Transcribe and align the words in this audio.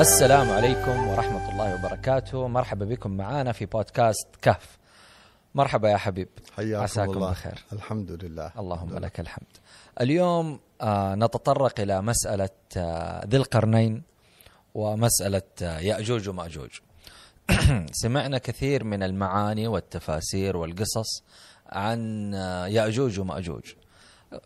السلام 0.00 0.50
عليكم 0.50 1.08
ورحمة 1.08 1.50
الله 1.52 1.74
وبركاته. 1.74 2.48
مرحبا 2.48 2.84
بكم 2.84 3.10
معنا 3.10 3.52
في 3.52 3.66
بودكاست 3.66 4.28
كهف. 4.42 4.78
مرحبا 5.54 5.88
يا 5.88 5.96
حبيب. 5.96 6.28
حياكم 6.56 6.82
عساكم 6.82 7.12
الله. 7.12 7.30
بخير. 7.30 7.64
الحمد 7.72 8.24
لله. 8.24 8.52
اللهم 8.58 8.98
لك 8.98 9.20
الحمد. 9.20 9.56
اليوم 10.00 10.60
آه 10.80 11.14
نتطرق 11.14 11.80
إلى 11.80 12.02
مسألة 12.02 12.48
آه 12.76 13.26
ذي 13.26 13.36
القرنين 13.36 14.02
ومسألة 14.74 15.42
آه 15.62 15.78
يأجوج 15.78 16.28
ومأجوج. 16.28 16.70
سمعنا 18.02 18.38
كثير 18.38 18.84
من 18.84 19.02
المعاني 19.02 19.66
والتفاسير 19.66 20.56
والقصص 20.56 21.22
عن 21.68 22.34
آه 22.34 22.66
يأجوج 22.66 23.20
ومأجوج. 23.20 23.64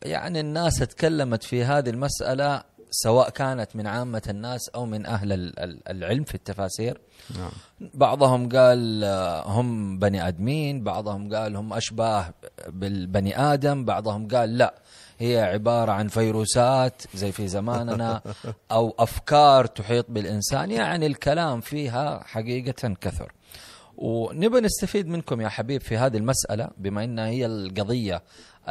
يعني 0.03 0.41
الناس 0.41 0.79
تكلمت 0.79 1.43
في 1.43 1.65
هذه 1.65 1.91
المسألة 1.91 2.63
سواء 2.91 3.31
كانت 3.31 3.77
من 3.77 3.87
عامة 3.87 4.23
الناس 4.29 4.69
أو 4.69 4.87
من 4.87 5.07
أهل 5.07 5.33
ال- 5.33 5.61
ال- 5.61 5.89
العلم 5.89 6.25
في 6.25 6.35
التفاسير. 6.35 7.01
نعم. 7.39 7.51
بعضهم 7.95 8.49
قال 8.49 9.05
آه، 9.05 9.43
هم 9.47 9.99
بني 9.99 10.29
آدمين 10.29 10.85
بعضهم 10.85 11.35
قال 11.35 11.57
هم 11.57 11.73
أشباه 11.73 12.35
بالبني 12.69 13.39
آدم 13.41 13.85
بعضهم 13.85 14.29
قال 14.29 14.59
لا 14.59 14.75
هي 15.19 15.41
عبارة 15.43 15.93
عن 15.93 16.09
فيروسات 16.09 17.03
زي 17.15 17.33
في 17.33 17.49
زماننا 17.49 18.23
أو 18.73 18.95
أفكار 18.99 19.67
تحيط 19.67 20.07
بالإنسان. 20.09 20.71
يعني 20.71 21.07
الكلام 21.07 21.61
فيها 21.61 22.23
حقيقة 22.25 22.95
كثر. 23.01 23.33
ونبى 23.97 24.61
نستفيد 24.61 25.09
منكم 25.09 25.41
يا 25.41 25.49
حبيب 25.49 25.81
في 25.81 25.97
هذه 25.97 26.17
المسألة 26.17 26.69
بما 26.79 27.05
إنها 27.05 27.27
هي 27.27 27.47
القضية 27.47 28.17
ال- 28.17 28.23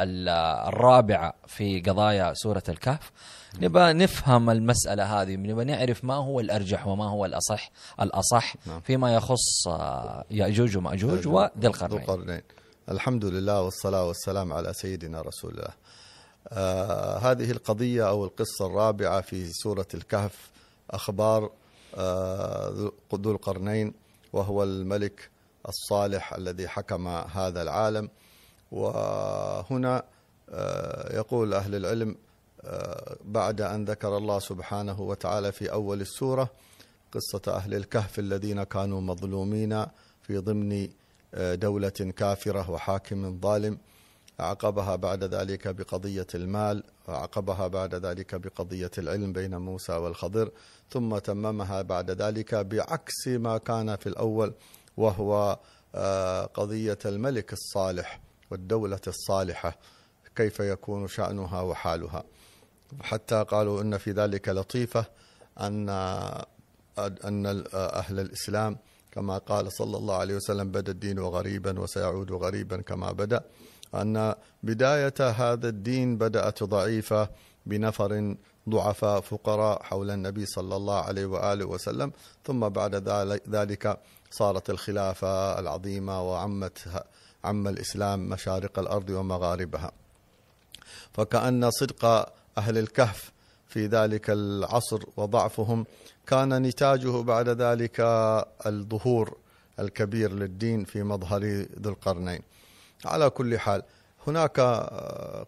الرابعة 0.02 1.34
في 1.46 1.80
قضايا 1.80 2.34
سورة 2.34 2.62
الكهف. 2.68 3.12
نبى 3.60 3.92
نفهم 3.92 4.50
المسألة 4.50 5.22
هذه 5.22 5.36
نبى 5.36 5.64
نعرف 5.64 6.04
ما 6.04 6.14
هو 6.14 6.40
الأرجح 6.40 6.86
وما 6.86 7.08
هو 7.08 7.24
الاصح 7.24 7.70
الأصح 8.00 8.54
نعم. 8.66 8.80
فيما 8.80 9.14
يخص 9.14 9.68
آه، 9.68 10.24
يأجوج 10.30 10.76
ومأجوج 10.76 11.28
وذي 11.28 11.50
ذو 11.60 11.68
القرنين 11.68 12.00
القرنين 12.00 12.42
الحمد 12.88 13.24
لله 13.24 13.62
والصلاة 13.62 14.06
والسلام 14.06 14.52
على 14.52 14.72
سيدنا 14.72 15.20
رسول 15.20 15.50
الله. 15.50 15.70
آه 16.48 17.18
هذه 17.18 17.50
القضية 17.50 18.08
أو 18.08 18.24
القصة 18.24 18.66
الرابعة 18.66 19.20
في 19.20 19.52
سورة 19.52 19.86
الكهف 19.94 20.50
أخبار 20.90 21.50
آه 21.94 22.90
ذو 23.14 23.30
القرنين 23.32 23.94
وهو 24.32 24.62
الملك 24.62 25.30
الصالح 25.68 26.34
الذي 26.34 26.68
حكم 26.68 27.08
هذا 27.08 27.62
العالم. 27.62 28.08
وهنا 28.72 30.02
آه 30.50 31.16
يقول 31.16 31.54
أهل 31.54 31.74
العلم 31.74 32.16
آه 32.64 33.16
بعد 33.24 33.60
أن 33.60 33.84
ذكر 33.84 34.16
الله 34.16 34.38
سبحانه 34.38 35.00
وتعالى 35.00 35.52
في 35.52 35.72
أول 35.72 36.00
السورة 36.00 36.50
قصة 37.12 37.52
أهل 37.56 37.74
الكهف 37.74 38.18
الذين 38.18 38.62
كانوا 38.62 39.00
مظلومين 39.00 39.86
في 40.22 40.38
ضمن 40.38 40.88
آه، 41.34 41.54
دولة 41.54 41.88
كافرة 42.16 42.70
وحاكم 42.70 43.40
ظالم 43.40 43.78
عقبها 44.40 44.96
بعد 44.96 45.24
ذلك 45.24 45.68
بقضية 45.68 46.26
المال 46.34 46.82
وعقبها 47.08 47.66
بعد 47.68 47.94
ذلك 47.94 48.34
بقضية 48.34 48.90
العلم 48.98 49.32
بين 49.32 49.56
موسى 49.56 49.92
والخضر 49.92 50.50
ثم 50.90 51.18
تممها 51.18 51.82
بعد 51.82 52.10
ذلك 52.10 52.54
بعكس 52.54 53.28
ما 53.28 53.58
كان 53.58 53.96
في 53.96 54.08
الأول 54.08 54.54
وهو 54.96 55.58
قضية 56.54 56.98
الملك 57.06 57.52
الصالح. 57.52 58.20
والدولة 58.50 59.00
الصالحة 59.06 59.78
كيف 60.36 60.60
يكون 60.60 61.08
شأنها 61.08 61.60
وحالها. 61.60 62.24
حتى 63.00 63.42
قالوا 63.42 63.82
إن 63.82 63.98
في 63.98 64.10
ذلك 64.12 64.48
لطيفة 64.48 65.04
أن 65.60 65.88
أن 66.98 67.64
أهل 67.74 68.20
الإسلام 68.20 68.78
كما 69.12 69.38
قال 69.38 69.72
صلى 69.72 69.96
الله 69.96 70.16
عليه 70.16 70.34
وسلم 70.34 70.70
بدا 70.70 70.92
الدين 70.92 71.18
غريبا 71.20 71.80
وسيعود 71.80 72.32
غريبا 72.32 72.80
كما 72.80 73.12
بدا. 73.12 73.40
أن 73.94 74.34
بداية 74.62 75.14
هذا 75.20 75.68
الدين 75.68 76.18
بدأت 76.18 76.62
ضعيفة 76.62 77.28
بنفر 77.66 78.36
ضعفاء 78.68 79.20
فقراء 79.20 79.82
حول 79.82 80.10
النبي 80.10 80.46
صلى 80.46 80.76
الله 80.76 81.00
عليه 81.00 81.26
وآله 81.26 81.64
وسلم. 81.64 82.12
ثم 82.44 82.68
بعد 82.68 82.94
ذلك- 83.48 84.00
صارت 84.30 84.70
الخلافة 84.70 85.58
العظيمة 85.58 86.22
وعمت 86.30 86.78
عم 87.44 87.68
الإسلام 87.68 88.28
مشارق 88.28 88.78
الأرض 88.78 89.10
ومغاربها. 89.10 89.92
فكأن 91.12 91.70
صدق 91.70 92.04
أهل 92.58 92.78
الكهف 92.78 93.32
في 93.68 93.86
ذلك 93.86 94.30
العصر 94.30 95.02
وضعفهم 95.16 95.86
كان 96.26 96.62
نتاجه 96.62 97.22
بعد 97.22 97.48
ذلك 97.48 98.00
الظهور 98.66 99.36
الكبير 99.80 100.32
للدين 100.32 100.84
في 100.84 101.02
مظهر 101.02 101.44
ذو 101.80 101.90
القرنين. 101.90 102.40
على 103.04 103.30
كل 103.30 103.58
حال 103.58 103.82
هناك 104.26 104.60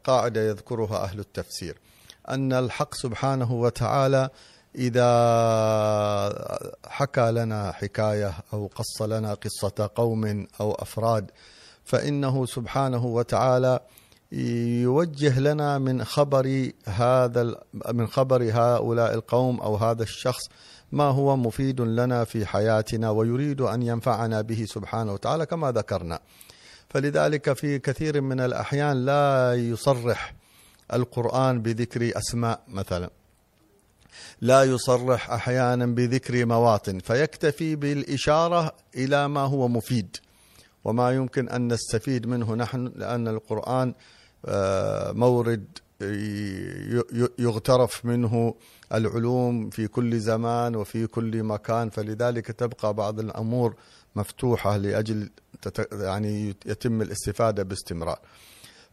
قاعدة 0.04 0.40
يذكرها 0.48 1.04
أهل 1.04 1.18
التفسير 1.18 1.78
أن 2.28 2.52
الحق 2.52 2.94
سبحانه 2.94 3.52
وتعالى 3.52 4.30
إذا 4.74 5.08
حكى 6.86 7.30
لنا 7.30 7.72
حكاية 7.72 8.34
أو 8.52 8.70
قص 8.74 9.02
لنا 9.02 9.34
قصة 9.34 9.90
قوم 9.94 10.46
أو 10.60 10.72
أفراد 10.72 11.30
فإنه 11.84 12.46
سبحانه 12.46 13.06
وتعالى 13.06 13.80
يوجه 14.82 15.40
لنا 15.40 15.78
من 15.78 16.04
خبر 16.04 16.70
هذا 16.84 17.54
من 17.92 18.06
خبر 18.06 18.50
هؤلاء 18.52 19.14
القوم 19.14 19.60
أو 19.60 19.76
هذا 19.76 20.02
الشخص 20.02 20.42
ما 20.92 21.04
هو 21.04 21.36
مفيد 21.36 21.80
لنا 21.80 22.24
في 22.24 22.46
حياتنا 22.46 23.10
ويريد 23.10 23.60
أن 23.60 23.82
ينفعنا 23.82 24.40
به 24.40 24.64
سبحانه 24.68 25.12
وتعالى 25.12 25.46
كما 25.46 25.72
ذكرنا. 25.72 26.20
فلذلك 26.88 27.52
في 27.52 27.78
كثير 27.78 28.20
من 28.20 28.40
الأحيان 28.40 29.04
لا 29.04 29.54
يصرح 29.54 30.34
القرآن 30.92 31.62
بذكر 31.62 32.18
أسماء 32.18 32.60
مثلا. 32.68 33.10
لا 34.40 34.64
يصرح 34.64 35.30
أحيانا 35.30 35.86
بذكر 35.86 36.46
مواطن. 36.46 36.98
فيكتفي 36.98 37.76
بالإشارة 37.76 38.72
إلى 38.96 39.28
ما 39.28 39.40
هو 39.40 39.68
مفيد. 39.68 40.16
وما 40.84 41.10
يمكن 41.12 41.48
أن 41.48 41.72
نستفيد 41.72 42.26
منه 42.26 42.54
نحن 42.54 42.92
لأن 42.96 43.28
القرآن 43.28 43.94
آه، 44.46 45.12
مورد 45.12 45.64
ي- 46.02 47.28
يغترف 47.38 48.04
منه 48.04 48.54
العلوم 48.94 49.70
في 49.70 49.86
كل 49.88 50.18
زمان 50.20 50.76
وفي 50.76 51.06
كل 51.06 51.42
مكان 51.42 51.90
فلذلك 51.90 52.46
تبقى 52.46 52.94
بعض 52.94 53.20
الأمور 53.20 53.74
مفتوحة 54.16 54.76
لأجل 54.76 55.30
تت- 55.62 55.88
يعني 55.92 56.54
يتم 56.66 57.02
الاستفادة 57.02 57.62
باستمرار. 57.62 58.18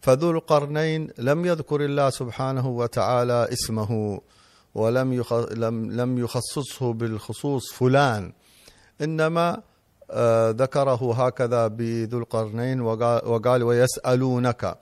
فذو 0.01 0.31
القرنين 0.31 1.09
لم 1.17 1.45
يذكر 1.45 1.85
الله 1.85 2.09
سبحانه 2.09 2.67
وتعالى 2.67 3.47
اسمه 3.53 4.21
ولم. 4.75 5.23
لم 5.51 5.91
لم 5.91 6.17
يخصصه 6.17 6.93
بالخصوص 6.93 7.71
فلان 7.73 8.33
إنما 9.01 9.49
آه، 9.49 9.63
ذكره 10.51 11.13
هكذا 11.25 11.67
بذو 11.67 12.19
القرنين 12.19 12.81
وقال, 12.81 13.63
ويسألونك 13.63 14.77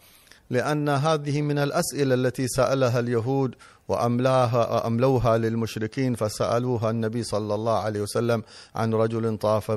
لأن 0.50 0.90
هذه 0.90 1.42
من 1.42 1.60
الأسئلة 1.60 2.16
التي 2.16 2.48
سألها 2.48 3.00
اليهود 3.00 3.56
وأملاها 3.88 4.88
أملوها 4.88 5.38
للمشركين 5.38 6.16
فسألوها 6.16 6.90
النبي 6.90 7.24
صلى 7.24 7.56
الله 7.56 7.80
عليه 7.80 8.02
وسلم 8.02 8.44
عن 8.76 8.94
رجل 8.94 9.38
طاف 9.38 9.72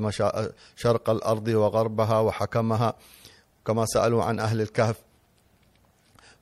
شرق 0.76 1.10
الأرض 1.10 1.48
وغربها 1.48 2.20
وحكمها 2.20 2.94
كما 3.66 3.84
سألوا 3.86 4.24
عن 4.24 4.40
أهل 4.40 4.60
الكهف. 4.60 4.96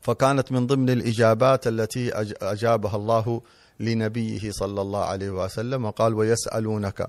فكانت 0.00 0.52
من 0.52 0.66
ضمن 0.66 0.90
الإجابات 0.90 1.66
التي 1.66 2.10
أج- 2.10 2.42
أجابها 2.42 2.96
الله 2.96 3.40
لنبيه 3.80 4.50
صلى 4.50 4.80
الله 4.80 5.04
عليه 5.04 5.30
وسلم 5.30 5.84
وقال 5.84 6.14
ويسألونك. 6.14 7.08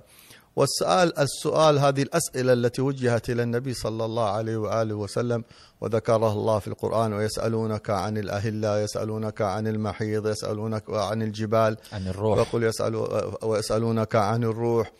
والسؤال 0.59 1.19
السؤال 1.19 1.79
هذه 1.79 2.01
الأسئلة 2.01 2.53
التي 2.53 2.81
وجهت 2.81 3.29
إلى 3.29 3.43
النبي 3.43 3.73
صلى 3.73 4.05
الله 4.05 4.29
عليه 4.29 4.57
وآله 4.57 4.95
وسلم 4.95 5.43
وذكرها 5.81 6.33
الله 6.33 6.59
في 6.59 6.67
القرآن 6.67 7.13
ويسألونك 7.13 7.89
عن 7.89 8.17
الأهلة 8.17 8.79
يسألونك 8.79 9.41
عن 9.41 9.67
المحيض 9.67 10.27
يسألونك 10.27 10.83
عن 10.89 11.21
الجبال 11.21 11.77
عن 11.93 12.07
الروح. 12.07 12.37
ويقول 12.37 12.63
يسألوا 12.63 13.45
ويسألونك 13.45 14.15
عن 14.15 14.43
الروح. 14.43 14.91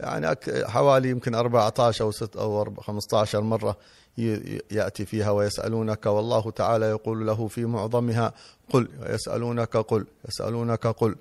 يعني 0.00 0.36
حوالي 0.64 1.10
يمكن 1.10 1.34
14 1.34 2.04
أو 2.04 2.10
6 2.10 2.40
أو 2.40 2.60
4 2.60 2.82
15 2.82 3.40
مرة 3.40 3.76
يأتي 4.70 5.04
فيها 5.04 5.30
ويسألونك 5.30 6.06
والله 6.06 6.50
تعالى 6.50 6.86
يقول 6.86 7.26
له 7.26 7.48
في 7.48 7.64
معظمها 7.64 8.32
قل 8.72 8.88
يسألونك 9.08 9.76
قل 9.76 10.06
يسألونك 10.28 10.86
قل. 10.86 11.16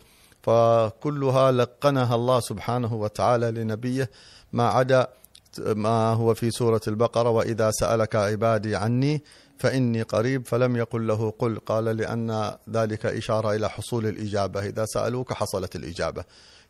فكلها 0.46 1.52
لقنها 1.52 2.16
الله 2.16 2.40
سبحانه 2.40 2.94
وتعالى 2.94 3.52
لنبيه 3.52 4.10
ما 4.54 4.68
عدا 4.68 5.08
ما 5.60 6.14
هو 6.14 6.34
في 6.34 6.52
سورة 6.52 6.82
البقرة 6.88 7.30
وإذا 7.30 7.72
سألك 7.72 8.16
عبادي 8.16 8.76
عني 8.76 9.24
فإني 9.58 10.02
قريب 10.02 10.48
فلم 10.48 10.76
يقل 10.76 11.08
له 11.08 11.34
قل. 11.40 11.60
قال 11.60 11.86
لأن 11.86 12.56
ذلك 12.70 13.06
إشارة 13.06 13.54
إلى 13.56 13.70
حصول 13.70 14.06
الإجابة. 14.06 14.66
إذا 14.66 14.86
سألوك 14.86 15.34
حصلت 15.34 15.76
الإجابة. 15.76 16.24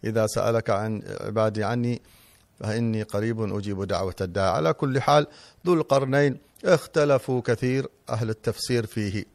إذا 0.04 0.28
سألك 0.28 0.70
عن 0.70 1.02
عبادي 1.22 1.64
عني 1.64 2.02
فإني 2.60 3.04
قريب 3.04 3.56
أجيب 3.56 3.84
دعوة 3.84 4.16
الداعي. 4.22 4.50
على 4.50 4.74
كل 4.74 5.02
حال 5.02 5.28
ذو 5.66 5.74
القرنين 5.74 6.38
اختلفوا 6.66 7.42
كثير 7.42 7.88
أهل 8.10 8.30
التفسير 8.30 8.86
فيه. 8.86 9.26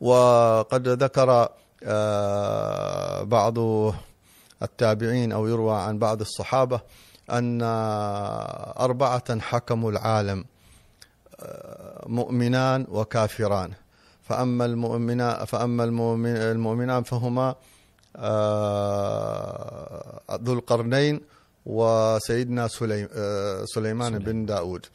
وقد 0.00 0.88
ذكر 0.88 1.48
آه، 1.86 2.83
بعض 3.24 3.58
التابعين 4.62 5.32
أو 5.32 5.46
يروى 5.46 5.76
عن 5.76 5.98
بعض 5.98 6.20
الصحابة 6.20 6.80
أن 7.30 7.60
أربعة 8.78 9.40
حكموا 9.40 9.90
العالم 9.90 10.44
آه، 11.40 12.04
مؤمنان 12.06 12.86
وكافران. 12.88 13.72
فأما 14.22 14.64
المؤمنان 14.64 15.44
فأما 15.44 15.84
المؤمنان 15.84 17.02
فهما 17.02 17.54
آه، 18.16 20.20
ذو 20.42 20.52
القرنين 20.52 21.20
وسيدنا 21.66 22.68
سليمان 23.64 24.18
بن 24.18 24.46
داود. 24.46 24.86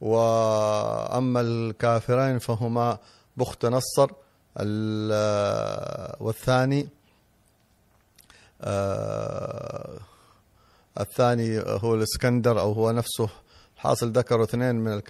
وأما 0.00 1.40
الكافرين 1.40 2.38
فهما 2.38 2.98
بخت 3.36 3.66
نصر 3.66 4.10
والثاني 6.20 6.88
آه، 8.60 9.98
الثاني 11.00 11.58
هو 11.60 11.94
الإسكندر 11.94 12.60
أو 12.60 12.72
هو 12.72 12.90
نفسه 12.92 13.28
حاصل 13.76 14.12
ذكروا 14.12 14.44
اثنين 14.44 14.74
من 14.74 15.00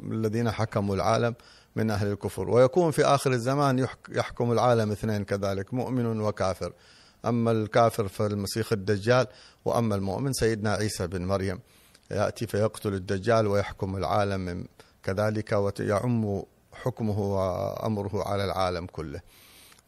الذين 0.00 0.50
حكموا 0.50 0.94
العالم 0.94 1.34
من 1.76 1.90
أهل 1.90 2.12
الكفر. 2.12 2.50
ويكون 2.50 2.90
في 2.90 3.04
آخر 3.04 3.32
الزمان 3.32 3.86
يحكم 4.08 4.52
العالم 4.52 4.92
اثنين 4.92 5.24
كذلك 5.24 5.74
مؤمن 5.74 6.20
وكافر. 6.20 6.72
أما 7.24 7.50
الكافر 7.50 8.08
فالمسيح 8.08 8.72
الدجال 8.72 9.26
وأما 9.64 9.94
المؤمن 9.94 10.32
سيدنا 10.32 10.72
عيسى 10.72 11.06
بن 11.06 11.24
مريم. 11.24 11.60
يأتي 12.10 12.46
فيقتل 12.46 12.94
الدجال 12.94 13.46
ويحكم 13.46 13.96
العالم 13.96 14.66
كذلك 15.02 15.52
ويعم 15.52 16.42
حكمه 16.72 17.20
وأمره 17.20 18.28
على 18.28 18.44
العالم 18.44 18.86
كله. 18.86 19.20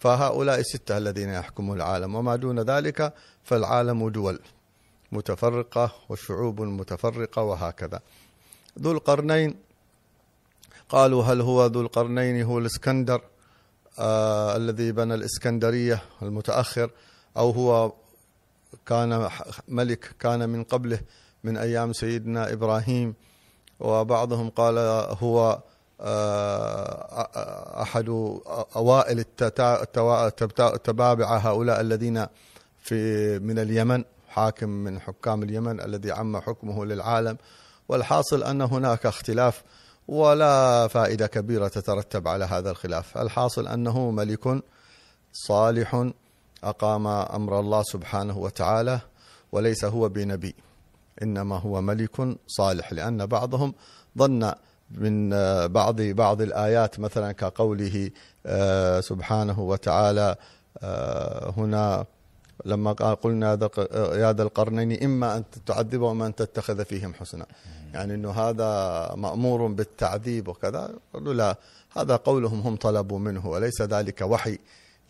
فهؤلاء 0.00 0.61
الستة 0.61 0.99
الذين 0.99 1.29
يحكمون 1.29 1.76
العالم 1.76 2.14
وما 2.14 2.37
دون 2.37 2.61
ذلك 2.61 3.14
فالعالم 3.44 4.08
دول 4.08 4.41
متفرقة 5.12 5.93
وشعوب 6.08 6.61
متفرقه 6.61 7.43
وهكذا. 7.43 8.00
ذو 8.79 8.93
القرنين 8.93 9.55
قالوا 10.88 11.25
هل 11.25 11.41
هو 11.41 11.67
ذو 11.67 11.81
القرنين 11.81 12.43
هو 12.43 12.58
الإسكندر 12.58 13.20
آه 13.99 14.56
الذي 14.56 14.93
بنى 14.93 15.14
الإسكندرية 15.14 16.02
المتأخر 16.23 16.91
أو 17.37 17.50
هو 17.50 17.93
كان 18.87 19.29
ملك 19.69 20.14
كان 20.20 20.49
من 20.49 20.64
قبله 20.64 21.00
من 21.44 21.56
أيام 21.56 21.93
سيدنا 21.93 22.52
إبراهيم 22.52 23.14
وبعضهم 23.81 24.50
قال 24.50 24.79
هو 25.23 25.62
أحد 27.82 28.08
أوائل 28.76 29.25
التبابع 30.61 31.37
هؤلاء 31.37 31.81
الذين 31.81 32.26
في 32.79 33.38
من 33.38 33.58
اليمن 33.58 34.05
حاكم 34.29 34.69
من 34.69 35.00
حكام 35.00 35.43
اليمن 35.43 35.81
الذي 35.81 36.12
عم 36.12 36.41
حكمه 36.41 36.85
للعالم. 36.85 37.37
والحاصل 37.88 38.43
أن 38.43 38.62
هناك 38.62 39.06
اختلاف 39.06 39.62
ولا 40.08 40.88
فائدة 40.88 41.26
كبيرة 41.26 41.69
تترتب 41.69 42.29
على 42.29 42.44
هذا 42.44 42.70
الخلاف، 42.70 43.19
الحاصل 43.19 43.69
أنه 43.69 44.11
ملك 44.11 44.62
صالح 45.32 46.11
أقام 46.64 47.06
أمر 47.06 47.61
الله 47.61 47.82
سبحانه 47.82 48.38
وتعالى 48.38 49.00
وليس 49.52 49.85
هو 49.85 50.08
بنبي 50.08 50.55
إنما 51.23 51.58
هو 51.58 51.81
ملك 51.81 52.37
صالح 52.47 52.93
لأن 52.93 53.26
بعضهم 53.26 53.75
ظن 54.19 54.52
من 54.91 55.31
بعض 55.67 56.01
بعض 56.01 56.43
الآيات 56.43 57.01
مثلا 57.01 57.33
كقوله 57.33 58.11
آه، 58.47 59.01
سبحانه 59.01 59.61
وتعالى 59.61 60.37
آه، 60.83 61.55
هنا 61.57 62.07
لما 62.65 62.93
قلنا 62.93 63.59
يا 64.15 64.33
ذا 64.33 64.43
القرنين 64.43 65.03
إما 65.05 65.37
أن 65.37 65.45
تعذب 65.67 66.01
وإما 66.01 66.27
أن 66.27 66.35
تتخذ 66.35 66.85
فيهم 66.85 67.15
حسنا. 67.15 67.47
يعني 67.95 68.15
إنه 68.15 68.31
هذا 68.31 69.15
مأمور 69.15 69.67
بالتعذيب 69.67 70.49
وكذا. 70.49 70.91
قالوا 71.15 71.35
لا 71.35 71.57
هذا 71.97 72.17
قولهم 72.17 72.61
هم 72.61 72.77
طلبوا 72.77 73.19
منه 73.19 73.47
وليس 73.47 73.83
ذلك 73.83 74.21
وحي 74.21 74.59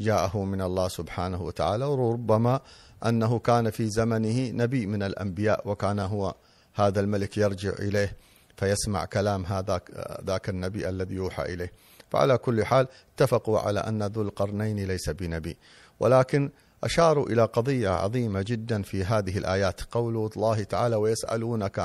جاءه 0.00 0.44
من 0.44 0.62
الله 0.62 0.88
سبحانه 0.88 1.42
وتعالى. 1.42 1.84
وربما 1.84 2.60
أنه 3.06 3.38
كان 3.38 3.70
في 3.70 3.90
زمنه 3.90 4.50
نبي 4.50 4.86
من 4.86 5.02
الأنبياء 5.02 5.68
وكان 5.68 5.98
هو 5.98 6.34
هذا 6.74 7.00
الملك 7.00 7.38
يرجع 7.38 7.72
إليه. 7.78 8.16
فيسمع 8.60 9.04
كلام 9.04 9.46
هذا 9.46 9.80
ذاك 10.24 10.48
النبي 10.48 10.88
الذي 10.88 11.14
يوحى 11.14 11.42
إليه. 11.42 11.72
فعلى 12.10 12.38
كل 12.38 12.64
حال 12.64 12.88
اتفقوا 13.14 13.58
على 13.58 13.80
أن 13.80 14.02
ذو 14.02 14.22
القرنين 14.22 14.86
ليس 14.86 15.10
بنبي. 15.10 15.56
ولكن 16.00 16.50
أشاروا 16.84 17.26
إلى 17.26 17.44
قضية 17.44 17.88
عظيمة 17.88 18.42
جدا 18.42 18.82
في 18.82 19.04
هذه 19.04 19.38
الآيات. 19.38 19.80
قول 19.82 20.30
الله 20.36 20.62
تعالى 20.62 20.96
ويسألونك 20.96 21.78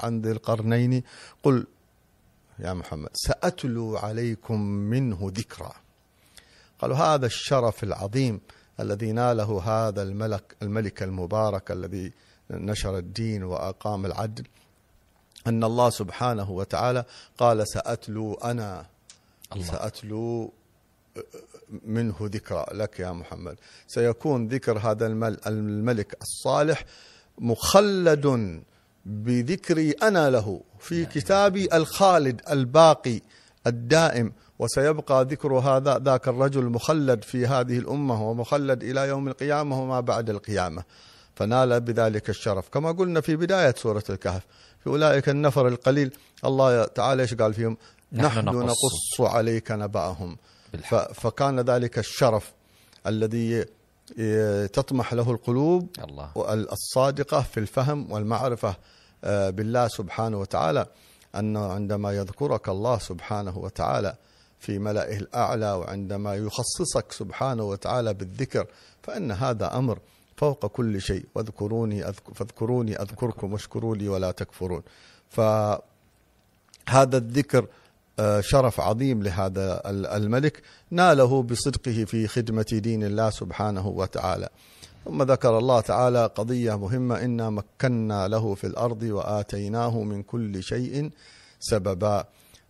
عن 0.00 0.20
ذي 0.24 0.30
القرنين. 0.30 1.02
قل 1.42 1.66
يا 2.58 2.72
محمد 2.72 3.08
سأتلو 3.12 3.96
عليكم 3.96 4.60
منه 4.62 5.32
ذكرا. 5.34 5.72
قالوا 6.78 6.96
هذا 6.96 7.26
الشرف 7.26 7.84
العظيم 7.84 8.40
الذي 8.80 9.12
ناله 9.12 9.62
هذا 9.62 10.02
الملك 10.02 10.56
الملك 10.62 11.02
المبارك 11.02 11.70
الذي 11.70 12.12
نشر 12.50 12.98
الدين 12.98 13.42
وأقام 13.42 14.06
العدل 14.06 14.44
أن 15.46 15.64
الله 15.64 15.90
سبحانه 15.90 16.50
وتعالى 16.50 17.04
قال 17.38 17.68
سأتلو 17.68 18.34
أنا 18.34 18.86
الله. 19.52 19.64
سأتلو 19.64 20.52
منه 21.84 22.14
ذكرى 22.22 22.64
لك 22.72 23.00
يا 23.00 23.12
محمد. 23.12 23.56
سيكون 23.86 24.48
ذكر 24.48 24.78
هذا 24.78 25.06
الملك 25.46 26.18
الصالح 26.22 26.84
مخلد 27.38 28.60
بذكري 29.06 29.90
أنا 29.90 30.30
له 30.30 30.60
في 30.78 31.06
كتابي 31.06 31.68
الخالد 31.72 32.40
الباقي 32.50 33.20
الدائم. 33.66 34.32
وسيبقى 34.58 35.24
ذكر 35.24 35.52
هذا 35.52 35.98
ذاك 35.98 36.28
الرجل 36.28 36.64
مخلد 36.64 37.24
في 37.24 37.46
هذه 37.46 37.78
الأمة 37.78 38.30
ومخلد 38.30 38.82
إلى 38.82 39.08
يوم 39.08 39.28
القيامة 39.28 39.82
وما 39.82 40.00
بعد 40.00 40.30
القيامة. 40.30 40.84
فنال 41.34 41.80
بذلك 41.80 42.30
الشرف. 42.30 42.68
كما 42.68 42.92
قلنا 42.92 43.20
في 43.20 43.36
بداية 43.36 43.74
سورة 43.76 44.04
الكهف 44.10 44.42
في 44.80 44.86
أولئك 44.86 45.28
النفر 45.28 45.68
القليل 45.68 46.12
الله 46.44 46.84
تعالى 46.84 47.22
إيش 47.22 47.34
قال 47.34 47.54
فيهم؟ 47.54 47.76
نحن, 48.12 48.38
نحن 48.38 48.56
نقص, 48.56 48.68
نقص 49.18 49.20
عليك 49.34 49.70
نبأهم 49.70 50.36
فكان 51.14 51.60
ذلك 51.60 51.98
الشرف 51.98 52.52
الذي 53.06 53.64
تطمح 54.72 55.14
له 55.14 55.30
القلوب 55.30 55.88
الله. 56.04 56.30
الصادقة 56.72 57.40
في 57.42 57.60
الفهم 57.60 58.12
والمعرفة 58.12 58.76
آه، 59.24 59.50
بالله 59.50 59.88
سبحانه 59.88 60.40
وتعالى 60.40 60.86
انه 61.36 61.72
عندما 61.72 62.12
يذكرك 62.12 62.68
الله 62.68 62.98
سبحانه 62.98 63.58
وتعالى 63.58 64.14
في 64.60 64.78
ملئه 64.78 65.16
الأعلى 65.16 65.72
وعندما 65.72 66.34
يخصصك 66.34 67.12
سبحانه 67.12 67.62
وتعالى 67.62 68.14
بالذكر 68.14 68.66
فإن 69.02 69.32
هذا 69.32 69.76
أمر 69.76 69.98
فوق 70.40 70.66
كل 70.66 71.00
شيء. 71.00 71.24
واذكروني 71.34 72.08
أذك 72.08 72.34
فاذكروني 72.34 73.02
أذكركم 73.02 73.52
واشكروا 73.52 73.96
لي 73.96 74.08
ولا 74.08 74.30
تكفرون. 74.30 74.82
فهذا 75.30 75.80
الذكر 77.16 77.66
آه، 78.18 78.40
شرف 78.40 78.80
عظيم 78.80 79.22
لهذا 79.22 79.82
الملك. 80.16 80.62
ناله 80.90 81.42
بصدقه 81.42 82.04
في 82.04 82.26
خدمة 82.28 82.66
دين 82.72 83.04
الله 83.04 83.30
سبحانه 83.30 83.88
وتعالى. 83.88 84.48
ثم 85.04 85.22
ذكر 85.22 85.58
الله 85.58 85.80
تعالى 85.80 86.26
قضية 86.26 86.78
مهمة. 86.78 87.24
إنا 87.24 87.50
مكنا 87.50 88.28
له 88.28 88.54
في 88.54 88.66
الأرض 88.66 89.02
وآتيناه 89.02 90.02
من 90.02 90.22
كل 90.22 90.62
شيء 90.62 91.10
سببا. 91.60 92.24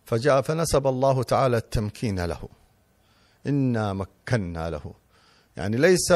فجاء 0.04 0.40
فنسب 0.42 0.86
الله 0.86 1.22
تعالى 1.22 1.56
التمكين 1.56 2.24
له. 2.24 2.48
إنا 3.46 3.92
مكنا 3.92 4.70
له. 4.70 4.94
يعني 5.56 5.76
ليس 5.76 6.12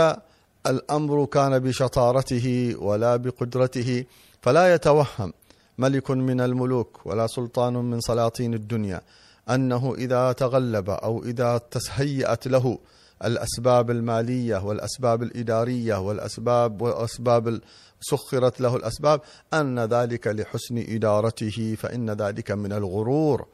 الأمر 0.67 1.25
كان 1.25 1.59
بشطارته 1.59 2.75
ولا 2.79 3.17
بقدرته 3.17 4.05
فلا 4.43 4.75
يتوهم 4.75 5.33
ملك 5.79 6.11
من 6.11 6.41
الملوك 6.41 7.01
ولا 7.07 7.27
سلطان 7.27 7.73
من 7.75 8.01
سلاطين 8.01 8.55
الدنيا 8.55 9.01
أنه 9.51 9.95
إذا 9.95 10.33
تغلب 10.33 10.91
أو 10.91 11.23
إذا 11.25 11.59
تهيأت 11.59 12.47
له 12.49 12.79
الأسباب 13.25 13.91
المالية 13.91 14.57
والأسباب 14.65 15.23
الإدارية 15.23 15.95
والأسباب 16.01 16.83
والأسباب 16.83 17.61
سخرت 18.01 18.61
له 18.61 18.77
الأسباب 18.77 19.21
أن 19.55 19.79
ذلك 19.81 20.27
لحسن 20.27 20.79
إدارته 20.79 21.77
فإن 21.79 22.11
ذلك 22.11 22.51
من 22.51 22.73
الغرور 22.73 23.47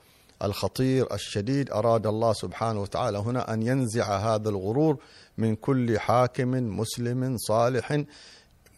الخطير 0.43 1.15
الشديد. 1.15 1.71
أراد 1.71 2.07
الله 2.07 2.33
سبحانه 2.33 2.81
وتعالى 2.83 3.19
هنا 3.19 3.53
أن 3.55 3.63
ينزع 3.63 4.17
هذا 4.35 4.49
الغرور 4.49 4.97
من 5.41 5.57
كل 5.57 5.99
حاكم 5.99 6.51
مسلم 6.79 7.37
صالح 7.39 8.03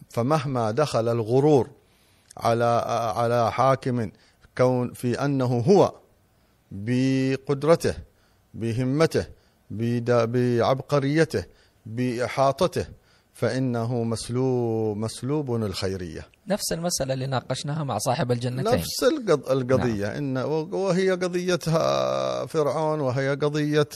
فمهما 0.09 0.71
دخل 0.71 1.09
الغرور 1.09 1.69
على 2.37 2.83
على 3.15 3.51
حاكم 3.51 4.09
كون 4.57 4.93
في 4.93 5.25
أنه 5.25 5.45
هو 5.59 5.93
بقدرته 6.71 7.93
بهمته 8.53 9.25
بعبقريته 9.71 11.45
بإحاطته 11.85 12.85
فإنه 13.33 14.03
مسلوب 14.03 14.97
مسلوب 14.97 15.55
الخيرية. 15.55 16.27
نفس 16.47 16.73
المسألة 16.73 17.13
اللي 17.13 17.27
ناقشناها 17.27 17.83
مع 17.83 17.97
صاحب 17.97 18.31
الجنتين. 18.31 18.73
نفس 18.73 19.03
القضية. 19.29 20.05
نعم. 20.05 20.15
إن 20.15 20.37
وهي 20.73 21.11
قضيتها 21.11 22.45
فرعون 22.45 22.99
وهي 22.99 23.29
قضية 23.29 23.89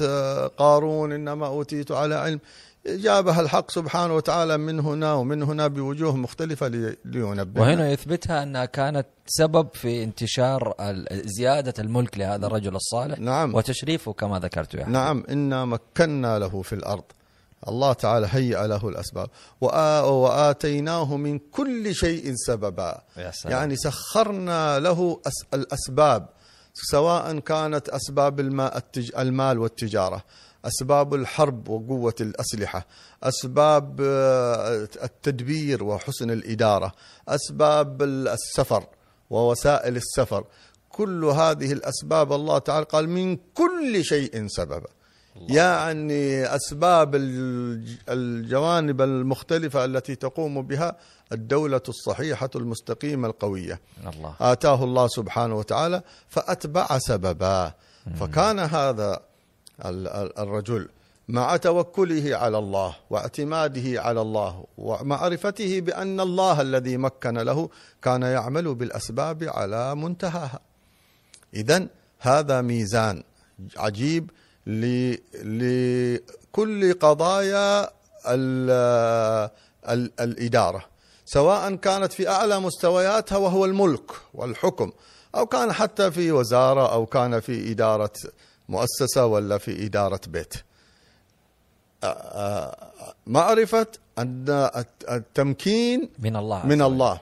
قارون. 0.47 1.11
إنما 1.11 1.47
أوتيت 1.47 1.91
على 1.91 2.15
علم. 2.15 2.39
جابها 2.87 3.41
الحق 3.41 3.71
سبحانه 3.71 4.15
وتعالى 4.15 4.57
من 4.57 4.79
هنا 4.79 5.13
ومن 5.13 5.43
هنا 5.43 5.67
بوجوه 5.67 6.15
مختلفة 6.15 6.67
لينبه 7.05 7.61
وهنا 7.61 7.91
يثبتها 7.91 8.43
أنها 8.43 8.65
كانت 8.65 9.07
سبب 9.25 9.67
في 9.73 10.03
انتشار 10.03 10.73
زيادة 11.11 11.73
الملك 11.79 12.17
لهذا 12.17 12.47
الرجل 12.47 12.75
الصالح. 12.75 13.19
نعم. 13.19 13.55
وتشريفه 13.55 14.13
كما 14.13 14.39
ذكرت 14.39 14.73
يعني. 14.73 14.93
نعم. 14.93 15.23
إنا 15.29 15.65
مكنا 15.65 16.39
له 16.39 16.61
في 16.61 16.73
الأرض. 16.73 17.03
الله 17.67 17.93
تعالى 17.93 18.27
هيأ 18.31 18.67
له 18.67 18.89
الأسباب. 18.89 19.29
وآتيناه 19.61 21.17
من 21.17 21.39
كل 21.39 21.95
شيء 21.95 22.33
سببا. 22.35 23.01
يا 23.17 23.31
سلام. 23.31 23.53
يعني 23.53 23.75
سخرنا 23.75 24.79
له 24.79 25.21
الأسباب. 25.53 26.29
سواء 26.73 27.39
كانت 27.39 27.89
أسباب 27.89 28.39
الماء 28.39 28.83
المال 29.17 29.59
والتجارة. 29.59 30.23
أسباب 30.65 31.13
الحرب 31.13 31.69
وقوة 31.69 32.15
الأسلحة. 32.21 32.87
أسباب 33.23 34.01
آه، 34.01 34.87
التدبير 35.03 35.83
وحسن 35.83 36.31
الإدارة. 36.31 36.91
أسباب 37.27 38.03
السفر 38.03 38.83
ووسائل 39.29 39.95
السفر. 39.95 40.43
كل 40.89 41.25
هذه 41.25 41.71
الأسباب 41.71 42.33
الله 42.33 42.57
تعالى 42.57 42.85
قال 42.85 43.09
من 43.09 43.35
كل 43.35 44.03
شيء 44.05 44.47
سببا. 44.47 44.96
يعني 45.49 46.45
أسباب 46.55 47.15
الجوانب 48.09 49.01
المختلفة 49.01 49.85
التي 49.85 50.15
تقوم 50.15 50.61
بها 50.61 50.97
الدولة 51.31 51.81
الصحيحة 51.89 52.49
المستقيمة 52.55 53.27
القوية 53.27 53.79
الله. 54.07 54.35
آتاه 54.41 54.83
الله 54.83 55.07
سبحانه 55.07 55.55
وتعالى 55.55 56.01
فأتبع 56.27 56.97
سببا 56.97 57.73
فكان 58.19 58.59
هذا 58.59 59.19
الرجل 60.39 60.89
مع 61.27 61.57
توكله 61.57 62.37
على 62.37 62.57
الله 62.57 62.95
واعتماده 63.09 64.01
على 64.01 64.21
الله 64.21 64.65
ومعرفته 64.77 65.79
بأن 65.81 66.19
الله 66.19 66.61
الذي 66.61 66.97
مكن 66.97 67.37
له 67.37 67.69
كان 68.01 68.21
يعمل 68.21 68.75
بالأسباب 68.75 69.43
على 69.43 69.95
منتهاها. 69.95 70.59
اذا 71.53 71.87
هذا 72.19 72.61
ميزان 72.61 73.23
عجيب 73.77 74.31
لكل 75.43 76.93
قضايا 76.93 77.89
الإدارة 80.19 80.85
سواء 81.25 81.75
كانت 81.75 82.13
في 82.13 82.29
أعلى 82.29 82.59
مستوياتها 82.59 83.37
وهو 83.37 83.65
الملك 83.65 84.11
والحكم 84.33 84.91
أو 85.35 85.45
كان 85.45 85.73
حتى 85.73 86.11
في 86.11 86.31
وزارة 86.31 86.93
أو 86.93 87.05
كان 87.05 87.39
في 87.39 87.71
إدارة 87.71 88.11
مؤسسة 88.69 89.25
ولا 89.25 89.57
في 89.57 89.85
إدارة 89.85 90.21
بيت. 90.27 90.53
معرفة 93.27 93.87
أن 94.17 94.69
التمكين 95.11 96.09
من 96.19 96.35
الله 96.35 96.65
من 96.65 96.81
الله. 96.81 97.21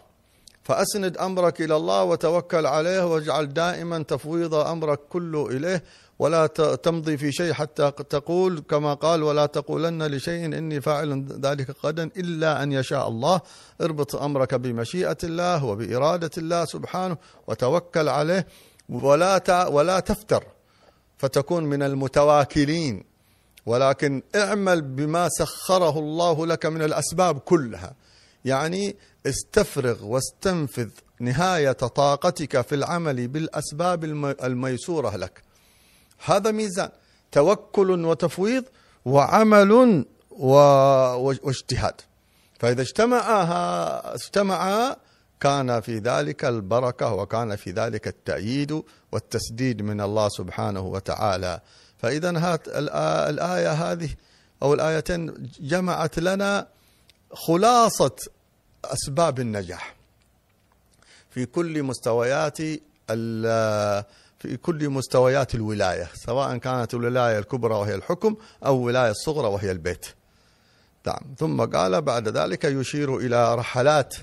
فأسند 0.64 1.18
أمرك 1.18 1.62
إلى 1.62 1.76
الله 1.76 2.04
وتوكل 2.04 2.66
عليه 2.66 3.06
واجعل 3.06 3.54
دائما 3.54 4.04
تفويض 4.04 4.54
أمرك 4.54 5.00
كله 5.10 5.48
إليه 5.48 5.84
ولا 6.20 6.48
تمضي 6.84 7.18
في 7.18 7.32
شيء 7.32 7.54
حتى 7.54 7.92
تقول 7.92 8.60
كما 8.60 8.94
قال 8.94 9.24
ولا 9.24 9.46
تقولن 9.46 10.04
لشيء 10.04 10.46
إني 10.46 10.82
فاعل 10.82 11.26
ذلك 11.42 11.86
غدا 11.86 12.04
إلا 12.04 12.64
أن 12.64 12.72
يشاء 12.72 13.08
الله. 13.08 13.42
اربط 13.82 14.16
أمرك 14.16 14.56
بمشيئة 14.56 15.18
الله 15.24 15.66
وبإرادة 15.66 16.30
الله 16.38 16.66
سبحانه 16.66 17.18
وتوكل 17.48 18.10
عليه 18.10 18.48
ولا 18.90 19.68
ولا 19.68 20.00
تفتر 20.00 20.44
فتكون 21.18 21.64
من 21.64 21.84
المتواكلين. 21.84 23.04
ولكن 23.66 24.24
اعمل 24.36 24.82
بما 24.82 25.30
سخره 25.30 26.00
الله 26.00 26.46
لك 26.46 26.66
من 26.66 26.82
الأسباب 26.82 27.40
كلها. 27.40 27.94
يعني 28.46 28.96
استفرغ 29.26 30.06
واستنفذ 30.06 30.90
نهاية 31.20 31.72
طاقتك 31.72 32.62
في 32.62 32.76
العمل 32.76 33.28
بالأسباب 33.28 34.04
الميسورة 34.44 35.16
لك. 35.16 35.45
هذا 36.26 36.52
ميزان. 36.52 36.90
توكل 37.32 38.06
وتفويض 38.06 38.64
وعمل 39.06 40.06
واجتهاد. 41.44 42.02
فإذا 42.60 42.82
اجتمعها 42.82 44.16
اجتمعا 44.16 44.96
كان 45.40 45.82
في 45.82 45.98
ذلك 45.98 46.46
البركة 46.46 47.14
وكان 47.14 47.56
في 47.56 47.72
ذلك 47.72 48.08
التأييد 48.08 48.84
والتسديد 49.12 49.82
من 49.82 50.02
الله 50.02 50.30
سبحانه 50.30 50.82
وتعالى. 50.82 51.62
فإذا 51.98 52.40
هات 52.40 52.68
الآية 52.68 53.72
هذه 53.72 54.10
أو 54.64 54.74
الآيتين 54.74 55.50
جمعت 55.60 56.20
لنا 56.20 56.68
خلاصة 57.32 58.16
أسباب 58.86 59.40
النجاح. 59.40 59.96
في 61.30 61.46
كل 61.46 61.84
مستويات 61.84 62.58
في 64.46 64.58
كل 64.58 64.90
مستويات 64.90 65.56
الولاية 65.56 66.10
سواء 66.14 66.58
كانت 66.58 66.94
الولاية 66.94 67.40
الكبرى 67.40 67.74
وهي 67.74 67.96
الحكم 67.96 68.36
أو 68.66 68.76
الولاية 68.76 69.12
الصغرى 69.12 69.48
وهي 69.48 69.72
البيت. 69.72 70.06
نعم. 71.08 71.36
ثم 71.38 71.62
قال 71.62 72.02
بعد 72.02 72.28
ذلك 72.28 72.66
يشير 72.66 73.18
إلى 73.18 73.56
رحلات 73.56 74.16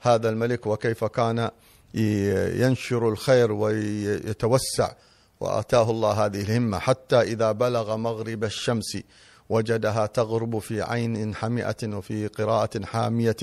هذا 0.00 0.28
الملك 0.28 0.66
وكيف 0.66 1.04
كان 1.04 1.50
ينشر 1.94 3.08
الخير 3.08 3.52
ويتوسع 3.52 4.92
وأتاه 5.40 5.90
الله 5.90 6.26
هذه 6.26 6.40
الهمة 6.40 6.78
حتى 6.78 7.20
إذا 7.20 7.52
بلغ 7.52 7.96
مغرب 7.96 8.44
الشمس 8.44 8.98
وجدها 9.48 10.06
تغرب 10.06 10.58
في 10.58 10.82
عين 10.82 11.34
حمئة 11.34 11.96
وفي 11.96 12.26
قراءة 12.26 12.84
حامية. 12.84 13.36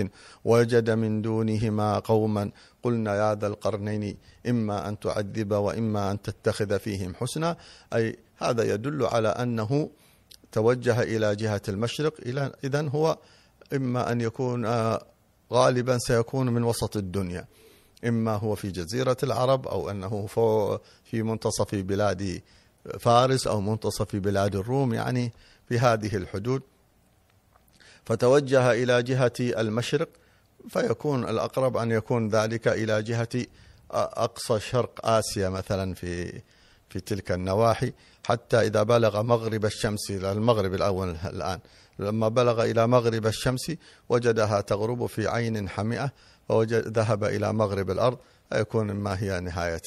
وجد 0.46 0.90
من 0.90 1.22
دونهما 1.22 2.00
قوما. 2.00 2.52
قلنا 2.84 3.16
يا 3.16 3.36
ذا 3.36 3.48
القرنين 3.48 4.18
إما 4.50 4.90
أن 4.90 5.00
تعذب 5.00 5.52
وإما 5.52 6.12
أن 6.12 6.22
تتخذ 6.22 6.80
فيهم 6.80 7.16
حسنا. 7.16 7.58
أي 7.94 8.18
هذا 8.38 8.74
يدل 8.74 9.06
على 9.06 9.28
أنه 9.28 9.90
توجه 10.52 11.02
إلى 11.02 11.36
جهة 11.36 11.62
المشرق. 11.70 12.14
اذا 12.64 12.90
هو 12.90 13.18
إما 13.74 14.12
أن 14.12 14.22
يكون 14.22 14.66
غالبا 15.54 15.98
سيكون 15.98 16.50
من 16.50 16.64
وسط 16.64 16.98
الدنيا. 16.98 17.46
إما 18.06 18.36
هو 18.36 18.56
في 18.56 18.72
جزيرة 18.72 19.18
العرب 19.24 19.68
أو 19.68 19.90
أنه 19.90 20.28
في 21.04 21.24
منتصف 21.24 21.76
بلاد 21.76 22.42
فارس 23.00 23.48
أو 23.48 23.62
منتصف 23.62 24.16
بلاد 24.16 24.56
الروم. 24.56 24.94
يعني 24.94 25.34
في 25.70 25.80
هذه 25.80 26.16
الحدود. 26.16 26.62
فتوجه 28.06 28.72
إلى 28.72 29.04
جهة 29.04 29.34
المشرق 29.40 30.10
فيكون 30.70 31.30
الأقرب 31.30 31.78
أن 31.78 31.92
يكون 31.92 32.30
ذلك 32.30 32.68
إلى 32.68 33.04
جهة 33.04 33.46
أقصى 33.92 34.60
شرق 34.60 35.06
آسيا 35.06 35.50
مثلا 35.50 35.94
في 35.94 36.42
في 36.90 37.00
تلك 37.00 37.32
النواحي 37.32 37.94
حتى 38.24 38.58
إذا 38.62 38.84
بلغ 38.84 39.24
مغرب 39.24 39.66
الشمس 39.66 40.12
المغرب 40.12 40.74
الأول 40.74 41.16
الآن. 41.26 41.60
لما 42.00 42.28
بلغ 42.28 42.64
إلى 42.64 42.88
مغرب 42.88 43.26
الشمس 43.28 43.72
وجدها 44.10 44.62
تغرب 44.62 45.06
في 45.06 45.28
عين 45.28 45.70
حمئة 45.70 46.12
ووجد 46.50 46.98
ذهب 46.98 47.24
إلى 47.24 47.54
مغرب 47.54 47.92
الأرض 47.92 48.18
يكون 48.54 48.92
ما 48.92 49.20
هي 49.20 49.40
نهاية 49.40 49.82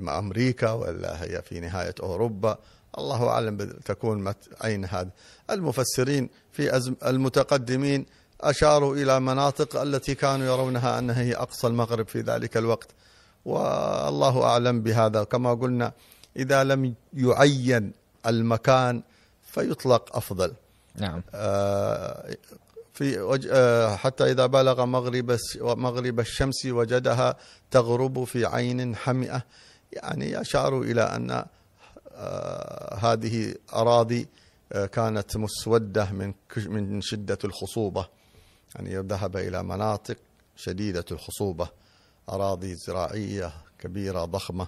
أمريكا 0.00 0.72
ولا 0.72 1.22
هي 1.22 1.42
في 1.42 1.60
نهاية 1.60 1.94
أوروبا 2.02 2.58
الله 2.98 3.28
أعلم 3.28 3.56
تكون 3.84 4.34
عين 4.60 4.84
هذا. 4.84 5.10
المفسرين 5.50 6.28
في 6.52 6.76
أزم 6.76 6.94
المتقدمين 7.06 8.06
أشاروا 8.40 8.96
إلى 8.96 9.20
مناطق 9.20 9.80
التي 9.80 10.14
كانوا 10.14 10.46
يرونها 10.46 10.98
أنها 10.98 11.22
هي 11.22 11.34
أقصى 11.34 11.66
المغرب 11.66 12.08
في 12.08 12.20
ذلك 12.20 12.56
الوقت. 12.56 12.88
والله 13.44 14.42
أعلم 14.44 14.80
بهذا. 14.82 15.24
كما 15.24 15.54
قلنا 15.54 15.92
إذا 16.36 16.64
لم 16.64 16.94
يعين 17.14 17.92
المكان 18.26 19.02
فيطلق 19.42 20.16
أفضل. 20.16 20.52
نعم. 20.96 21.22
آه، 21.34 22.36
في 22.94 23.20
وج... 23.20 23.48
آه، 23.50 23.96
حتى 23.96 24.30
إذا 24.30 24.46
بلغ 24.46 24.84
مغرب 24.84 25.36
مغرب 25.60 26.20
الشمس 26.20 26.66
وجدها 26.66 27.36
تغرب 27.70 28.24
في 28.24 28.46
عين 28.46 28.96
حمئة. 28.96 29.42
يعني 29.92 30.40
أشاروا 30.40 30.84
إلى 30.84 31.02
أن 31.02 31.44
هذه 32.98 33.54
أراضي 33.74 34.28
آه، 34.72 34.86
كانت 34.86 35.36
مسودة 35.36 36.12
من 36.12 36.34
من 36.56 37.00
شدة 37.00 37.38
الخصوبة. 37.44 38.08
يعني 38.74 38.96
ذهب 38.96 39.36
إلى 39.36 39.62
مناطق 39.62 40.16
شديدة 40.56 41.04
الخصوبة. 41.10 41.68
أراضي 42.28 42.74
زراعية 42.74 43.52
كبيرة 43.78 44.24
ضخمة. 44.24 44.66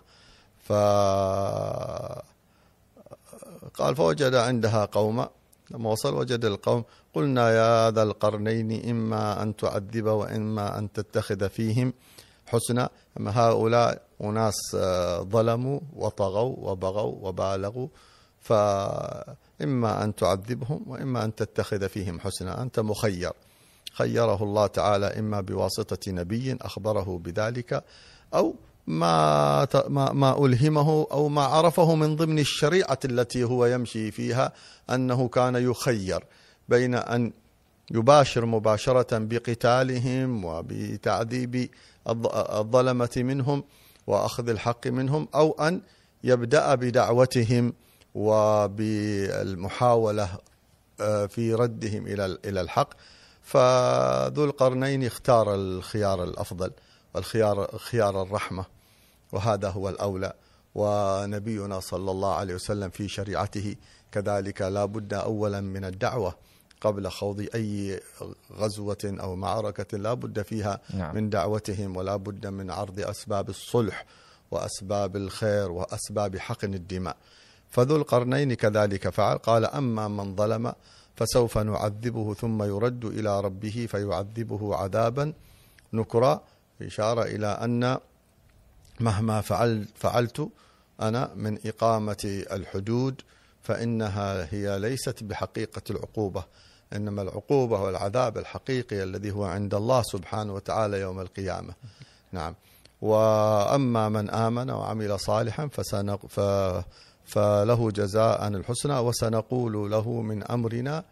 ف 0.59 0.73
قال 3.75 3.97
فوجد 3.97 4.35
عندها 4.35 4.85
قوما 4.85 5.31
لما 5.71 5.91
وصل 5.91 6.15
وجد 6.15 6.45
القوم 6.45 6.85
قلنا 7.15 7.51
يا 7.51 7.91
ذا 7.91 8.03
القرنين 8.03 8.91
إما 8.91 9.43
أن 9.43 9.57
تعذب 9.57 10.07
وإما 10.07 10.79
أن 10.79 10.93
تتخذ 10.93 11.49
فيهم 11.49 11.93
حسنا. 12.47 12.91
أما 13.21 13.39
هؤلاء 13.41 14.03
أناس 14.23 14.55
آه، 14.75 15.21
ظلموا 15.23 15.81
وطغوا 15.97 16.57
وبغوا 16.71 17.29
وبالغوا 17.29 17.89
فإما 18.41 20.05
أن 20.05 20.15
تعذبهم 20.15 20.83
وإما 20.87 21.25
أن 21.25 21.35
تتخذ 21.35 21.89
فيهم 21.89 22.21
حسنا. 22.21 22.63
أنت 22.63 22.81
مخير. 22.81 23.33
خيره 23.93 24.43
الله 24.43 24.67
تعالى 24.67 25.07
إما 25.07 25.41
بواسطة 25.41 26.13
نبي 26.13 26.57
أخبره 26.61 27.19
بذلك 27.25 27.85
أو 28.35 28.55
ما 28.87 29.67
ما 30.13 30.45
ألهمه 30.47 31.07
أو 31.13 31.29
ما 31.29 31.43
عرفه 31.43 31.95
من 31.95 32.17
ضمن 32.17 32.39
الشريعة 32.39 32.99
التي 33.05 33.45
هو 33.45 33.67
يمشي 33.67 34.11
فيها 34.11 34.53
أنه 34.91 35.29
كان 35.29 35.55
يخير 35.71 36.25
بين 36.69 36.95
أن 36.95 37.33
يباشر 37.91 38.47
مباشرة 38.47 39.19
بقتالهم 39.19 40.45
وبتعذيب 40.45 41.71
الظ- 42.09 42.51
الظلمة 42.51 43.11
منهم 43.17 43.65
وأخذ 44.07 44.49
الحق 44.49 44.87
منهم 44.87 45.29
أو 45.35 45.53
أن 45.53 45.81
يبدأ 46.25 46.75
بدعوتهم 46.75 47.73
وبالمحاولة 48.15 49.49
آه، 51.01 51.27
في 51.27 51.55
ردهم 51.55 52.07
إلى 52.07 52.39
إلى 52.45 52.61
الحق. 52.61 52.89
فذو 53.43 54.45
القرنين 54.45 55.05
اختار 55.05 55.55
الخيار 55.55 56.25
الأفضل 56.25 56.71
والخيار 57.15 57.79
خيار 57.79 58.23
الرحمة 58.23 58.65
وهذا 59.33 59.69
هو 59.69 59.89
الأولى. 59.89 60.33
ونبينا 60.75 61.81
صلى 61.81 62.11
الله 62.11 62.35
عليه 62.35 62.55
وسلم 62.55 62.91
في 62.91 63.09
شريعته 63.09 63.77
كذلك 64.13 64.63
لا 64.63 64.85
بد 64.85 65.15
أولا 65.15 65.61
من 65.61 65.85
الدعوة. 65.85 66.35
قبل 66.85 67.09
خوض 67.11 67.47
أي 67.55 68.01
غزوة 68.53 69.17
أو 69.21 69.37
معركة 69.37 69.99
لا 69.99 70.15
بد 70.15 70.43
فيها 70.43 70.81
نعم. 70.95 71.15
من 71.15 71.31
دعوتهم 71.31 71.97
ولا 71.97 72.17
بد 72.17 72.47
من 72.47 72.71
عرض 72.71 73.01
أسباب 73.01 73.49
الصلح 73.49 74.05
وأسباب 74.51 75.17
الخير 75.17 75.73
وأسباب 75.73 76.37
حقن 76.39 76.75
الدماء. 76.75 77.17
فذو 77.71 77.97
القرنين 77.97 78.55
كذلك 78.55 79.09
فعل. 79.09 79.39
قال 79.39 79.65
أما 79.65 80.09
من 80.09 80.37
ظلم 80.37 80.73
فسوف 81.17 81.59
نعذبه 81.59 82.35
ثم 82.35 82.63
يرد 82.63 83.05
إلى 83.05 83.41
ربه 83.41 83.87
فيعذبه 83.91 84.77
عذابا 84.77 85.33
نكرا. 85.93 86.41
إشارة 86.83 87.23
إلى 87.23 87.47
أن 87.47 87.99
مهما 89.01 89.41
فعل 89.41 89.89
فعلت 89.95 90.49
أنا 91.01 91.31
من 91.35 91.59
إقامة 91.67 92.45
الحدود 92.53 93.21
فإنها 93.63 94.49
هي 94.55 94.79
ليست 94.79 95.25
بحقيقة 95.25 95.83
العقوبة. 95.91 96.45
إنما 96.95 97.23
العقوبة 97.23 97.81
والعذاب 97.83 98.39
الحقيقي 98.39 99.03
الذي 99.03 99.31
هو 99.31 99.45
عند 99.45 99.75
الله 99.75 100.03
سبحانه 100.03 100.55
وتعالى 100.55 101.01
يوم 101.01 101.21
القيامة. 101.21 101.75
نعم. 102.33 102.55
وأما 103.03 104.09
من 104.09 104.31
آمن 104.31 104.71
وعمل 104.71 105.21
صالحا 105.21 105.67
فسنق 105.67 106.27
ف 106.27 106.41
فله 107.25 107.91
جزاء 107.91 108.49
الحسنى 108.49 108.99
وسنقول 108.99 109.91
له 109.91 110.11
من 110.11 110.43
أمرنا 110.43 111.05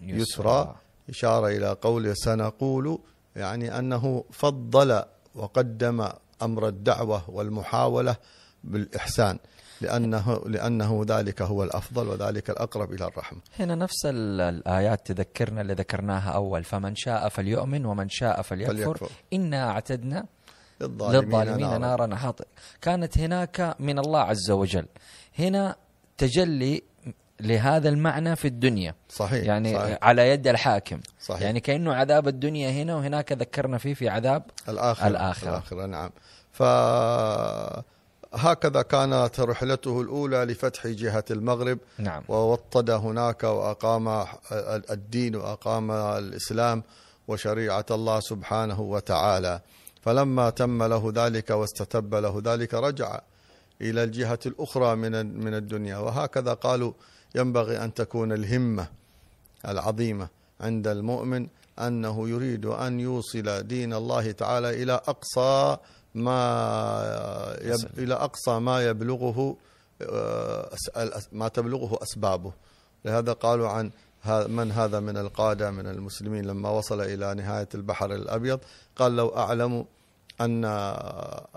يسرا. 0.00 0.76
إشارة 1.10 1.48
إلى 1.48 1.76
قول 1.82 2.16
سنقول 2.16 2.98
يعني 3.36 3.78
أنه 3.78 4.24
فضل 4.32 5.02
وقدم 5.34 6.08
أمر 6.42 6.68
الدعوة 6.68 7.30
والمحاولة 7.30 8.16
بالإحسان. 8.64 9.38
لأنه 9.80 10.42
لأنه 10.46 11.04
ذلك 11.08 11.42
هو 11.42 11.62
الأفضل 11.64 12.08
وذلك 12.08 12.50
الأقرب 12.50 12.92
إلى 12.92 13.04
الرحمة 13.06 13.38
هنا 13.58 13.74
نفس 13.74 14.06
ال- 14.06 14.40
الآيات 14.40 15.12
تذكرنا 15.12 15.60
اللي 15.60 15.72
ذكرناها 15.74 16.30
أول 16.30 16.64
فمن 16.64 16.94
شاء 16.96 17.28
فليؤمن 17.28 17.86
ومن 17.86 18.08
شاء 18.08 18.42
فليكفر, 18.42 18.74
فليكفر. 18.74 19.08
إنا 19.32 19.70
أعتدنا 19.70 20.24
للظالمين, 20.80 21.24
للظالمين 21.24 21.60
نارا. 21.66 21.78
نارا 21.78 22.16
حاطئ 22.16 22.46
كانت 22.82 23.18
هناك 23.18 23.76
من 23.78 23.98
الله 23.98 24.20
عز 24.20 24.50
وجل 24.50 24.86
هنا 25.38 25.76
تجلي 26.18 26.82
لهذا 27.40 27.88
المعنى 27.88 28.36
في 28.36 28.48
الدنيا 28.48 28.94
صحيح 29.08 29.44
يعني 29.44 29.74
صحيح. 29.74 29.98
على 30.02 30.28
يد 30.30 30.48
الحاكم 30.48 31.00
صحيح. 31.20 31.42
يعني 31.42 31.60
كأنه 31.60 31.94
عذاب 31.94 32.28
الدنيا 32.28 32.70
هنا 32.70 32.96
وهناك 32.96 33.32
ذكرنا 33.32 33.78
فيه 33.78 33.94
في 33.94 34.08
عذاب 34.08 34.42
الآخرة 34.68 35.08
الآخرة. 35.08 35.48
الآخرة 35.50 35.86
نعم 35.86 36.10
فهكذا 38.32 38.82
كانت 38.82 39.40
رحلته 39.40 40.00
الأولى 40.00 40.44
لفتح 40.44 40.86
جهة 40.86 41.24
المغرب. 41.30 41.78
نعم. 41.98 42.22
ووطد 42.28 42.90
هناك 42.90 43.44
وأقام 43.44 44.24
الدين 44.90 45.36
وأقام 45.36 45.90
الإسلام 45.90 46.82
وشريعة 47.28 47.86
الله 47.90 48.20
سبحانه 48.20 48.80
وتعالى. 48.80 49.60
فلما 50.02 50.50
تم 50.50 50.82
له 50.82 51.12
ذلك 51.14 51.50
واستتب 51.50 52.14
له 52.14 52.42
ذلك 52.44 52.74
رجع 52.74 53.20
إلى 53.80 54.04
الجهة 54.04 54.38
الأخرى 54.46 54.96
من 54.96 55.40
من 55.44 55.54
الدنيا. 55.54 55.96
وهكذا 55.98 56.54
قالوا 56.54 56.92
ينبغي 57.34 57.84
أن 57.84 57.94
تكون 57.94 58.32
الهمة 58.32 58.86
العظيمة 59.68 60.28
عند 60.60 60.86
المؤمن 60.88 61.46
أنه 61.78 62.28
يريد 62.28 62.66
أن 62.66 63.00
يوصل 63.00 63.62
دين 63.62 63.94
الله 63.94 64.32
تعالى 64.32 64.82
إلى 64.82 64.92
أقصى 64.92 65.76
ما 66.14 67.56
يب 67.62 67.98
إلى 67.98 68.14
أقصى 68.14 68.58
ما 68.58 68.86
يبلغه 68.86 69.56
آه، 70.02 70.70
ما 71.32 71.48
تبلغه 71.48 71.98
أسبابه. 72.02 72.52
لهذا 73.04 73.32
قالوا 73.32 73.68
عن 73.68 73.90
من 74.48 74.72
هذا 74.72 75.00
من 75.00 75.16
القادة 75.16 75.70
من 75.70 75.86
المسلمين 75.86 76.44
لما 76.44 76.70
وصل 76.70 77.00
إلى 77.00 77.34
نهاية 77.34 77.68
البحر 77.74 78.14
الأبيض. 78.14 78.60
قال 78.96 79.16
لو 79.16 79.28
أعلم 79.28 79.84
أن 80.40 80.60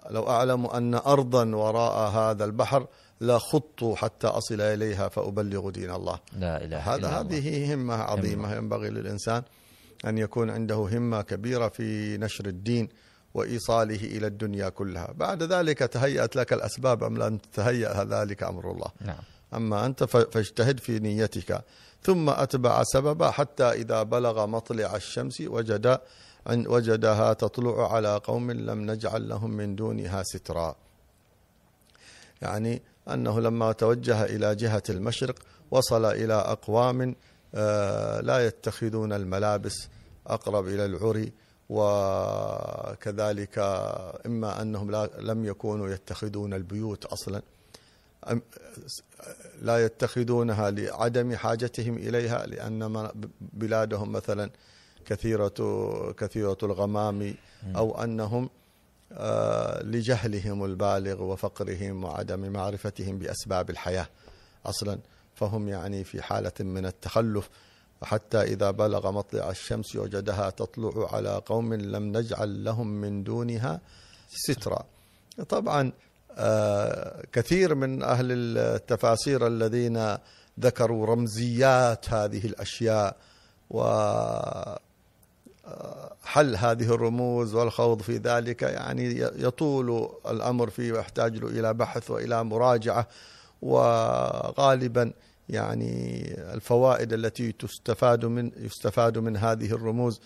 لو 0.09 0.29
أعلم 0.29 0.65
أن 0.65 0.93
أرضا 0.95 1.55
وراء 1.55 2.09
هذا 2.09 2.45
البحر 2.45 2.87
لا 3.19 3.37
خط 3.37 3.83
حتى 3.95 4.27
أصل 4.27 4.61
إليها 4.61 5.07
فأبلغ 5.07 5.69
دين 5.69 5.89
الله. 5.91 6.19
لا 6.39 6.63
إله 6.63 6.77
هذا 6.77 6.95
الله. 6.95 7.19
هذه 7.19 7.73
همة. 7.73 7.93
عظيمة 7.93 8.55
ينبغي 8.55 8.89
للإنسان 8.89 9.43
أن 10.05 10.17
يكون 10.17 10.49
عنده 10.49 10.75
همة 10.75 11.21
كبيرة 11.21 11.67
في 11.67 12.17
نشر 12.17 12.45
الدين. 12.45 12.89
وإيصاله 13.33 13.95
إلى 13.95 14.27
الدنيا 14.27 14.69
كلها. 14.69 15.11
بعد 15.15 15.43
ذلك 15.43 15.77
تهيأت 15.79 16.35
لك 16.35 16.53
الأسباب 16.53 17.03
أم 17.03 17.17
لم 17.17 17.37
تتهيأ 17.37 18.03
ذلك 18.03 18.43
أمر 18.43 18.71
الله. 18.71 18.91
نعم. 19.01 19.17
أما 19.53 19.85
أنت 19.85 20.03
فاجتهد 20.03 20.79
في 20.79 20.99
نيتك. 20.99 21.61
ثم 22.03 22.29
أتبع 22.29 22.83
سببا 22.83 23.31
حتى 23.31 23.63
إذا 23.63 24.03
بلغ 24.03 24.45
مطلع 24.45 24.95
الشمس 24.95 25.41
وجد 25.41 25.99
وجدها 26.49 27.33
تطلع 27.33 27.93
على 27.93 28.17
قوم 28.23 28.51
لم 28.51 28.91
نجعل 28.91 29.29
لهم 29.29 29.51
من 29.51 29.75
دونها 29.75 30.23
سترا. 30.23 30.75
يعني 32.41 32.81
أنه 33.09 33.39
لما 33.39 33.71
توجه 33.71 34.23
إلى 34.25 34.55
جهة 34.55 34.83
المشرق 34.89 35.35
وصل 35.71 36.05
إلى 36.05 36.33
أقوام 36.33 37.15
آه، 37.55 38.21
لا 38.21 38.47
يتخذون 38.47 39.13
الملابس 39.13 39.87
أقرب 40.27 40.67
إلى 40.67 40.85
العري. 40.85 41.33
وكذلك 41.73 43.59
إما 44.25 44.61
أنهم 44.61 44.91
لا 44.91 45.09
لم 45.19 45.45
يكونوا 45.45 45.89
يتخذون 45.89 46.53
البيوت 46.53 47.05
أصلا 47.05 47.41
لا 49.61 49.85
يتخذونها 49.85 50.71
لعدم 50.71 51.35
حاجتهم 51.35 51.97
إليها 51.97 52.45
لأن 52.45 53.09
بلادهم 53.41 54.11
مثلا 54.11 54.49
كثيرة 55.05 55.53
كثيرة 56.17 56.57
الغمام 56.63 57.35
أو 57.75 58.03
أنهم 58.03 58.49
آه، 59.15 59.83
لجهلهم 59.83 60.65
البالغ 60.65 61.23
وفقرهم 61.23 62.03
وعدم 62.03 62.51
معرفتهم 62.51 63.17
بأسباب 63.17 63.69
الحياة 63.69 64.07
أصلا 64.65 64.99
فهم 65.35 65.69
يعني 65.69 66.03
في 66.03 66.21
حالة 66.21 66.51
من 66.59 66.85
التخلف. 66.85 67.49
حتى 68.03 68.41
إذا 68.41 68.71
بلغ 68.71 69.11
مطلع 69.11 69.49
الشمس 69.49 69.95
وجدها 69.95 70.49
تطلع 70.49 71.15
على 71.15 71.41
قوم 71.45 71.73
لم 71.73 72.17
نجعل 72.17 72.63
لهم 72.63 72.87
من 72.87 73.23
دونها 73.23 73.81
سترا. 74.29 74.83
طبعا 75.49 75.91
آه، 76.37 77.23
كثير 77.31 77.75
من 77.75 78.03
أهل 78.03 78.27
التفاسير 78.57 79.47
الذين 79.47 80.17
ذكروا 80.59 81.05
رمزيات 81.05 82.09
هذه 82.09 82.45
الأشياء 82.45 83.17
و 83.69 83.83
حل 86.23 86.55
هذه 86.55 86.93
الرموز 86.93 87.55
والخوض 87.55 88.01
في 88.01 88.17
ذلك. 88.17 88.61
يعني 88.61 89.19
يطول 89.19 90.09
الأمر 90.29 90.69
فيه 90.69 90.91
ويحتاج 90.91 91.43
إلى 91.43 91.73
بحث 91.73 92.11
وإلى 92.11 92.43
مراجعة. 92.43 93.07
وغالبا 93.61 95.13
يعني 95.53 96.25
الفوائد 96.53 97.13
التي 97.13 97.51
تستفاد 97.51 98.25
من 98.25 98.51
يستفاد 98.57 99.17
من 99.17 99.37
هذه 99.37 99.71
الرموز 99.71 100.21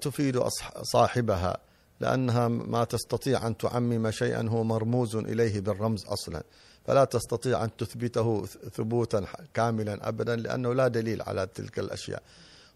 تفيد 0.00 0.42
صاحبها 0.82 1.58
لأنها 2.00 2.48
ما 2.48 2.84
تستطيع 2.84 3.46
أن 3.46 3.56
تعمم 3.56 4.10
شيئا 4.10 4.48
هو 4.48 4.64
مرموز 4.64 5.16
إليه 5.16 5.60
بالرمز 5.60 6.04
أصلا. 6.04 6.42
فلا 6.86 7.04
تستطيع 7.04 7.64
أن 7.64 7.76
تثبته 7.76 8.46
ثبوتا 8.46 9.26
كاملا 9.54 10.08
أبدا 10.08 10.36
لأنه 10.36 10.74
لا 10.74 10.88
دليل 10.88 11.22
على 11.22 11.46
تلك 11.54 11.78
الأشياء. 11.78 12.22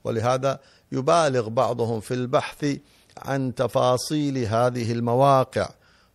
ولهذا 0.05 0.61
يبالغ 0.92 1.48
بعضهم 1.48 2.00
في 2.00 2.14
البحث 2.14 2.76
عن 3.18 3.55
تفاصيل 3.55 4.38
هذه 4.38 4.92
المواقع 4.92 5.70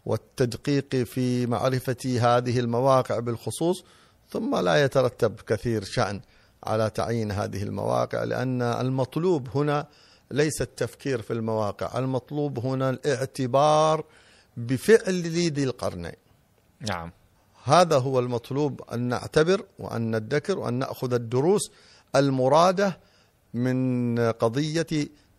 والتدقيق 0.06 0.96
في 0.96 1.46
معرفة 1.46 2.20
هذه 2.22 2.60
المواقع 2.60 3.20
بالخصوص 3.20 3.84
ثم 4.36 4.56
لا 4.56 4.84
يترتب 4.84 5.36
كثير 5.48 5.84
شأن 5.84 6.21
على 6.63 6.89
تعيين 6.89 7.32
هذه 7.32 7.63
المواقع 7.63 8.24
لأن 8.24 8.62
المطلوب 8.62 9.48
هنا 9.56 9.88
ليس 10.32 10.62
التفكير 10.62 11.21
في 11.21 11.34
المواقع 11.34 12.00
المطلوب 12.00 12.60
هنا 12.65 12.89
الاعتبار 12.89 14.04
بفعل 14.58 15.21
ذي 15.21 15.63
القرنين. 15.63 16.13
نعم. 16.82 17.12
هذا 17.63 17.98
هو 17.98 18.19
المطلوب 18.19 18.82
أن 18.93 19.00
نعتبر 19.00 19.65
وأن 19.80 20.15
ندكر 20.15 20.60
وأن 20.60 20.74
نأخذ 20.74 21.13
الدروس 21.13 21.71
المرادة 22.15 23.00
من 23.54 24.19
قضية 24.32 24.88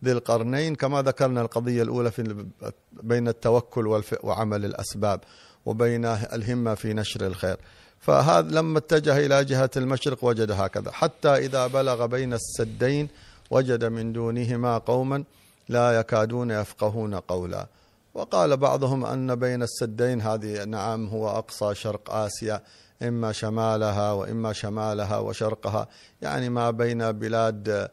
ذي 0.03 0.11
القرنين 0.11 0.75
كما 0.75 1.01
ذكرنا 1.01 1.41
القضية 1.41 1.81
الأولى 1.83 2.11
في 2.11 2.45
بين 2.93 3.27
التوكل 3.27 4.01
وعمل 4.23 4.65
الأسباب 4.65 5.19
وبين 5.65 6.05
الهمة 6.05 6.75
في 6.75 6.93
نشر 6.93 7.27
الخير. 7.27 7.57
فهذا 7.99 8.49
لما 8.49 8.77
اتجه 8.77 9.17
إلى 9.25 9.45
جهة 9.45 9.69
المشرق 9.77 10.23
وجد 10.23 10.51
هكذا. 10.51 10.91
حتى 10.91 11.29
إذا 11.29 11.67
بلغ 11.67 12.05
بين 12.05 12.33
السدين 12.33 13.09
وجد 13.51 13.85
من 13.85 14.13
دونهما 14.13 14.77
قوما 14.77 15.23
لا 15.69 15.99
يكادون 15.99 16.51
يفقهون 16.51 17.15
قولا. 17.15 17.67
وقال 18.13 18.57
بعضهم 18.57 19.05
أن 19.05 19.35
بين 19.35 19.63
السدين 19.63 20.21
هذه 20.21 20.63
نعم 20.63 21.07
هو 21.07 21.29
أقصى 21.29 21.75
شرق 21.75 22.11
آسيا 22.11 22.61
إما 23.01 23.31
شمالها 23.31 24.11
وإما 24.11 24.53
شمالها 24.53 25.17
وشرقها. 25.17 25.87
يعني 26.21 26.49
ما 26.49 26.71
بين 26.71 27.11
بلاد 27.11 27.89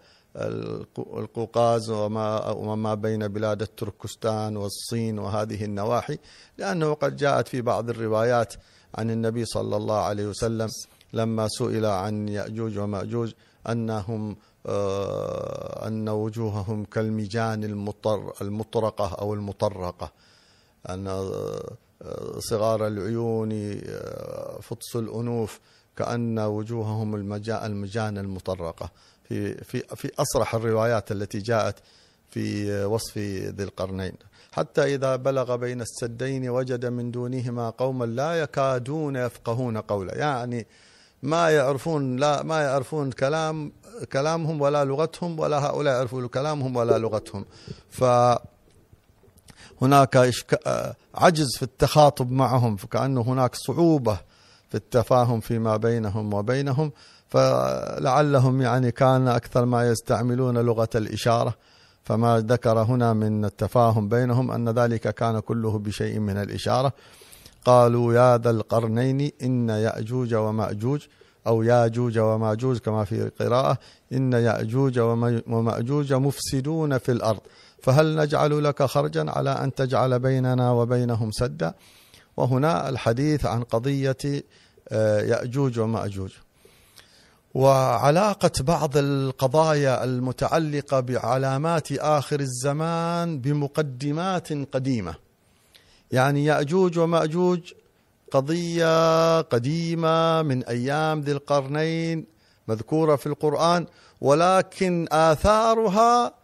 القوقاز 0.97 1.91
وما, 1.91 2.51
وما 2.51 2.95
بين 2.95 3.29
بلاد 3.29 3.63
التركستان 3.63 4.57
والصين 4.57 5.19
وهذه 5.19 5.65
النواحي 5.65 6.19
لأنه 6.59 6.95
قد 6.95 7.17
جاءت 7.17 7.49
في 7.49 7.61
بعض 7.61 7.91
الروايات 7.91 8.55
عن 8.95 9.11
النبي 9.11 9.45
صلى 9.45 9.77
الله 9.77 9.99
عليه 10.01 10.27
وسلم 10.27 10.69
لما 11.13 11.49
سئل 11.49 11.87
عن 11.87 12.29
يأجوج 12.29 12.79
ومأجوج 12.79 13.33
أنهم 13.69 14.37
آه، 14.67 15.87
أن 15.87 16.09
وجوههم 16.09 16.85
كالمجان 16.85 17.65
المطر 17.65 18.33
المطرقة 18.43 19.15
أو 19.15 19.35
المطرقة. 19.35 20.13
أن 20.89 21.07
آه، 21.07 22.39
صغار 22.39 22.87
العيون 22.87 23.51
آه، 23.87 24.59
فطس 24.63 24.97
الأنوف 24.97 25.61
كأن 25.97 26.39
وجوههم 26.39 27.15
المجان 27.15 28.19
المطرقة. 28.19 28.91
في 29.25 29.55
في 29.65 29.83
في 29.97 30.11
أصرح 30.19 30.55
الروايات 30.55 31.13
التي 31.13 31.39
جاءت 31.39 31.77
في 32.31 32.71
وصف 32.85 33.19
ذي 33.19 33.63
القرنين. 33.65 34.13
حتى 34.55 34.95
إذا 34.95 35.17
بلغ 35.17 35.57
بين 35.57 35.81
السدين 35.81 36.49
وجد 36.49 36.87
من 36.87 37.11
دونهما 37.11 37.71
قوما 37.71 38.05
لا 38.05 38.35
يكادون 38.35 39.17
يفقهون 39.17 39.79
قولا. 39.79 40.19
يعني 40.19 40.67
ما 41.23 41.51
يعرفون 41.51 42.17
لا 42.17 42.43
ما 42.43 42.61
يعرفون 42.63 43.13
كلام 43.13 43.73
كلامهم 44.13 44.61
ولا 44.61 44.85
لغتهم 44.85 45.41
ولا 45.41 45.59
هؤلاء 45.67 45.95
يعرفون 45.95 46.29
كلامهم 46.29 46.77
ولا 46.77 46.99
لغتهم. 46.99 47.45
ف 47.91 48.05
هناك 49.83 50.31
عجز 51.15 51.57
في 51.57 51.63
التخاطب 51.63 52.31
معهم 52.31 52.77
فكأنه 52.77 53.21
هناك 53.21 53.55
صعوبة 53.55 54.19
في 54.69 54.75
التفاهم 54.75 55.41
فيما 55.41 55.77
بينهم 55.77 56.35
وبينهم 56.35 56.93
فلعلهم 57.29 58.63
يعني 58.63 58.91
كان 58.91 59.29
أكثر 59.29 59.65
ما 59.65 59.89
يستعملون 59.89 60.59
لغة 60.59 60.89
الإشارة. 60.95 61.55
فما 62.05 62.41
ذكر 62.41 62.79
هنا 62.79 63.13
من 63.13 63.45
التفاهم 63.45 64.09
بينهم 64.09 64.51
أن 64.51 64.69
ذلك 64.69 65.15
كان 65.15 65.41
كله 65.41 65.79
بشيء 65.79 66.19
من 66.19 66.37
الإشارة. 66.37 66.93
قالوا 67.65 68.15
يا 68.15 68.39
ذا 68.39 68.51
القرنين 68.51 69.31
إن 69.43 69.69
يأجوج 69.69 70.35
ومأجوج 70.35 71.01
أو 71.47 71.63
ياجوج 71.63 72.19
وماجوج 72.19 72.79
كما 72.79 73.05
في 73.05 73.29
قراءة 73.41 73.79
إن 74.13 74.33
يأجوج 74.33 74.99
ومأجوج 75.47 76.13
مفسدون 76.13 76.99
في 76.99 77.13
الأرض. 77.13 77.41
فهل 77.83 78.17
نجعل 78.17 78.65
لك 78.65 78.83
خرجا 78.83 79.31
على 79.31 79.51
أن 79.51 79.75
تجعل 79.75 80.19
بيننا 80.19 80.71
وبينهم 80.71 81.31
سدا؟ 81.33 81.75
وهنا 82.37 82.89
الحديث 82.89 83.47
عن 83.47 83.63
قضية 83.63 84.17
آه، 84.89 85.21
يأجوج 85.21 85.79
ومأجوج. 85.79 86.33
وعلاقة 87.55 88.51
بعض 88.61 88.97
القضايا 88.97 90.05
المتعلقة 90.05 91.01
بعلامات 91.01 91.93
آخر 91.93 92.41
الزمان 92.41 93.41
بمقدمات 93.41 94.53
قديمة. 94.53 95.15
يعني 96.13 96.45
يأجوج 96.45 96.99
ومأجوج 96.99 97.73
قضية 98.31 99.41
قديمة 99.41 100.43
من 100.43 100.65
أيام 100.65 101.21
ذي 101.21 101.33
القرنين 101.33 102.27
مذكورة 102.69 103.17
في 103.17 103.27
القرآن 103.27 103.87
ولكن 104.21 105.07
آثارها 105.13 106.35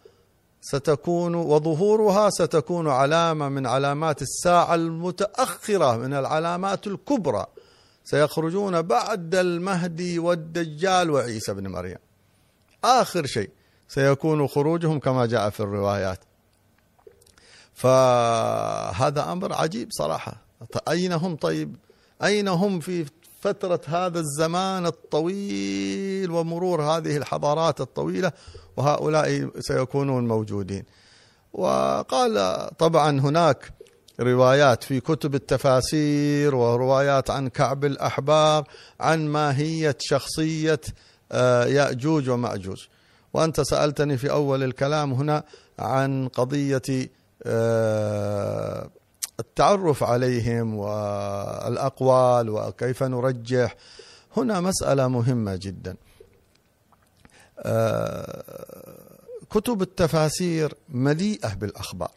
ستكون 0.61 1.35
وظهورها 1.35 2.31
ستكون 2.31 2.89
علامة 2.89 3.49
من 3.49 3.67
علامات 3.67 4.23
الساعة 4.23 4.75
المتأخرة 4.75 5.97
من 5.97 6.15
العلامات 6.15 6.87
الكبرى. 6.87 7.47
سيخرجون 8.05 8.83
بعد 8.83 9.35
المهدي 9.35 10.19
والدجال 10.19 11.11
وعيسى 11.11 11.55
بن 11.55 11.69
مريم. 11.69 11.99
آخر 12.85 13.27
شيء 13.27 13.51
سيكون 13.89 14.49
خروجهم 14.49 14.99
كما 14.99 15.27
جاء 15.27 15.51
في 15.51 15.61
الروايات. 15.61 16.19
فهذا 17.75 19.33
أمر 19.33 19.53
عجيب 19.53 19.89
صراحة. 19.91 20.37
أين 20.89 21.13
هم؟ 21.13 21.37
طيب 21.37 21.77
أين 22.23 22.49
هم 22.49 22.81
في 22.81 23.07
فترة 23.41 23.81
هذا 23.87 24.21
الزمان 24.21 24.87
الطويل 24.87 26.31
ومرور 26.31 26.83
هذه 26.83 27.17
الحضارات 27.17 27.81
الطويلة؟ 27.81 28.33
وهؤلاء 28.77 29.51
سيكونون 29.61 30.29
موجودين. 30.29 30.85
وقال 31.53 32.67
طبعا 32.79 33.21
هناك 33.21 33.73
روايات 34.21 34.85
في 34.85 35.01
كتب 35.01 35.35
التفاسير 35.35 36.55
وروايات 36.55 37.31
عن 37.31 37.49
كعب 37.49 37.85
الأحبار 37.85 38.65
عن 39.01 39.29
ماهية 39.29 39.97
شخصية 40.01 40.81
آه، 41.33 41.65
يأجوج 41.65 42.29
ومأجوج. 42.31 42.87
وأنت 43.35 43.61
سألتني 43.61 44.19
في 44.19 44.31
أول 44.31 44.63
الكلام 44.63 45.13
هنا 45.13 45.45
عن 45.79 46.29
قضية 46.29 47.11
آه، 47.43 48.91
التعرف 49.41 50.03
عليهم 50.03 50.75
والأقوال 50.75 52.51
وكيف 52.51 53.03
نرجح. 53.03 53.77
هنا 54.37 54.61
مسألة 54.61 55.09
مهمة 55.09 55.57
جدا. 55.57 55.97
آه، 57.59 58.45
كتب 59.51 59.83
التفاسير 59.83 60.75
مليئة 60.89 61.55
بالأخبار. 61.55 62.13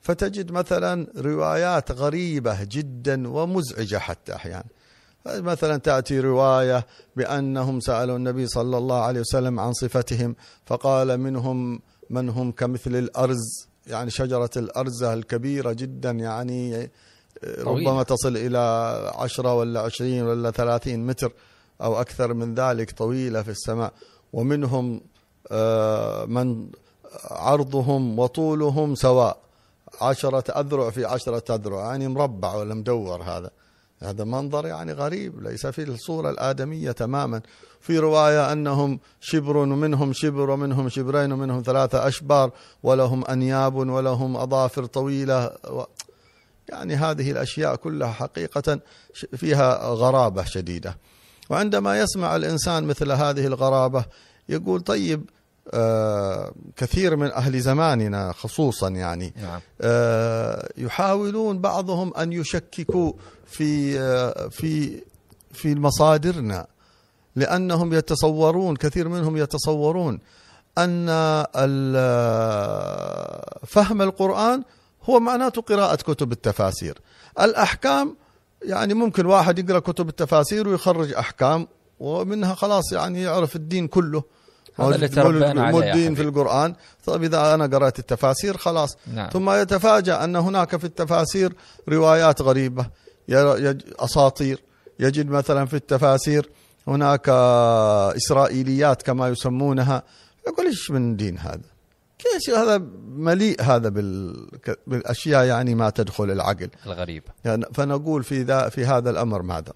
فتجد 0.00 0.52
مثلا 0.52 1.06
روايات 1.16 1.92
غريبة 1.92 2.64
جدا 2.64 3.28
ومزعجة 3.28 3.96
حتى 3.98 4.34
أحيانا. 4.34 4.64
مثلا 5.26 5.76
تأتي 5.76 6.20
رواية 6.20 6.86
بأنهم 7.16 7.80
سألوا 7.80 8.16
النبي 8.16 8.46
صلى 8.46 8.78
الله 8.78 9.02
عليه 9.02 9.20
وسلم 9.20 9.60
عن 9.60 9.72
صفتهم 9.72 10.36
فقال 10.66 11.20
منهم 11.20 11.80
من 12.10 12.28
هم 12.28 12.52
كمثل 12.52 12.96
الأرز؟ 12.96 13.68
يعني 13.86 14.10
شجرة 14.10 14.50
الأرزة 14.56 15.14
الكبيرة 15.14 15.72
جدا 15.72 16.10
يعني 16.10 16.90
ربما 17.44 18.02
تصل 18.02 18.36
إلى 18.36 18.58
عشرة 19.14 19.54
ولا 19.54 19.80
عشرين 19.80 20.22
ولا 20.22 20.50
ثلاثين 20.50 21.06
متر 21.06 21.32
أو 21.82 22.00
أكثر 22.00 22.34
من 22.34 22.54
ذلك 22.54 22.90
طويلة 22.90 23.42
في 23.42 23.50
السماء. 23.50 23.92
ومنهم 24.32 25.00
آه، 25.50 26.24
من 26.24 26.70
عرضهم 27.30 28.18
وطولهم 28.18 28.94
سواء. 28.94 29.49
عشرة 30.00 30.60
أذرع 30.60 30.90
في 30.90 31.04
عشرة 31.04 31.54
أذرع 31.54 31.80
يعني 31.80 32.08
مربع 32.08 32.54
ولا 32.54 32.74
مدور 32.74 33.22
هذا. 33.22 33.50
هذا 34.02 34.24
منظر 34.24 34.66
يعني 34.66 34.92
غريب 34.92 35.42
ليس 35.42 35.66
في 35.66 35.82
الصورة 35.82 36.30
الآدمية 36.30 36.90
تماما. 36.90 37.40
في 37.80 37.98
رواية 37.98 38.52
أنهم 38.52 39.00
شبر 39.20 39.56
ومنهم 39.56 40.12
شبر 40.12 40.50
ومنهم 40.50 40.88
شبرين 40.88 41.32
ومنهم 41.32 41.62
ثلاثة 41.62 42.08
أشبار 42.08 42.50
ولهم 42.82 43.24
أنياب 43.24 43.74
ولهم 43.74 44.36
أظافر 44.36 44.84
طويلة 44.84 45.50
يعني 46.68 46.94
هذه 46.94 47.30
الأشياء 47.30 47.76
كلها 47.76 48.12
حقيقة 48.12 48.80
فيها 49.36 49.88
غرابة 49.88 50.44
شديدة. 50.44 50.96
وعندما 51.50 52.00
يسمع 52.00 52.36
الإنسان 52.36 52.84
مثل 52.84 53.12
هذه 53.12 53.46
الغرابة 53.46 54.04
يقول 54.48 54.80
طيب 54.80 55.30
كثير 56.76 57.16
من 57.16 57.32
أهل 57.32 57.60
زماننا 57.60 58.32
خصوصا 58.32 58.88
يعني 58.88 59.34
نعم. 59.42 59.60
آه 59.80 60.68
يحاولون 60.76 61.58
بعضهم 61.58 62.14
أن 62.14 62.32
يشككوا 62.32 63.12
في 63.46 64.00
آه 64.00 64.48
في 64.48 65.02
في 65.52 65.74
مصادرنا 65.74 66.66
لأنهم 67.36 67.94
يتصورون 67.94 68.76
كثير 68.76 69.08
منهم 69.08 69.36
يتصورون 69.36 70.18
أن 70.78 71.06
فهم 73.66 74.02
القرآن 74.02 74.62
هو 75.02 75.20
معناته 75.20 75.62
قراءة 75.62 75.96
كتب 75.96 76.32
التفاسير. 76.32 76.98
الأحكام 77.40 78.16
يعني 78.62 78.94
ممكن 78.94 79.26
واحد 79.26 79.58
يقرأ 79.58 79.78
كتب 79.78 80.08
التفاسير 80.08 80.68
ويخرج 80.68 81.12
أحكام 81.12 81.68
ومنها 82.00 82.54
خلاص 82.54 82.92
يعني 82.92 83.22
يعرف 83.22 83.56
الدين 83.56 83.88
كله. 83.88 84.22
هذا 84.78 84.94
اللي 84.94 85.08
تربينا 85.08 85.62
عليه 85.62 85.90
الدين 85.90 86.14
في. 86.14 86.22
القرآن. 86.22 86.74
طيب 87.06 87.22
إذا 87.22 87.54
أنا 87.54 87.66
قرأت 87.66 87.98
التفاسير 87.98 88.56
خلاص. 88.56 88.96
نعم. 89.14 89.30
ثم 89.30 89.50
يتفاجأ 89.50 90.24
أن 90.24 90.36
هناك 90.36 90.76
في 90.76 90.84
التفاسير 90.84 91.52
روايات 91.88 92.42
غريبة. 92.42 92.86
أساطير. 93.98 94.62
يجد 95.00 95.30
مثلا 95.30 95.66
في 95.66 95.74
التفاسير 95.74 96.50
هناك 96.86 97.28
إسرائيليات 98.16 99.02
كما 99.02 99.28
يسمونها. 99.28 100.02
يقول 100.46 100.66
إيش 100.66 100.90
من 100.90 101.16
دين 101.16 101.38
هذا؟ 101.38 101.60
كيف 102.18 102.56
هذا 102.56 102.82
مليء 103.08 103.62
هذا 103.62 103.88
بال... 103.88 104.46
بالأشياء 104.86 105.44
يعني 105.44 105.74
ما 105.74 105.90
تدخل 105.90 106.30
العقل؟ 106.30 106.70
الغريب. 106.86 107.22
يعني 107.44 107.64
فنقول 107.74 108.24
في 108.24 108.42
ذا 108.42 108.68
في 108.68 108.84
هذا 108.84 109.10
الأمر 109.10 109.42
ماذا؟ 109.42 109.72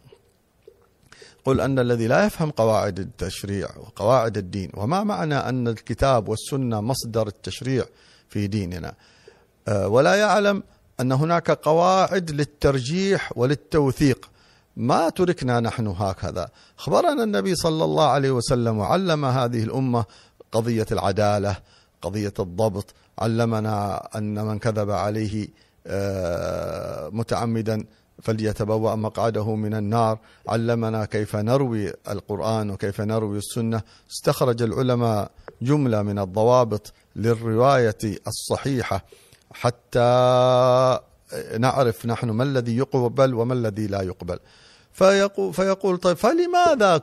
قل 1.45 1.61
أن 1.61 1.79
الذي 1.79 2.07
لا 2.07 2.27
يفهم 2.27 2.51
قواعد 2.51 2.99
التشريع 2.99 3.69
وقواعد 3.77 4.37
الدين 4.39 4.71
وما 4.75 5.05
معنى 5.05 5.35
أن 5.35 5.69
الكتاب 5.69 6.29
والسنة 6.29 6.81
مصدر 6.81 7.27
التشريع 7.27 7.85
في 8.29 8.47
ديننا؟ 8.47 8.95
آه، 9.69 9.89
ولا 9.89 10.15
يعلم 10.15 10.63
أن 11.01 11.13
هناك 11.13 11.51
قواعد 11.51 12.31
للترجيح 12.31 13.33
وللتوثيق. 13.39 14.31
ما 14.77 15.09
تركنا 15.09 15.61
نحن 15.61 15.87
هكذا. 15.87 16.49
أخبرنا 16.79 17.23
النبي 17.23 17.55
صلى 17.55 17.85
الله 17.85 18.07
عليه 18.09 18.31
وسلم 18.31 18.79
وعلم 18.79 19.25
هذه 19.25 19.63
الأمة 19.63 20.05
قضية 20.53 20.87
العدالة 20.93 21.57
قضية 22.03 22.35
الضبط. 22.39 22.95
علمنا 23.19 24.09
أن 24.17 24.45
من 24.45 24.59
كذب 24.59 24.91
عليه 24.91 25.49
آه، 25.87 27.09
متعمدا 27.13 27.85
فليتبوأ 28.23 28.95
مقعده 28.95 29.55
من 29.55 29.75
النار. 29.75 30.19
علمنا 30.49 31.05
كيف 31.05 31.37
نروي 31.37 31.93
القرآن 32.09 32.71
وكيف 32.71 33.01
نروي 33.01 33.39
السنة. 33.39 33.83
استخرج 34.11 34.63
العلماء 34.63 35.31
جملة 35.63 36.03
من 36.03 36.19
الضوابط 36.19 36.93
للرواية 37.17 37.99
الصحيحة. 38.27 39.05
حتى 39.53 40.99
نعرف 41.59 42.07
نحن 42.07 42.31
ما 42.31 42.45
الذي 42.45 42.77
يقبل 42.77 43.35
وما 43.35 43.55
الذي 43.55 43.87
لا 43.87 44.03
يقبل. 44.03 44.39
فيقول, 44.95 45.55
فيقول 45.55 45.97
طيب 45.99 46.17
فلماذا 46.17 46.99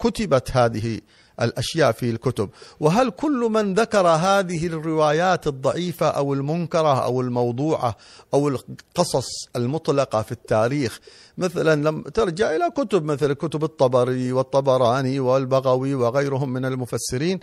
كتبت 0.00 0.50
هذه 0.50 1.00
الأشياء 1.40 1.92
في 1.92 2.10
الكتب؟ 2.10 2.50
وهل 2.80 3.10
كل 3.10 3.48
من 3.50 3.74
ذكر 3.74 4.06
هذه 4.06 4.66
الروايات 4.66 5.46
الضعيفة 5.46 6.08
أو 6.08 6.34
المنكرة 6.34 7.04
أو 7.04 7.20
الموضوعة 7.20 7.96
أو 8.34 8.48
القصص 8.48 9.26
المطلقة 9.56 10.22
في 10.22 10.32
التاريخ؟ 10.32 11.00
مثلا 11.38 11.88
لم 11.88 12.02
ترجع 12.02 12.56
إلى 12.56 12.70
كتب 12.70 13.04
مثل 13.04 13.32
كتب 13.32 13.64
الطبري 13.64 14.32
والطبراني 14.32 15.20
والبغوي 15.20 15.94
وغيرهم 15.94 16.52
من 16.52 16.64
المفسرين 16.64 17.40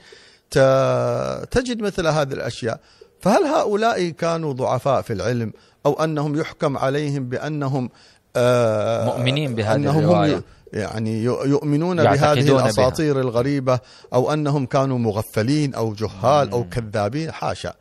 تجد 1.52 1.82
مثل 1.82 2.08
هذه 2.08 2.34
الأشياء. 2.34 2.80
فهل 3.22 3.44
هؤلاء 3.44 4.10
كانوا 4.10 4.54
ضعفاء 4.54 5.02
في 5.02 5.14
العلم 5.14 5.54
أو 5.86 6.04
أنهم 6.04 6.40
يحكم 6.40 6.78
عليهم 6.78 7.30
بأنهم 7.30 7.90
آه، 8.36 9.06
مؤمنين 9.06 9.56
بهذه 9.56 9.76
أنهم 9.76 9.96
هم 9.96 10.04
الرواية. 10.04 10.44
يعني 10.74 11.24
يؤمنون 11.24 12.04
بهذه 12.04 12.52
بها. 12.52 12.62
الأساطير 12.64 13.20
الغريبة 13.20 13.80
أو 14.14 14.34
أنهم 14.34 14.66
كانوا 14.66 14.98
مغفلين 14.98 15.74
أو 15.74 15.94
جهال 15.94 16.52
أو 16.52 16.66
كذابين 16.70 17.32
حاشا. 17.32 17.74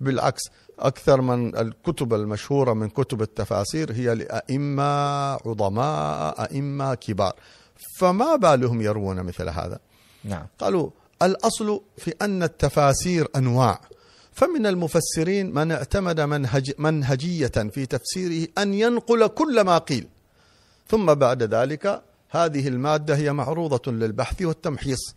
بالعكس 0.00 0.42
أكثر 0.78 1.20
من 1.20 1.56
الكتب 1.56 2.14
المشهورة 2.14 2.72
من 2.72 2.88
كتب 2.88 3.22
التفاسير 3.22 3.92
هي 3.92 4.14
لأئمة 4.14 4.82
عظماء 5.32 6.42
أئمة 6.42 6.94
كبار. 6.94 7.32
فما 7.98 8.36
بالهم 8.36 8.82
يروون 8.82 9.22
مثل 9.22 9.48
هذا؟ 9.48 9.78
نعم. 10.24 10.46
قالوا 10.58 10.90
الأصل 11.22 11.80
في 11.96 12.14
أن 12.22 12.42
التفاسير 12.42 13.28
أنواع. 13.36 13.80
فمن 14.32 14.66
المفسرين 14.66 15.54
من 15.54 15.72
اعتمد 15.72 16.20
منهج 16.20 16.72
منهجية 16.78 17.46
في 17.46 17.86
تفسيره 17.86 18.48
أن 18.58 18.74
ينقل 18.74 19.26
كل 19.26 19.60
ما 19.60 19.78
قيل. 19.78 20.08
ثم 20.88 21.14
بعد 21.14 21.42
ذلك 21.42 22.02
هذه 22.30 22.68
المادة 22.68 23.16
هي 23.16 23.32
معروضة 23.32 23.92
للبحث 23.92 24.42
والتمحيص. 24.42 25.14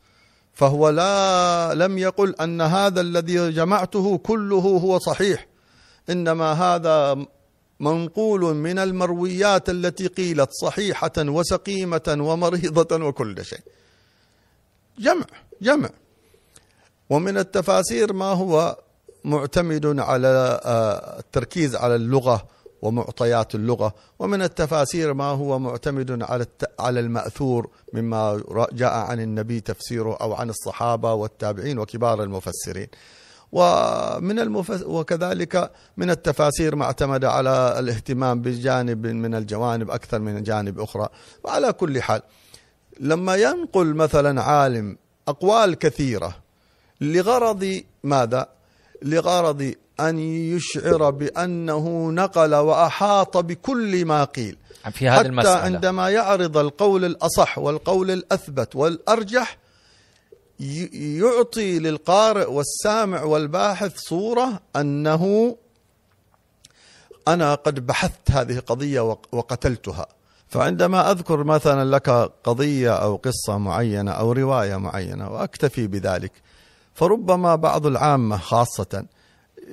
فهو 0.54 0.90
لا 0.90 1.74
لم 1.74 1.98
يقل 1.98 2.36
أن 2.36 2.62
هذا 2.62 3.02
الذي 3.02 3.52
جمعته 3.52 4.18
كله 4.18 4.56
هو 4.58 5.00
صحيح. 5.00 5.48
إنما 6.10 6.54
هذا 6.54 7.26
منقول 7.80 8.56
من 8.56 8.80
المرويات 8.80 9.70
التي 9.70 10.08
قيلت 10.08 10.50
صحيحة 10.52 11.14
وسقيمة 11.18 12.16
ومريضة 12.20 13.06
وكل 13.06 13.46
شيء. 13.46 13.60
جمع 15.00 15.26
جمع. 15.62 15.90
ومن 17.10 17.38
التفاسير 17.38 18.14
ما 18.14 18.26
هو 18.26 18.78
معتمد 19.26 20.00
على 20.00 20.60
آه، 20.66 21.20
التركيز 21.20 21.76
على 21.76 21.96
اللغة 21.96 22.46
ومعطيات 22.82 23.56
اللغة. 23.56 23.94
ومن 24.20 24.42
التفاسير 24.42 25.14
ما 25.14 25.24
هو 25.26 25.60
معتمد 25.60 26.24
على 26.24 26.46
على 26.80 27.00
المأثور 27.00 27.70
مما 27.94 28.42
جاء 28.74 28.94
عن 28.94 29.20
النبي 29.20 29.60
تفسيره 29.60 30.18
أو 30.22 30.34
عن 30.34 30.50
الصحابة 30.50 31.14
والتابعين 31.14 31.80
وكبار 31.80 32.24
المفسرين. 32.24 32.88
ومن 33.52 34.40
المفس 34.40 34.84
وكذلك 34.84 35.72
من 35.98 36.10
التفاسير 36.10 36.76
ما 36.76 36.86
اعتمد 36.86 37.26
على 37.26 37.80
الاهتمام 37.80 38.42
بجانب 38.42 39.08
من 39.08 39.36
الجوانب 39.36 39.92
أكثر 39.92 40.20
من 40.20 40.44
جانب 40.44 40.80
أخرى. 40.80 41.10
وعلى 41.44 41.74
كل 41.74 42.02
حال 42.02 42.22
لما 43.00 43.36
ينقل 43.36 43.94
مثلا 43.94 44.42
عالم 44.42 44.98
أقوال 45.28 45.76
كثيرة 45.76 46.36
لغرض 47.02 47.82
ماذا؟ 48.04 48.48
لغرض 49.02 49.74
أن 50.00 50.20
يشعر 50.20 51.10
بأنه 51.10 52.12
نقل 52.12 52.56
وأحاط 52.56 53.38
بكل 53.38 54.06
ما 54.06 54.24
قيل. 54.24 54.58
في 54.92 55.10
هذه 55.10 55.18
حتى 55.20 55.28
المسألة. 55.28 55.56
عندما 55.62 56.10
يعرض 56.10 56.58
القول 56.58 57.06
الأصح 57.06 57.58
والقول 57.58 58.12
الأثبت 58.12 58.76
والأرجح 58.76 59.58
ي- 60.60 61.18
يعطي 61.20 61.80
للقارئ 61.80 62.52
والسامع 62.52 63.24
والباحث 63.24 63.98
صورة 63.98 64.60
أنه 64.76 65.56
أنا 67.28 67.56
قد 67.56 67.86
بحثت 67.88 68.32
هذه 68.32 68.58
القضية 68.58 69.00
وق- 69.02 69.28
وقتلتها. 69.36 70.08
فعندما 70.48 71.12
أذكر 71.12 71.44
مثلا 71.44 71.96
لك 71.96 72.10
قضية 72.44 72.94
أو 72.96 73.16
قصة 73.16 73.58
معينة 73.58 74.12
أو 74.12 74.32
رواية 74.32 74.76
معينة 74.78 75.30
وأكتفي 75.32 75.88
بذلك 75.88 76.32
فربما 76.96 77.56
بعض 77.56 77.86
العامة 77.86 78.38
خاصة 78.38 79.06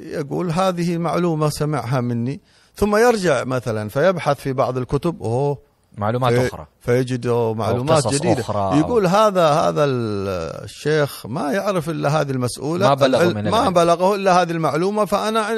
يقول 0.03 0.51
هذه 0.51 0.99
معلومة 0.99 1.49
سمعها 1.49 2.01
مني 2.01 2.41
ثم 2.77 2.97
يرجع 2.97 3.45
مثلا 3.45 3.89
فيبحث 3.89 4.41
في 4.41 4.53
بعض 4.53 4.79
الكتب 4.79 5.23
أوه 5.23 5.59
معلومات 5.99 6.33
في- 6.35 6.47
أخرى 6.47 6.67
فيجد 6.81 7.27
معلومات 7.57 8.09
جديدة 8.09 8.41
أخرى. 8.41 8.79
يقول 8.79 9.07
هذا 9.07 9.49
هذا 9.49 9.85
ال- 9.85 10.63
الشيخ 10.65 11.27
ما 11.27 11.53
يعرف 11.53 11.91
إلا 11.91 12.21
هذه 12.21 12.31
المسؤولة 12.31 12.89
ما 12.89 12.95
بلغه 12.95 13.25
من 13.33 13.51
ما. 13.51 13.71
بلغه 13.71 14.15
إلا 14.15 14.43
هذه 14.43 14.51
المعلومة 14.51 15.05
فأنا 15.05 15.49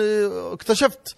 اكتشفت 0.53 1.17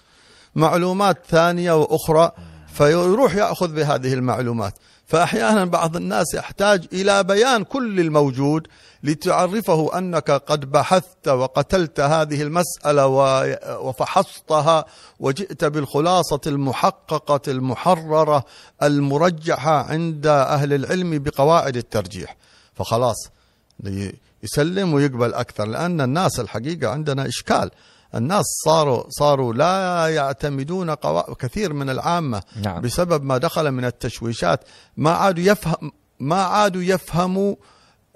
معلومات 0.54 1.18
ثانية 1.28 1.72
وأخرى 1.72 2.30
فيروح 2.72 3.34
يأخذ 3.34 3.74
بهذه 3.74 4.14
المعلومات 4.14 4.74
فأحيانا 5.06 5.64
بعض 5.64 5.96
الناس 5.96 6.34
يحتاج 6.34 6.86
إلى 6.92 7.22
بيان 7.24 7.64
كل 7.64 8.00
الموجود 8.00 8.66
لتعرفه 9.02 9.98
أنك 9.98 10.30
قد 10.30 10.72
بحثت 10.72 11.28
وقتلت 11.28 12.00
هذه 12.00 12.42
المسألة 12.42 13.06
و- 13.06 13.56
وفحصتها 13.88 14.84
وجئت 15.20 15.64
بالخلاصة 15.64 16.40
المحققة 16.46 17.40
المحررة 17.48 18.44
المرجحة 18.82 19.82
عند 19.92 20.26
أهل 20.26 20.72
العلم 20.72 21.18
بقواعد 21.18 21.76
الترجيح. 21.76 22.36
فخلاص 22.74 23.28
يسلم 24.42 24.94
ويقبل 24.94 25.34
أكثر 25.34 25.64
لأن 25.64 26.00
الناس 26.00 26.40
الحقيقة 26.40 26.88
عندنا 26.88 27.26
إشكال. 27.26 27.70
الناس 28.14 28.44
صاروا 28.64 29.04
صاروا 29.08 29.54
لا 29.54 30.08
يعتمدون 30.08 30.90
قوا... 30.90 31.34
كثير 31.34 31.72
من 31.72 31.90
العامة 31.90 32.42
نعم. 32.62 32.80
بسبب 32.80 33.24
ما 33.24 33.38
دخل 33.38 33.70
من 33.70 33.84
التشويشات. 33.84 34.60
ما 34.96 35.10
عادوا 35.10 35.44
يفهم 35.44 35.92
ما 36.20 36.42
عادوا 36.42 36.82
يفهموا 36.82 37.54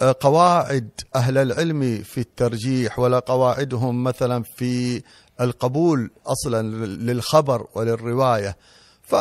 قواعد 0.02 0.88
أهل 1.14 1.38
العلم 1.38 2.02
في 2.04 2.20
الترجيح 2.20 2.98
ولا 2.98 3.18
قواعدهم 3.18 4.04
مثلا 4.04 4.42
في 4.56 5.02
القبول 5.40 6.10
أصلا 6.26 6.86
للخبر 6.86 7.66
وللرواية. 7.74 8.56
ف 9.02 9.12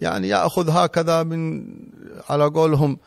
يعني 0.00 0.28
يأخذ 0.28 0.70
هكذا 0.70 1.22
من 1.22 1.64
على 2.30 2.44
قولهم 2.44 2.98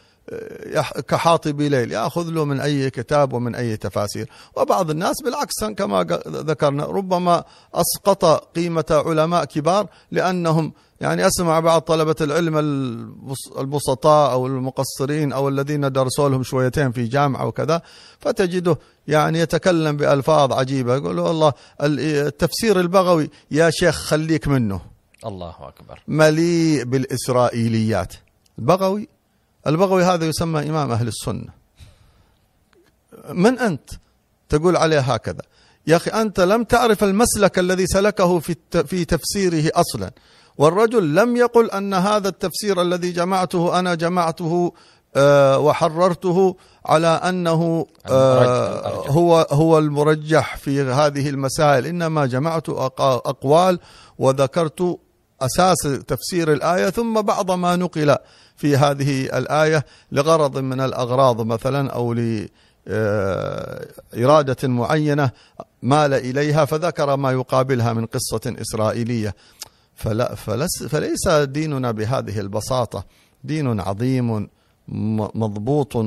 كحاطب 1.07 1.61
ليل 1.61 1.91
يأخذ 1.91 2.29
له 2.29 2.45
من 2.45 2.59
أي 2.59 2.89
كتاب 2.89 3.33
ومن 3.33 3.55
أي 3.55 3.77
تفاسير. 3.77 4.29
وبعض 4.55 4.89
الناس 4.89 5.15
بالعكس 5.23 5.63
كما 5.63 6.03
ذكرنا 6.27 6.85
ربما 6.85 7.43
أسقط 7.73 8.25
قيمة 8.55 8.85
علماء 8.91 9.45
كبار 9.45 9.87
لأنهم 10.11 10.73
يعني 11.01 11.27
أسمع 11.27 11.59
بعض 11.59 11.81
طلبة 11.81 12.15
العلم 12.21 12.57
البسطاء 13.59 14.31
أو 14.31 14.47
المقصرين 14.47 15.33
أو 15.33 15.49
الذين 15.49 15.91
درسوا 15.91 16.29
لهم 16.29 16.43
شويتين 16.43 16.91
في 16.91 17.07
جامعة 17.07 17.45
وكذا 17.45 17.81
فتجده 18.19 18.77
يعني 19.07 19.39
يتكلم 19.39 19.97
بألفاظ 19.97 20.53
عجيبة 20.53 20.95
يقول 20.95 21.19
والله 21.19 21.53
التفسير 21.81 22.79
البغوي 22.79 23.29
يا 23.51 23.69
شيخ 23.69 23.95
خليك 23.95 24.47
منه. 24.47 24.81
الله 25.25 25.55
أكبر. 25.59 26.03
مليء 26.07 26.83
بالإسرائيليات. 26.83 28.13
البغوي 28.59 29.07
البغوي 29.67 30.03
هذا 30.03 30.25
يسمى 30.25 30.69
إمام 30.69 30.91
أهل 30.91 31.07
السنة. 31.07 31.49
من 33.29 33.59
أنت؟ 33.59 33.89
تقول 34.49 34.77
عليه 34.77 34.99
هكذا. 34.99 35.41
يا 35.87 35.95
أخي 35.95 36.11
أنت 36.11 36.39
لم 36.39 36.63
تعرف 36.63 37.03
المسلك 37.03 37.59
الذي 37.59 37.87
سلكه 37.87 38.39
في 38.39 38.55
في 38.85 39.05
تفسيره 39.05 39.71
أصلا. 39.75 40.11
والرجل 40.57 41.15
لم 41.15 41.37
يقل 41.37 41.71
أن 41.71 41.93
هذا 41.93 42.27
التفسير 42.29 42.81
الذي 42.81 43.11
جمعته 43.11 43.79
أنا 43.79 43.95
جمعته 43.95 44.73
آه، 45.17 45.59
وحررته 45.59 46.55
على 46.85 47.07
أنه 47.07 47.85
آه، 48.05 49.07
هو 49.07 49.47
هو 49.51 49.77
المرجح 49.77 50.57
في 50.57 50.81
هذه 50.81 51.29
المسائل. 51.29 51.85
إنما 51.85 52.25
جمعت 52.25 52.69
أقوال 52.69 53.79
وذكرت 54.19 54.99
أساس 55.41 55.77
تفسير 56.07 56.53
الآية 56.53 56.89
ثم 56.89 57.21
بعض 57.21 57.51
ما 57.51 57.75
نقل 57.75 58.15
في 58.55 58.77
هذه 58.77 59.37
الآية 59.37 59.85
لغرض 60.11 60.57
من 60.57 60.81
الأغراض 60.81 61.41
مثلا 61.41 61.91
أو 61.91 62.13
لإرادة 62.13 62.49
آه، 64.63 64.67
معينة 64.67 65.31
مال 65.81 66.13
إليها 66.13 66.65
فذكر 66.65 67.15
ما 67.15 67.31
يقابلها 67.31 67.93
من 67.93 68.05
قصة 68.05 68.55
إسرائيلية. 68.61 69.35
فلا 69.95 70.35
فلس 70.35 70.83
فليس 70.83 71.27
ديننا 71.27 71.91
بهذه 71.91 72.39
البساطة. 72.39 73.05
دين 73.43 73.79
عظيم 73.79 74.49
مضبوط 75.35 75.97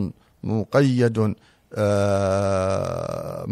مقيد 0.43 1.35
آه، 1.75 3.45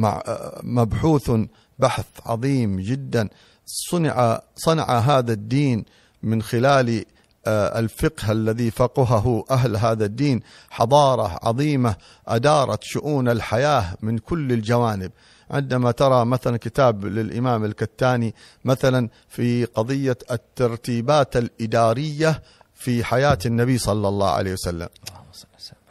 مبحوث 0.62 1.30
بحث 1.78 2.06
عظيم 2.26 2.80
جدا. 2.80 3.28
صنع 3.66 4.40
صنع 4.56 4.98
هذا 4.98 5.32
الدين 5.32 5.84
من 6.22 6.42
خلال 6.42 7.04
آه، 7.46 7.78
الفقه 7.78 8.32
الذي 8.32 8.70
فقهه 8.70 9.44
أهل 9.50 9.76
هذا 9.76 10.04
الدين. 10.04 10.40
حضارة 10.70 11.38
عظيمة 11.42 11.96
أدارت 12.28 12.82
شؤون 12.82 13.28
الحياة 13.28 13.96
من 14.02 14.18
كل 14.18 14.52
الجوانب. 14.52 15.10
عندما 15.50 15.90
ترى 15.90 16.24
مثلا 16.24 16.56
كتاب 16.56 17.04
للإمام 17.04 17.64
الكتاني 17.64 18.34
مثلا 18.64 19.08
في 19.28 19.64
قضية 19.64 20.18
الترتيبات 20.30 21.36
الإدارية 21.36 22.42
في 22.74 23.04
حياة 23.04 23.38
النبي 23.46 23.78
صلى 23.78 24.08
الله 24.08 24.30
عليه 24.30 24.52
وسلم. 24.52 24.88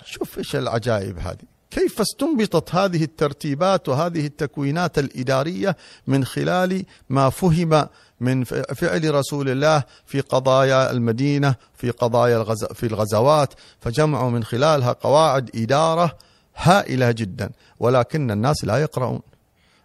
شوف 0.05 0.37
إيش 0.37 0.55
العجائب 0.55 1.19
هذه. 1.19 1.55
كيف 1.71 2.01
استنبطت 2.01 2.75
هذه 2.75 3.03
الترتيبات 3.03 3.89
وهذه 3.89 4.25
التكوينات 4.25 4.99
الإدارية 4.99 5.77
من 6.07 6.25
خلال 6.25 6.85
ما 7.09 7.29
فهم 7.29 7.87
من 8.19 8.43
فعل 8.43 9.15
رسول 9.15 9.49
الله 9.49 9.83
في 10.05 10.21
قضايا 10.21 10.91
المدينة 10.91 11.55
في 11.73 11.89
قضايا 11.89 12.37
الغز 12.37 12.65
في 12.65 12.85
الغزوات 12.85 13.53
فجمعوا 13.79 14.29
من 14.29 14.43
خلالها 14.43 14.91
قواعد 14.91 15.49
إدارة 15.55 16.17
هائلة 16.55 17.11
جدا 17.11 17.49
ولكن 17.79 18.31
الناس 18.31 18.65
لا 18.65 18.77
يقرؤون. 18.77 19.21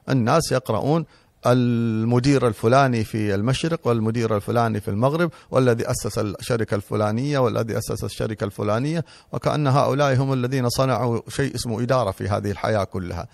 الناس 0.09 0.53
يقرؤون 0.53 1.05
المدير 1.47 2.47
الفلاني 2.47 3.05
في 3.05 3.35
المشرق 3.35 3.81
والمدير 3.85 4.37
الفلاني 4.37 4.81
في 4.81 4.89
المغرب 4.89 5.31
والذي 5.51 5.91
أسس 5.91 6.19
الشركة 6.19 6.75
الفلانية 6.75 7.39
والذي 7.39 7.79
أسس 7.79 8.05
الشركة 8.05 8.45
الفلانية 8.45 9.05
وكأن 9.33 9.67
هؤلاء 9.67 10.17
هم 10.17 10.33
الذين 10.33 10.69
صنعوا 10.69 11.21
شيء 11.29 11.55
اسمه 11.55 11.83
إدارة 11.83 12.11
في 12.11 12.29
هذه 12.29 12.51
الحياة 12.51 12.85
كلها. 12.85 13.29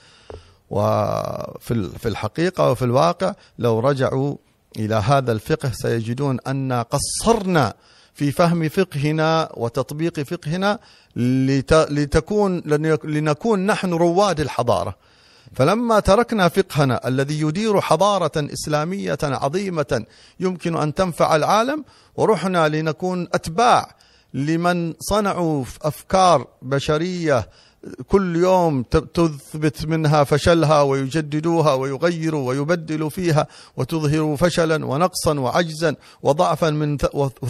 وفي 0.71 1.89
في 1.99 2.09
الحقيقة 2.09 2.71
وفي 2.71 2.85
الواقع 2.85 3.35
لو 3.59 3.81
رجعوا 3.81 4.37
إلى 4.79 4.95
هذا 4.95 5.33
الفقه 5.33 5.71
سيجدون 5.75 6.39
أن 6.47 6.73
قصرنا 6.73 7.75
في 8.15 8.33
فهم 8.33 8.69
فقهنا 8.69 9.49
وتطبيق 9.55 10.21
فقهنا 10.21 10.79
لتكون 11.91 12.63
لنكون 13.05 13.67
نحن 13.67 13.93
رواد 13.93 14.41
الحضارة. 14.41 14.97
فلما 15.55 16.01
تركنا 16.01 16.49
فقهنا 16.49 17.09
الذي 17.09 17.41
يدير 17.41 17.81
حضارة 17.81 18.33
إسلامية 18.37 19.19
عظيمة 19.23 20.05
يمكن 20.41 20.77
أن 20.77 20.95
تنفع 20.95 21.37
العالم 21.37 21.85
ورحنا 22.17 22.69
لنكون 22.69 23.29
أتباع 23.35 23.95
لمن 24.35 24.95
صنعوا 25.01 25.65
أفكار 25.83 26.47
بشرية 26.63 27.49
كل 28.09 28.37
يوم 28.37 28.83
تثبت 28.83 29.87
منها 29.87 30.25
فشلها 30.25 30.83
ويجددوها 30.83 31.75
ويغيروا 31.75 32.49
ويبدلوا 32.49 33.09
فيها 33.09 33.47
وتظهر 33.77 34.37
فشلا 34.37 34.87
ونقصا 34.87 35.41
وعجزا 35.41 35.97
وضعفا 36.23 36.71
من 36.71 36.97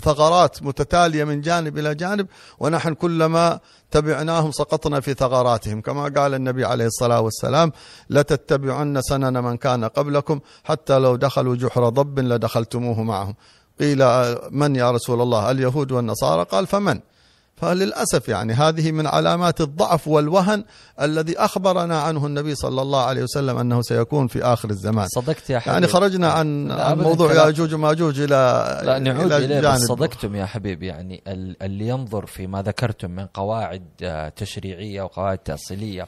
ثغرات 0.02 0.62
متتالية 0.62 1.24
من 1.24 1.40
جانب 1.40 1.78
إلى 1.78 1.94
جانب 1.94 2.26
ونحن 2.58 2.94
كلما 2.94 3.60
تبعناهم 3.90 4.52
سقطنا 4.52 5.00
في 5.00 5.14
ثغراتهم. 5.14 5.80
كما 5.80 6.04
قال 6.16 6.34
النبي 6.34 6.64
عليه 6.64 6.86
الصلاة 6.86 7.20
والسلام 7.20 7.72
لتتبعن 8.10 9.02
سنن 9.02 9.44
من 9.44 9.56
كان 9.56 9.84
قبلكم 9.84 10.40
حتى 10.64 10.98
لو 10.98 11.16
دخلوا 11.16 11.56
جحر 11.56 11.88
ضب 11.88 12.18
لدخلتموه 12.18 13.02
معهم. 13.02 13.34
قيل 13.80 13.98
من 14.50 14.76
يا 14.76 14.90
رسول 14.90 15.22
الله 15.22 15.50
اليهود 15.50 15.92
والنصارى؟ 15.92 16.44
قال 16.44 16.66
فمن؟ 16.66 17.00
فللأسف 17.56 18.28
يعني 18.28 18.52
هذه 18.52 18.92
من 18.92 19.06
علامات 19.06 19.60
الضعف 19.60 20.08
والوهن 20.08 20.64
الذي 21.00 21.38
أخبرنا 21.38 22.00
عنه 22.00 22.26
النبي 22.26 22.54
صلى 22.54 22.82
الله 22.82 23.02
عليه 23.04 23.22
وسلم 23.22 23.58
أنه 23.58 23.82
سيكون 23.82 24.26
في 24.26 24.42
آخر 24.42 24.70
الزمان. 24.70 25.06
صدقت 25.08 25.50
يا 25.50 25.58
حبيبي. 25.58 25.74
يعني 25.74 25.86
خرجنا 25.86 26.28
عن, 26.32 26.70
عن 26.70 26.98
موضوع 26.98 27.32
ياجوج 27.32 27.74
وماجوج 27.74 28.20
إلى 28.20 28.80
لا 28.84 28.98
نعود 28.98 29.32
إلى 29.32 29.60
جانب 29.60 29.76
صدقتم 29.76 30.36
يا 30.36 30.46
حبيبي. 30.46 30.86
يعني 30.86 31.22
اللي 31.62 31.88
ينظر 31.88 32.26
في 32.26 32.46
ما 32.46 32.62
ذكرتم 32.62 33.10
من 33.10 33.26
قواعد 33.26 33.82
آه، 34.02 34.28
تشريعية 34.28 35.02
وقواعد 35.02 35.38
تأصيلية 35.38 36.06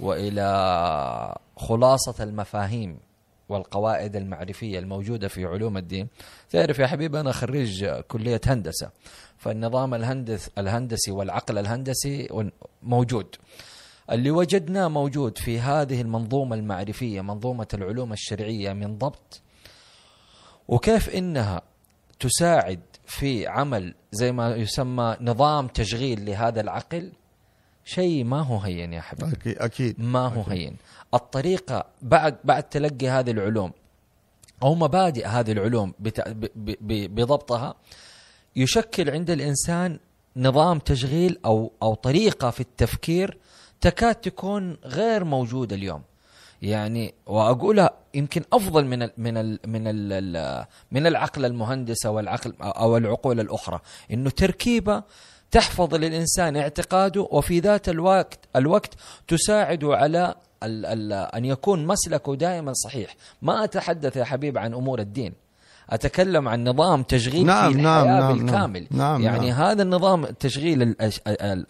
وإلى 0.00 1.34
خلاصة 1.56 2.14
المفاهيم 2.20 2.98
والقواعد 3.48 4.16
المعرفية 4.16 4.78
الموجودة 4.78 5.28
في 5.28 5.44
علوم 5.44 5.76
الدين. 5.76 6.08
تعرف 6.50 6.78
يا 6.78 6.86
حبيبي 6.86 7.20
أنا 7.20 7.32
خريج 7.32 7.86
كلية 7.86 8.40
هندسة 8.46 8.90
فالنظام 9.38 9.94
الهندس 9.94 10.50
الهندسي 10.58 11.10
والعقل 11.10 11.58
الهندسي 11.58 12.28
موجود. 12.82 13.36
اللي 14.10 14.30
وجدناه 14.30 14.88
موجود 14.88 15.38
في 15.38 15.60
هذه 15.60 16.00
المنظومة 16.00 16.56
المعرفية 16.56 17.20
منظومة 17.20 17.68
العلوم 17.74 18.12
الشرعية 18.12 18.72
من 18.72 18.98
ضبط 18.98 19.40
وكيف 20.68 21.10
إنها 21.10 21.62
تساعد 22.20 22.80
في 23.06 23.46
عمل 23.46 23.94
زي 24.12 24.32
ما 24.32 24.56
يسمى 24.56 25.16
نظام 25.20 25.66
تشغيل 25.68 26.26
لهذا 26.26 26.60
العقل 26.60 27.12
شيء 27.84 28.24
ما 28.24 28.40
هو 28.40 28.58
هين 28.58 28.92
يا 28.92 29.00
حبيبي. 29.00 29.36
أكيد 29.46 30.00
ما 30.00 30.26
هو 30.26 30.42
هين. 30.42 30.76
الطريقة 31.14 31.84
بعد 32.02 32.36
بعد 32.44 32.62
تلقي 32.62 33.08
هذه 33.08 33.30
العلوم 33.30 33.72
أو 34.62 34.74
مبادئ 34.74 35.26
هذه 35.26 35.52
العلوم 35.52 35.94
بضبطها 36.84 37.74
يشكل 38.56 39.10
عند 39.10 39.30
الإنسان 39.30 39.98
نظام 40.36 40.78
تشغيل 40.78 41.38
أو 41.44 41.72
أو 41.82 41.94
طريقة 41.94 42.50
في 42.50 42.60
التفكير 42.60 43.38
تكاد 43.80 44.14
تكون 44.14 44.76
غير 44.84 45.24
موجودة 45.24 45.76
اليوم. 45.76 46.02
يعني 46.62 47.14
واقولها 47.26 47.90
يمكن 48.14 48.42
أفضل 48.52 48.84
من 48.84 49.02
ال 49.02 49.12
من 49.18 49.36
ال 49.36 49.58
من 49.66 49.82
ال 49.86 50.66
من 50.92 51.06
العقل 51.06 51.44
المهندسه 51.44 52.10
والعقل 52.10 52.54
أو 52.60 52.96
العقول 52.96 53.40
الأخرى، 53.40 53.80
إنه 54.10 54.30
تركيبة 54.30 55.02
تحفظ 55.54 55.94
للإنسان 55.94 56.56
اعتقاده 56.56 57.28
وفي 57.30 57.60
ذات 57.60 57.88
الوقت 57.88 58.38
الوقت 58.56 58.94
تساعده 59.28 59.96
على 59.96 60.34
ال 60.62 60.86
ال 60.86 61.12
أن 61.12 61.44
يكون 61.44 61.86
مسلكه 61.86 62.34
دائما 62.36 62.72
صحيح، 62.72 63.16
ما 63.42 63.64
أتحدث 63.64 64.16
يا 64.16 64.24
حبيب 64.24 64.58
عن 64.58 64.74
أمور 64.74 65.00
الدين. 65.00 65.32
أتكلم 65.90 66.48
عن 66.48 66.64
نظام 66.64 67.02
تشغيل 67.02 67.46
نعم، 67.46 67.72
في 67.72 67.78
نعم، 67.80 68.02
الحياة 68.02 68.20
نعم، 68.20 68.38
بالكامل 68.38 68.86
نعم، 68.90 69.22
يعني 69.22 69.50
نعم. 69.50 69.62
هذا 69.62 69.82
النظام 69.82 70.24
التشغيل 70.24 70.96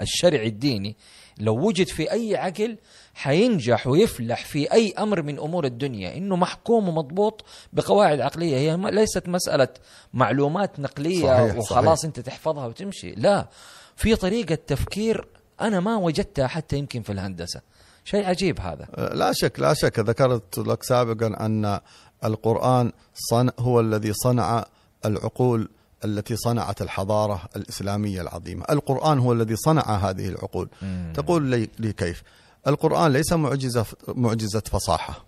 الشرعي 0.01 0.47
الديني 0.47 0.97
لو 1.39 1.66
وجد 1.66 1.87
في 1.87 2.12
أي 2.12 2.37
عقل 2.37 2.78
حينجح 3.15 3.87
ويفلح 3.87 4.45
في 4.45 4.73
أي 4.73 4.93
أمر 4.93 5.23
من 5.23 5.39
أمور 5.39 5.65
الدنيا. 5.65 6.17
إنه 6.17 6.37
محكوم 6.37 6.89
ومضبوط 6.89 7.45
بقواعد 7.73 8.21
عقلية. 8.21 8.57
هي 8.57 8.77
ليست 8.77 9.29
مسألة 9.29 9.69
معلومات 10.12 10.81
نقلية 10.81 11.23
صحيح، 11.23 11.57
وخلاص 11.57 11.99
صحيح. 11.99 12.05
أنت 12.05 12.21
تحفظها 12.21 12.67
وتمشي. 12.67 13.11
لا 13.11 13.49
في 13.97 14.17
طريقة 14.17 14.55
تفكير 14.55 15.29
أنا 15.61 15.81
ما 15.81 15.97
وجدتها 15.97 16.47
حتى 16.47 16.79
يمكن 16.79 17.03
في 17.03 17.12
الهندسة. 17.12 17.61
شيء 18.05 18.25
عجيب 18.27 18.61
هذا. 18.61 18.87
لا 19.15 19.33
شك 19.33 19.61
لا 19.61 19.75
شك. 19.75 19.99
ذكرت 19.99 20.59
لك 20.59 20.83
سابقا 20.83 21.27
أن 21.27 21.81
القرآن 22.25 22.93
صنع 23.15 23.53
هو 23.59 23.81
الذي 23.81 24.12
صنع 24.12 24.65
العقول 25.05 25.69
التي 26.05 26.37
صنعت 26.37 26.83
الحضارة 26.83 27.43
الإسلامية 27.57 28.21
العظيمة، 28.21 28.65
القرآن 28.71 29.19
هو 29.19 29.33
الذي 29.33 29.57
صنع 29.57 29.83
هذه 29.83 30.29
العقول. 30.29 30.69
تقول 31.15 31.43
لي, 31.43 31.69
لي 31.79 31.93
كيف؟ 31.93 32.23
القرآن 32.67 33.12
ليس 33.12 33.33
معجزة 33.33 33.87
معجزة 34.09 34.62
فصاحة. 34.73 35.25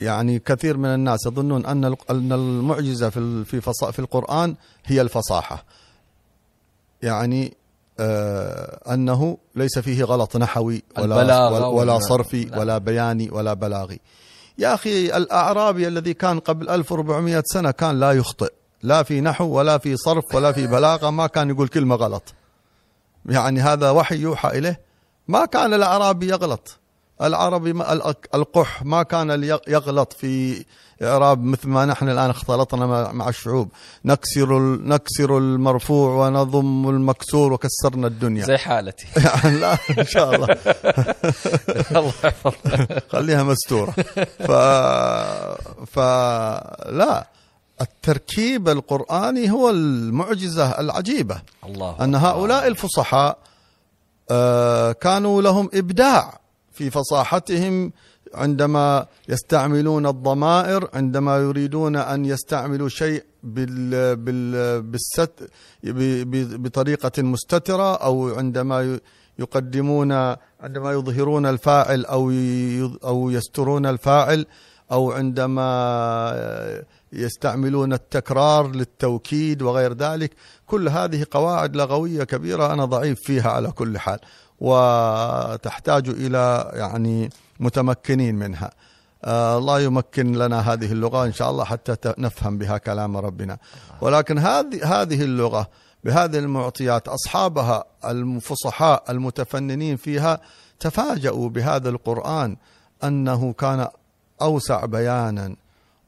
يعني 0.00 0.38
كثير 0.38 0.76
من 0.76 0.86
الناس 0.94 1.26
يظنون 1.26 1.66
أن 1.66 1.84
ال- 1.84 1.96
أن 2.10 2.32
المعجزة 2.32 3.10
في 3.10 3.44
في 3.44 3.60
في 3.92 3.98
القرآن 3.98 4.54
هي 4.84 5.00
الفصاحة. 5.00 5.64
يعني 7.02 7.54
آه 7.98 8.94
أنه 8.94 9.38
ليس 9.54 9.78
فيه 9.78 10.04
غلط 10.04 10.36
نحوي 10.36 10.82
ولا 10.98 11.16
ولا, 11.68 11.98
صرفي 11.98 12.44
لا. 12.44 12.58
ولا 12.58 12.78
بياني 12.78 13.30
ولا 13.30 13.54
بلاغي. 13.54 14.00
يا 14.58 14.74
أخي 14.74 15.16
الأعرابي 15.16 15.88
الذي 15.88 16.14
كان 16.14 16.38
قبل 16.40 16.68
1400 16.68 17.42
سنة 17.46 17.70
كان 17.70 18.00
لا 18.00 18.12
يخطئ 18.12 18.52
لا 18.82 19.02
في 19.02 19.20
نحو 19.20 19.44
ولا 19.44 19.78
في 19.78 19.96
صرف 19.96 20.34
ولا 20.34 20.52
في 20.52 20.66
بلاغة 20.66 21.10
ما 21.10 21.26
كان 21.26 21.50
يقول 21.50 21.68
كلمة 21.68 21.94
غلط. 21.94 22.34
يعني 23.26 23.60
هذا 23.60 23.90
وحي 23.90 24.16
يوحى 24.16 24.48
إليه 24.58 24.80
ما 25.28 25.44
كان 25.44 25.74
الأعرابي 25.74 26.28
يغلط. 26.28 26.78
العربي 27.22 27.70
القح 28.34 28.82
ما 28.82 29.02
كان 29.02 29.42
يغلط 29.68 30.12
في 30.12 30.64
إعراب 31.02 31.42
مثل 31.44 31.68
ما 31.68 31.84
نحن 31.84 32.08
الآن 32.08 32.30
اختلطنا 32.30 33.12
مع- 33.12 33.28
الشعوب. 33.28 33.68
نكسر 34.04 34.58
نكسر 34.76 35.38
المرفوع 35.38 36.26
ونضم 36.26 36.88
المكسور 36.88 37.52
وكسرنا 37.52 38.06
الدنيا. 38.06 38.44
زي 38.44 38.56
حالتي. 38.58 39.06
يعني 39.44 39.58
لا 39.58 39.76
إن 39.98 40.06
شاء 40.06 40.34
الله. 40.34 40.46
الله 41.96 42.12
يحفظك. 42.24 43.04
خليها 43.12 43.42
مستورة. 43.42 43.90
ف 44.46 44.50
فلا 45.90 47.26
التركيب 47.80 48.68
القرآني 48.68 49.50
هو 49.50 49.70
المعجزة 49.70 50.80
العجيبة. 50.80 51.42
الله 51.66 51.96
أن 52.04 52.14
هؤلاء 52.14 52.66
الفصحاء 52.66 53.38
كانوا 55.00 55.42
لهم 55.42 55.70
إبداع 55.74 56.40
في 56.72 56.90
فصاحتهم 56.90 57.92
عندما 58.34 59.06
يستعملون 59.28 60.06
الضمائر 60.06 60.88
عندما 60.94 61.36
يريدون 61.36 61.96
أن 61.96 62.24
يستعملوا 62.24 62.88
شيء 62.88 63.24
بال 63.42 64.16
بال 64.16 64.82
بالست 64.82 65.50
بطريقة 66.56 67.22
مستترة 67.22 67.94
أو 67.94 68.34
عندما 68.34 68.98
يقدمون 69.38 70.12
عندما 70.60 70.92
يظهرون 70.92 71.46
الفاعل 71.46 72.04
أو 72.04 72.32
أو 73.04 73.30
يسترون 73.30 73.86
الفاعل 73.86 74.46
أو 74.92 75.12
عندما 75.12 75.66
يستعملون 77.12 77.92
التكرار 77.92 78.70
للتوكيد 78.70 79.62
وغير 79.62 79.92
ذلك. 79.92 80.30
كل 80.66 80.88
هذه 80.88 81.26
قواعد 81.30 81.76
لغويه 81.76 82.24
كبيرة 82.24 82.72
أنا 82.72 82.84
ضعيف 82.84 83.20
فيها 83.20 83.50
على 83.50 83.70
كل 83.70 83.98
حال. 83.98 84.18
وتحتاج 84.60 86.08
إلى 86.08 86.70
يعني 86.74 87.30
متمكنين 87.60 88.34
منها. 88.34 88.70
آه، 89.24 89.58
الله 89.58 89.80
يمكن 89.80 90.32
لنا 90.32 90.72
هذه 90.72 90.92
اللغة 90.92 91.24
إن 91.24 91.32
شاء 91.32 91.50
الله 91.50 91.64
حتى 91.64 92.14
نفهم 92.18 92.58
بها 92.58 92.78
كلام 92.78 93.16
ربنا. 93.16 93.58
ولكن 94.00 94.38
هذه 94.38 95.02
هذه 95.02 95.22
اللغة 95.22 95.68
بهذه 96.04 96.38
المعطيات 96.38 97.08
أصحابها 97.08 97.84
الفصحاء 98.04 99.04
المتفننين 99.10 99.96
فيها 99.96 100.40
تفاجؤوا 100.80 101.48
بهذا 101.48 101.88
القرآن 101.88 102.56
أنه 103.04 103.52
كان 103.52 103.88
أوسع 104.42 104.84
بيانا. 104.84 105.56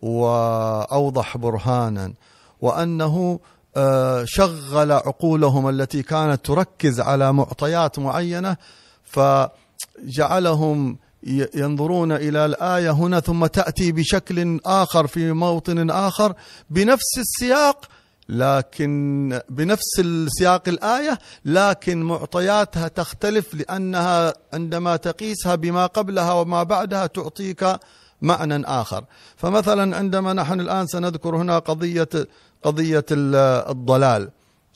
وأوضح 0.03 1.36
برهانا 1.36 2.12
وأنه 2.61 3.40
آه، 3.76 4.24
شغل 4.26 4.92
عقولهم 4.92 5.68
التي 5.68 6.03
كانت 6.03 6.46
تركز 6.46 7.01
على 7.01 7.32
معطيات 7.32 7.99
معينة 7.99 8.57
فجعلهم 9.05 10.99
ينظرون 11.55 12.12
إلى 12.12 12.44
الآية 12.44 12.90
هنا 12.90 13.20
ثم 13.20 13.46
تأتي 13.46 13.92
بشكل 13.92 14.61
آخر 14.66 15.07
في 15.07 15.32
موطن 15.32 15.90
آخر 15.90 16.34
بنفس 16.70 17.18
السياق 17.18 17.86
لكن 18.28 19.40
بنفس 19.49 20.01
السياق 20.01 20.68
الآية 20.68 21.18
لكن 21.44 22.03
معطياتها 22.03 22.88
تختلف 22.88 23.55
لأنها 23.55 24.34
عندما 24.53 24.96
تقيسها 24.96 25.55
بما 25.55 25.86
قبلها 25.86 26.32
وما 26.32 26.62
بعدها 26.62 27.07
تعطيك 27.07 27.78
معنى 28.23 28.64
آخر. 28.66 29.05
فمثلا 29.37 29.97
عندما 29.97 30.33
نحن 30.33 30.61
الآن 30.61 30.87
سنذكر 30.87 31.37
هنا 31.37 31.59
قضية 31.59 32.09
ال- 33.11 33.35
الضلال. 33.71 34.31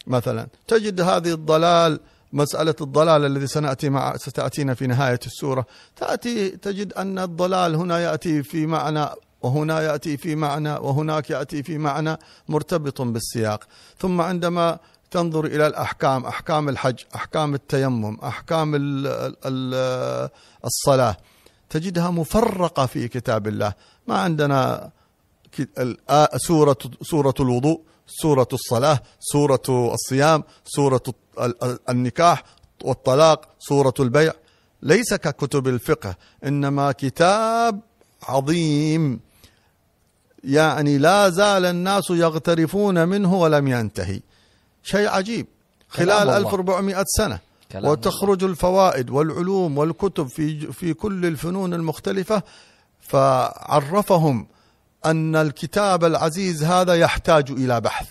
مثلا 0.06 0.46
تجد 0.68 1.00
هذه 1.00 1.32
الضلال 1.32 2.00
مسألة 2.32 2.74
الضلال 2.80 3.24
الذي 3.24 3.46
سنأتي 3.46 3.88
مع 3.90 4.16
ستأتينا 4.16 4.74
في 4.74 4.86
نهاية 4.86 5.20
السورة. 5.26 5.66
تأتي 5.96 6.48
تجد 6.50 6.92
أن 6.92 7.18
الضلال 7.18 7.74
هنا 7.74 7.98
يأتي 7.98 8.42
في 8.42 8.66
معنى 8.66 9.06
وهنا 9.42 9.80
يأتي 9.80 10.16
في 10.16 10.34
معنى 10.36 10.72
وهناك 10.72 11.30
يأتي 11.30 11.62
في 11.62 11.78
معنى 11.78 12.16
مرتبط 12.48 13.02
بالسياق. 13.02 13.64
ثم 13.98 14.20
عندما 14.20 14.78
تنظر 15.10 15.44
إلى 15.44 15.66
الأحكام 15.66 16.24
أحكام 16.26 16.68
الحج 16.68 16.98
أحكام 17.14 17.54
التيمم 17.54 18.18
أحكام 18.20 18.74
ال 18.74 19.06
ال 19.46 20.28
الصلاة 20.64 21.16
تجدها 21.72 22.10
مفرقة 22.10 22.86
في 22.86 23.08
كتاب 23.08 23.46
الله. 23.48 23.72
ما 24.06 24.18
عندنا 24.18 24.90
سورة 26.36 26.76
سورة 27.02 27.34
الوضوء 27.40 27.80
سورة 28.06 28.48
الصلاة 28.52 29.00
سورة 29.20 29.62
الصيام 29.68 30.44
سورة 30.64 31.02
ال- 31.40 31.64
ال- 31.64 31.78
النكاح 31.88 32.44
والطلاق 32.84 33.48
سورة 33.58 33.94
البيع. 34.00 34.32
ليس 34.82 35.14
ككتب 35.14 35.68
الفقه 35.68 36.16
إنما 36.44 36.92
كتاب 36.92 37.80
عظيم. 38.22 39.20
يعني 40.44 40.98
لا 40.98 41.28
زال 41.30 41.64
الناس 41.64 42.10
يغترفون 42.10 43.08
منه 43.08 43.34
ولم 43.34 43.68
ينتهي. 43.68 44.20
شيء 44.82 45.08
عجيب. 45.08 45.46
خلال 45.88 46.06
كلام 46.06 46.22
الله. 46.22 46.36
1400 46.36 47.04
سنة. 47.06 47.38
وتخرج 47.74 48.44
الفوائد 48.44 49.10
والعلوم 49.10 49.78
والكتب 49.78 50.26
في 50.26 50.72
في 50.72 50.94
كل 50.94 51.26
الفنون 51.26 51.74
المختلفة 51.74 52.42
فعرفهم 53.00 54.46
أن 55.04 55.36
الكتاب 55.36 56.04
العزيز 56.04 56.64
هذا 56.64 56.94
يحتاج 56.94 57.50
إلى 57.50 57.80
بحث. 57.80 58.06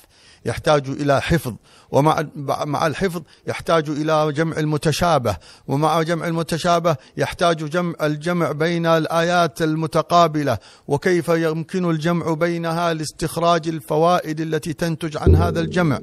يحتاج 0.46 0.90
إلى 0.90 1.22
حفظ 1.22 1.54
ومع 1.92 2.26
مع 2.66 2.88
الحفظ 2.88 3.22
يحتاج 3.48 3.90
إلى 3.90 4.32
جمع 4.32 4.58
المتشابه 4.58 5.38
ومع 5.68 6.02
جمع 6.02 6.28
المتشابه 6.28 6.96
يحتاج 7.18 7.70
جمع 7.70 7.96
الجمع 8.02 8.52
بين 8.52 8.86
الآيات 8.86 9.62
المتقابلة 9.62 10.58
وكيف 10.88 11.30
يمكن 11.30 11.90
الجمع 11.90 12.34
بينها 12.34 12.94
لاستخراج 12.94 13.68
الفوائد 13.68 14.42
التي 14.42 14.74
تنتج 14.74 15.18
عن 15.18 15.36
هذا 15.36 15.60
الجمع؟ 15.60 16.00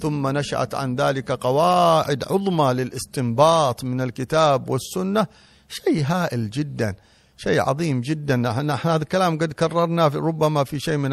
ثم 0.00 0.28
نشأت 0.28 0.74
عن 0.74 0.96
ذلك 0.96 1.32
قواعد 1.32 2.24
عظمى 2.30 2.72
للاستنباط 2.72 3.84
من 3.84 4.00
الكتاب 4.00 4.70
والسنة 4.70 5.26
شيء 5.68 6.04
هائل 6.06 6.50
جدا. 6.50 6.94
شيء 7.42 7.60
عظيم 7.60 8.00
جدا. 8.00 8.36
نحن 8.36 8.70
هذا 8.70 9.02
الكلام 9.02 9.38
قد 9.38 9.52
كررناه 9.52 10.08
في 10.08 10.18
ربما 10.18 10.64
في 10.64 10.80
شيء 10.80 10.96
من 10.96 11.10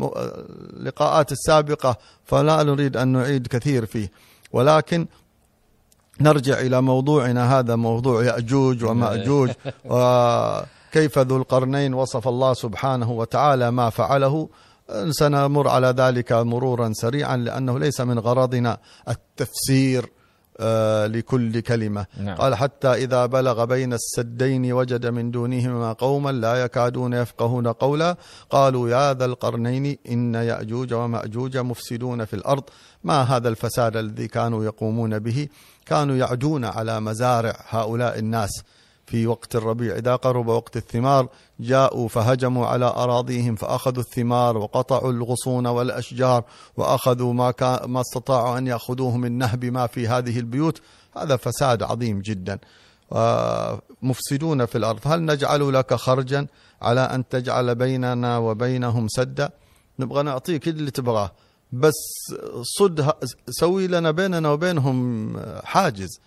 اللقاءات 0.00 1.32
السابقة 1.32 1.96
فلا 2.24 2.62
نريد 2.62 2.96
أن 2.96 3.08
نعيد 3.08 3.46
كثير 3.46 3.86
فيه. 3.86 4.10
ولكن 4.52 5.06
نرجع 6.20 6.60
إلى 6.60 6.82
موضوعنا. 6.82 7.58
هذا 7.58 7.76
موضوع 7.76 8.24
يأجوج 8.24 8.84
ومأجوج. 8.84 9.50
وكيف 9.90 11.18
ذو 11.18 11.36
القرنين 11.36 11.94
وصف 11.94 12.28
الله 12.28 12.54
سبحانه 12.54 13.10
وتعالى 13.10 13.70
ما 13.70 13.90
فعله. 13.90 14.48
سنمر 15.10 15.68
على 15.68 15.86
ذلك 15.86 16.32
مرورا 16.32 16.90
سريعا 16.92 17.36
لأنه 17.36 17.78
ليس 17.78 18.00
من 18.00 18.18
غرضنا 18.18 18.78
التفسير 19.08 20.10
لكل 21.06 21.60
كلمة. 21.60 22.06
نعم. 22.20 22.36
قال 22.36 22.54
حتى 22.54 22.88
إذا 22.88 23.26
بلغ 23.26 23.64
بين 23.64 23.92
السدين 23.92 24.72
وجد 24.72 25.06
من 25.06 25.30
دونهما 25.30 25.92
قوما 25.92 26.30
لا 26.30 26.54
يكادون 26.54 27.12
يفقهون 27.12 27.68
قولا 27.68 28.16
قالوا 28.50 28.88
يا 28.88 29.14
ذا 29.14 29.24
القرنين 29.24 29.98
إن 30.08 30.34
يأجوج 30.34 30.94
ومأجوج 30.94 31.56
مفسدون 31.56 32.24
في 32.24 32.34
الأرض. 32.34 32.64
ما 33.04 33.22
هذا 33.22 33.48
الفساد 33.48 33.96
الذي 33.96 34.28
كانوا 34.28 34.64
يقومون 34.64 35.18
به؟ 35.18 35.48
كانوا 35.86 36.16
يعدون 36.16 36.64
على 36.64 37.00
مزارع 37.00 37.56
هؤلاء 37.68 38.18
الناس. 38.18 38.50
في 39.10 39.26
وقت 39.26 39.56
الربيع. 39.56 39.96
إذا 39.96 40.16
قرب 40.16 40.46
وقت 40.46 40.76
الثمار 40.76 41.28
جاءوا 41.60 42.08
فهجموا 42.08 42.66
على 42.66 42.84
أراضيهم 42.84 43.54
فأخذوا 43.54 44.02
الثمار 44.02 44.58
وقطعوا 44.58 45.12
الغصون 45.12 45.66
والأشجار 45.66 46.44
وأخذوا 46.76 47.32
ما, 47.32 47.54
ما 47.86 48.00
استطاعوا 48.00 48.58
أن 48.58 48.66
يأخذوه 48.66 49.16
من 49.16 49.38
نهب 49.38 49.64
ما 49.64 49.86
في 49.86 50.08
هذه 50.08 50.38
البيوت. 50.38 50.80
هذا 51.16 51.36
فساد 51.36 51.82
عظيم 51.82 52.20
جدا. 52.20 52.58
مفسدون 54.02 54.66
في 54.66 54.78
الأرض. 54.78 55.00
هل 55.04 55.24
نجعل 55.24 55.74
لك 55.74 55.94
خرجا 55.94 56.46
على 56.82 57.00
أن 57.00 57.28
تجعل 57.28 57.74
بيننا 57.74 58.38
وبينهم 58.38 59.08
سدا؟ 59.08 59.50
نبغى 59.98 60.22
نعطيك 60.22 60.68
اللي 60.68 60.90
تبغاه. 60.90 61.32
بس 61.72 61.94
صد 62.78 63.12
سوي 63.48 63.86
لنا 63.86 64.10
بيننا 64.10 64.50
وبينهم 64.50 64.96
حاجز. 65.64 66.20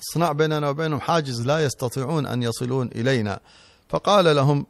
صنع 0.00 0.32
بيننا 0.32 0.68
وبينهم 0.68 1.00
حاجز 1.00 1.46
لا 1.46 1.64
يستطيعون 1.64 2.26
أن 2.26 2.42
يصلون 2.42 2.90
إلينا. 2.94 3.40
فقال 3.88 4.36
لهم 4.36 4.66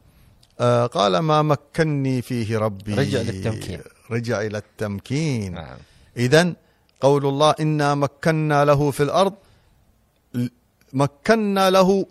آه، 0.60 0.86
قال 0.86 1.18
ما 1.18 1.42
مكني 1.42 2.22
فيه 2.22 2.58
ربي. 2.58 2.94
رجع 2.94 3.20
للتمكين. 3.20 3.80
رجع 4.10 4.40
إلى 4.40 4.58
التمكين. 4.58 5.54
نعم. 5.54 5.78
إذا 6.16 6.52
قول 7.00 7.26
الله 7.26 7.54
إنا 7.60 7.94
مكنا 7.94 8.64
له 8.64 8.90
في 8.90 9.02
الأرض 9.02 9.34
مكنا 10.92 11.70
له 11.70 12.06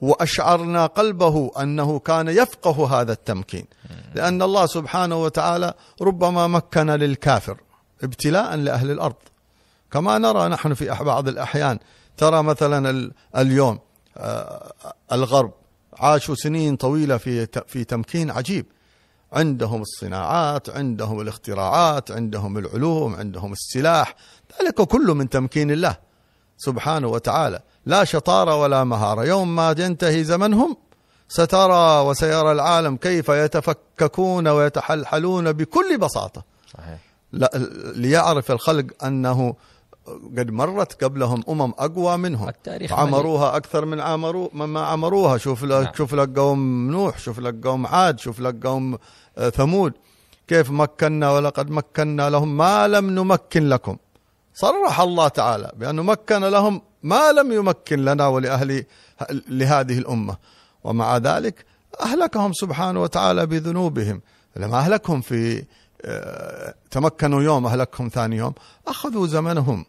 وأشعرنا 0.00 0.86
قلبه 0.86 1.50
أنه 1.60 1.98
كان 1.98 2.28
يفقه 2.28 3.00
هذا 3.00 3.12
التمكين. 3.12 3.66
لأن 4.14 4.42
الله 4.42 4.66
سبحانه 4.66 5.22
وتعالى 5.22 5.74
ربما 6.02 6.46
مكن 6.46 6.90
للكافر 6.90 7.56
ابتلاء 8.02 8.54
لأهل 8.54 8.90
الأرض. 8.90 9.14
كما 9.94 10.18
نرى 10.18 10.48
نحن 10.48 10.74
في 10.74 10.96
بعض 11.00 11.28
الأحيان. 11.28 11.78
ترى 12.16 12.42
مثلا 12.42 13.10
اليوم 13.36 13.78
آه، 14.16 14.72
الغرب 15.12 15.52
عاشوا 15.98 16.34
سنين 16.34 16.76
طويلة 16.76 17.16
في 17.16 17.46
في 17.66 17.84
تمكين 17.84 18.30
عجيب. 18.30 18.66
عندهم 19.32 19.82
الصناعات 19.82 20.70
عندهم 20.70 21.20
الاختراعات 21.20 22.10
عندهم 22.10 22.58
العلوم 22.58 23.14
عندهم 23.14 23.52
السلاح. 23.52 24.14
ذلك 24.62 24.74
كله 24.74 25.14
من 25.14 25.28
تمكين 25.28 25.70
الله 25.70 25.96
سبحانه 26.58 27.08
وتعالى. 27.08 27.60
لا 27.86 28.04
شطارة 28.04 28.56
ولا 28.56 28.84
مهارة. 28.84 29.24
يوم 29.24 29.56
ما 29.56 29.74
ينتهي 29.78 30.24
زمنهم 30.24 30.76
سترى 31.28 32.00
وسيرى 32.00 32.52
العالم 32.52 32.96
كيف 32.96 33.28
يتفككون 33.28 34.48
ويتحلحلون 34.48 35.52
بكل 35.52 35.98
بساطة. 35.98 36.44
صحيح. 36.72 36.98
ليعرف 37.96 38.50
الخلق 38.50 39.04
أنه 39.04 39.54
قد 40.38 40.50
مرت 40.50 41.04
قبلهم 41.04 41.42
أمم 41.48 41.72
أقوى 41.78 42.16
منهم. 42.16 42.48
التاريخ 42.48 42.92
عمروها 42.92 43.56
أكثر 43.56 43.84
من 43.84 44.00
عمروا 44.00 44.48
مما 44.52 44.80
عمروها. 44.86 45.38
شوف 45.38 45.64
لك 45.64 45.84
نعم. 45.84 45.94
شوف 45.94 46.14
لك 46.14 46.38
قوم 46.38 46.90
نوح 46.90 47.18
شوف 47.18 47.38
لك 47.38 47.66
قوم 47.66 47.86
عاد 47.86 48.18
شوف 48.20 48.40
لك 48.40 48.66
قوم 48.66 48.98
آه، 49.38 49.50
ثمود. 49.50 49.92
كيف 50.48 50.70
مكنا 50.70 51.30
ولقد 51.30 51.70
مكنا 51.70 52.30
لهم 52.30 52.56
ما 52.56 52.88
لم 52.88 53.10
نمكن 53.10 53.68
لكم. 53.68 53.96
صرح 54.54 55.00
الله 55.00 55.28
تعالى 55.28 55.72
بأنه 55.76 56.02
مكن 56.02 56.40
لهم 56.44 56.82
ما 57.02 57.32
لم 57.32 57.52
يمكن 57.52 58.04
لنا 58.04 58.26
ولأهل 58.26 58.84
لهذه 59.48 59.98
الأمة. 59.98 60.36
ومع 60.84 61.16
ذلك 61.16 61.64
أهلكهم 62.00 62.52
سبحانه 62.52 63.02
وتعالى 63.02 63.46
بذنوبهم. 63.46 64.20
لما 64.56 64.78
أهلكهم 64.78 65.20
في 65.20 65.64
آه، 66.06 66.74
تمكنوا 66.90 67.42
يوم 67.42 67.66
أهلكهم 67.66 68.08
ثاني 68.08 68.36
يوم. 68.36 68.54
أخذوا 68.88 69.26
زمنهم. 69.26 69.84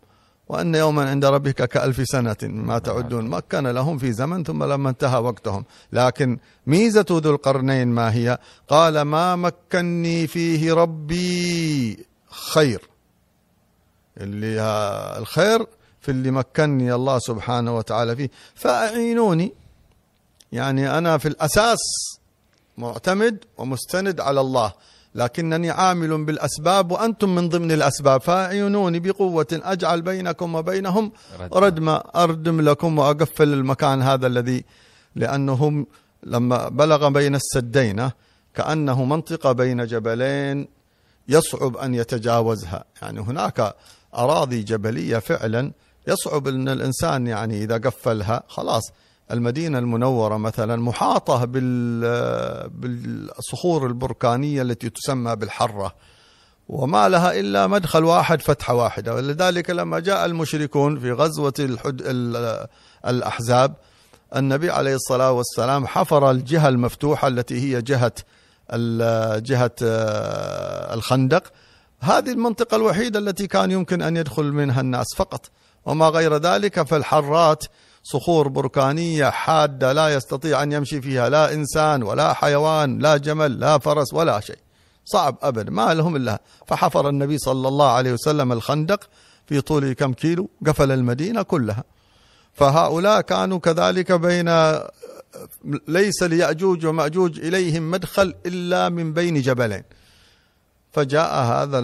وأن 0.48 0.76
يوما 0.76 1.10
عند 1.10 1.26
ربك 1.26 1.70
كألف 1.70 2.02
سنة 2.06 2.38
ما 2.44 2.80
تعدون. 2.80 3.30
مكن 3.30 3.68
لهم 3.68 3.98
في 3.98 4.12
زمن 4.12 4.44
ثم 4.44 4.64
لما 4.64 4.90
انتهى 4.90 5.20
وقتهم. 5.20 5.66
لكن 5.94 6.40
ميزة 6.68 7.06
ذو 7.10 7.32
القرنين 7.32 7.88
ما 7.88 8.14
هي؟ 8.14 8.38
قال 8.68 9.02
ما 9.02 9.36
مكني 9.36 10.28
فيه 10.28 10.74
ربي 10.74 12.06
خير. 12.30 12.90
اللي 14.18 14.62
الخير 15.18 15.66
في 16.02 16.12
اللي 16.12 16.32
مكنني 16.32 16.94
الله 16.94 17.20
سبحانه 17.20 17.78
وتعالى 17.78 18.16
فيه. 18.16 18.30
فأعينوني. 18.56 19.54
يعني 20.52 20.98
أنا 20.98 21.18
في 21.18 21.28
الأساس 21.28 21.80
معتمد 22.78 23.46
ومستند 23.58 24.20
على 24.20 24.42
الله. 24.42 24.74
لكنني 25.16 25.70
عامل 25.70 26.26
بالأسباب 26.26 26.92
وأنتم 26.92 27.36
من 27.36 27.50
ضمن 27.50 27.72
الأسباب 27.72 28.22
فأعينوني 28.22 29.00
بقوة 29.00 29.48
أجعل 29.52 30.02
بينكم 30.02 30.56
وبينهم 30.56 31.12
ردما 31.54 32.24
أردم 32.24 32.62
لكم 32.62 33.00
وأقفل 33.00 33.54
المكان 33.54 34.02
هذا 34.02 34.28
الذي 34.28 34.66
لأنهم 35.16 35.88
لما 36.24 36.70
بلغ 36.70 37.10
بين 37.10 37.36
السدين 37.36 38.10
كأنه 38.54 39.04
منطقة 39.06 39.52
بين 39.52 39.86
جبلين 39.86 40.68
يصعب 41.28 41.78
أن 41.78 41.96
يتجاوزها. 41.96 42.84
يعني 43.02 43.20
هناك 43.20 43.76
أراضي 44.16 44.64
جبلية 44.64 45.18
فعلا 45.18 45.72
يصعب 46.08 46.48
أن 46.48 46.70
الإنسان 46.70 47.28
يعني 47.28 47.64
إذا 47.64 47.78
قفلها 47.78 48.44
خلاص 48.48 48.92
المدينة 49.32 49.80
المنورة 49.80 50.38
مثلا 50.38 50.76
محاطة 50.76 51.46
بالصخور 52.70 53.88
البركانية 53.88 54.62
التي 54.62 54.90
تسمى 54.90 55.36
بالحرة 55.36 55.96
وما 56.70 57.10
لها 57.10 57.40
إلا 57.40 57.68
مدخل 57.68 58.04
واحد 58.04 58.42
فتحة 58.42 58.74
واحدة. 58.74 59.16
ولذلك 59.16 59.70
لما 59.70 60.00
جاء 60.00 60.26
المشركون 60.26 61.00
في 61.00 61.12
غزوة 61.12 61.54
الحد 61.60 62.02
الأحزاب 63.08 63.74
النبي 64.36 64.70
عليه 64.72 64.96
الصلاة 64.96 65.32
والسلام 65.32 65.88
حفر 65.88 66.32
الجهة 66.32 66.68
المفتوحة 66.70 67.28
التي 67.28 67.60
هي 67.60 67.82
جهة 67.82 68.14
جهة 69.40 69.76
الخندق. 70.94 71.44
هذه 72.00 72.32
المنطقة 72.32 72.76
الوحيدة 72.76 73.20
التي 73.20 73.48
كان 73.48 73.72
يمكن 73.72 74.02
أن 74.02 74.18
يدخل 74.18 74.44
منها 74.44 74.82
الناس 74.82 75.08
فقط. 75.16 75.50
وما 75.86 76.10
غير 76.10 76.38
ذلك 76.38 76.82
فالحرات 76.82 77.66
صخور 78.12 78.48
بركانية 78.48 79.30
حادة 79.30 79.94
لا 79.94 80.10
يستطيع 80.14 80.64
أن 80.64 80.72
يمشي 80.72 81.02
فيها 81.02 81.30
لا 81.30 81.54
إنسان 81.54 82.04
ولا 82.04 82.34
حيوان 82.34 83.00
لا 83.00 83.18
جمل 83.18 83.60
لا 83.60 83.78
فرس 83.78 84.14
ولا 84.14 84.40
شيء. 84.40 84.58
صعب 85.06 85.38
أبدا 85.42 85.72
ما 85.72 85.94
لهم 85.94 86.16
إلا 86.16 86.42
فحفر 86.68 87.10
النبي 87.10 87.38
صلى 87.38 87.68
الله 87.68 87.92
عليه 87.92 88.14
وسلم 88.14 88.52
الخندق 88.52 89.10
في 89.48 89.62
طول 89.62 89.94
كم 89.94 90.14
كيلو 90.14 90.50
قفل 90.68 90.92
المدينة 90.92 91.42
كلها. 91.42 91.84
فهؤلاء 92.54 93.22
كانوا 93.22 93.60
كذلك 93.60 94.12
بين 94.12 94.50
ليس 95.88 96.24
ليأجوج 96.24 96.86
ومأجوج 96.86 97.40
إليهم 97.40 97.92
مدخل 97.92 98.36
إلا 98.46 98.90
من 98.90 99.14
بين 99.14 99.42
جبلين. 99.42 99.84
فجاء 100.92 101.44
هذا 101.44 101.80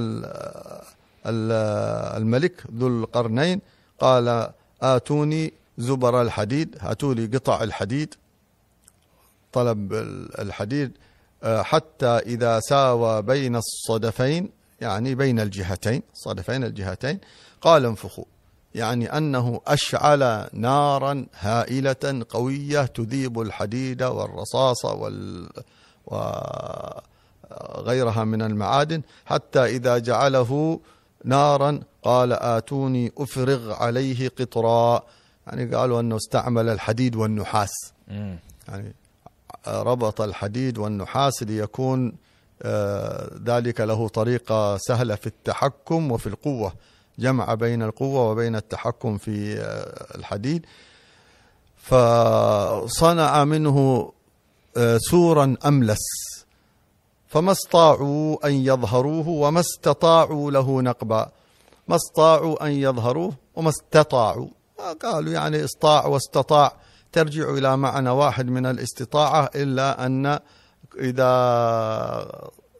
الملك 1.26 2.64
ذو 2.78 2.88
القرنين 2.88 3.62
قال 4.00 4.50
آتوني 4.82 5.61
زبر 5.78 6.22
الحديد 6.22 6.78
هاتوا 6.80 7.14
لي 7.14 7.26
قطع 7.26 7.64
الحديد 7.64 8.16
طلب 9.54 9.94
الحديد 10.40 10.92
آه، 11.44 11.62
حتى 11.62 12.06
إذا 12.06 12.60
ساوى 12.60 13.22
بين 13.22 13.56
الصدفين 13.56 14.50
يعني 14.82 15.16
بين 15.16 15.40
الجهتين 15.40 16.02
صدفين 16.14 16.64
الجهتين 16.64 17.20
قال 17.62 17.86
انفخوا. 17.86 18.26
يعني 18.76 19.18
أنه 19.18 19.62
أشعل 19.68 20.48
نارا 20.54 21.26
هائلة 21.40 22.26
قوية 22.30 22.82
تذيب 22.82 23.42
الحديد 23.42 24.04
والرصاص 24.04 24.86
وال 24.86 25.50
وغيرها 27.48 28.24
من 28.24 28.42
المعادن 28.42 29.02
حتى 29.26 29.66
إذا 29.66 29.98
جعله 29.98 30.80
نارا 31.24 31.80
قال 32.04 32.34
آتوني 32.34 33.12
أفرغ 33.18 33.74
عليه 33.74 34.30
قطرا 34.30 35.04
يعني 35.48 35.76
قالوا 35.76 36.00
أنه 36.00 36.16
استعمل 36.16 36.70
الحديد 36.70 37.16
والنحاس. 37.16 37.72
يعني 38.68 38.94
ربط 39.68 40.22
الحديد 40.22 40.78
والنحاس 40.78 41.44
ليكون 41.44 42.14
آه، 42.64 43.32
ذلك 43.46 43.82
له 43.82 44.08
طريقة 44.08 44.78
سهلة 44.78 45.16
في 45.16 45.28
التحكم 45.28 46.12
وفي 46.12 46.28
القوة 46.28 46.74
جمع 47.20 47.54
بين 47.54 47.84
القوة 47.84 48.32
وبين 48.32 48.56
التحكم 48.56 49.18
في 49.18 49.60
آه، 49.60 50.18
الحديد. 50.18 50.66
فصنع 51.78 53.44
منه 53.44 54.12
آه، 54.78 54.98
سورا 54.98 55.56
أملس. 55.66 56.00
فما 57.28 57.52
استطاعوا 57.52 58.48
أن 58.48 58.54
يظهروه 58.54 59.28
وما 59.28 59.60
استطاعوا 59.60 60.52
له 60.52 60.82
نقبا. 60.82 61.32
ما 61.88 61.96
استطاعوا 61.96 62.68
أن 62.68 62.72
يظهروه 62.72 63.34
وما 63.56 63.70
استطاعوا. 63.70 64.48
قالوا 65.02 65.34
يعني 65.34 65.64
استطاع 65.66 66.06
واستطاع 66.06 66.74
ترجع 67.12 67.50
إلى 67.50 67.78
معنى 67.78 68.10
واحد 68.10 68.48
من 68.48 68.66
الاستطاعة 68.66 69.50
إلا 69.56 70.06
أن 70.06 70.40
إذا 71.00 71.32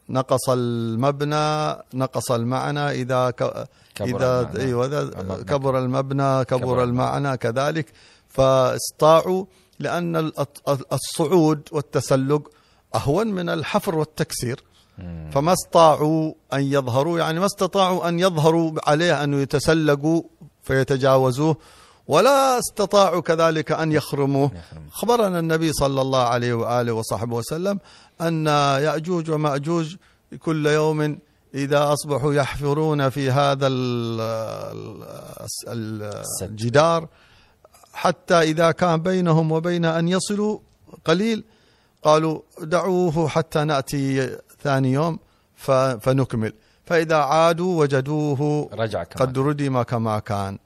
نقص 0.08 0.50
المبنى 0.50 1.76
نقص 1.94 2.30
المعنى 2.32 2.90
إذا 2.90 3.30
ك... 3.30 3.68
كبر 3.94 4.16
إذا 4.16 4.40
المعنى. 4.40 4.60
أيوة 4.66 4.86
إذا 4.86 5.00
المبنى. 5.02 5.44
كبر 5.44 5.78
المبنى 5.78 6.44
كبر, 6.44 6.58
كبر 6.60 6.82
المعنى 6.84 7.36
كذلك 7.36 7.92
فاستطاعوا 8.28 9.44
لأن 9.78 10.16
ال- 10.16 10.32
الصعود 10.92 11.68
والتسلق 11.72 12.50
أهون 12.94 13.26
من 13.26 13.48
الحفر 13.48 13.94
والتكسير. 13.94 14.64
فما 15.32 15.52
استطاعوا 15.52 16.32
أن 16.52 16.60
يظهروا 16.62 17.18
يعني 17.18 17.40
ما 17.40 17.46
استطاعوا 17.46 18.08
أن 18.08 18.18
يظهروا 18.20 18.72
عليه 18.90 19.24
أن 19.24 19.34
يتسلقوا 19.42 20.22
فيتجاوزوه 20.62 21.56
ولا 22.08 22.58
استطاعوا 22.58 23.20
كذلك 23.20 23.72
أن 23.72 23.92
يخرموه 23.92 24.50
يخرم. 24.54 24.82
خبرنا 24.90 25.38
النبي 25.38 25.72
صلى 25.72 26.00
الله 26.00 26.22
عليه 26.22 26.54
وآله 26.54 26.92
وصحبه 26.92 27.36
وسلم 27.36 27.78
أن 28.20 28.46
يأجوج 28.86 29.30
ومأجوج 29.30 29.96
كل 30.38 30.66
يوم 30.66 31.18
إذا 31.54 31.92
أصبحوا 31.92 32.34
يحفرون 32.34 33.08
في 33.08 33.30
هذا 33.30 33.66
ال- 33.66 34.20
ال- 34.20 35.02
ال- 35.68 36.22
الجدار 36.42 37.08
حتى 37.92 38.34
إذا 38.34 38.70
كان 38.70 39.02
بينهم 39.02 39.52
وبين 39.52 39.84
أن 39.84 40.08
يصلوا 40.08 40.58
قليل 41.04 41.44
قالوا 42.02 42.40
دعوه 42.60 43.28
حتى 43.28 43.64
نأتي 43.64 44.36
ثاني 44.62 44.92
يوم 44.92 45.18
فنكمل. 46.00 46.52
فإذا 46.84 47.16
عادوا 47.16 47.80
وجدوه 47.80 48.68
رجع 48.72 49.04
كمان 49.04 49.28
قد 49.28 49.38
ردم 49.38 49.82
كما 49.82 50.18
كان. 50.18 50.58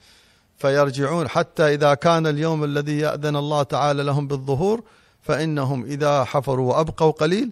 فيرجعون 0.58 1.28
حتى 1.28 1.74
إذا 1.74 1.94
كان 1.94 2.26
اليوم 2.26 2.64
الذي 2.64 2.98
يأذن 2.98 3.36
الله 3.36 3.62
تعالى 3.62 4.02
لهم 4.02 4.28
بالظهور 4.28 4.82
فإنهم 5.22 5.84
إذا 5.84 6.24
حفروا 6.24 6.72
وأبقوا 6.72 7.10
قليل 7.10 7.50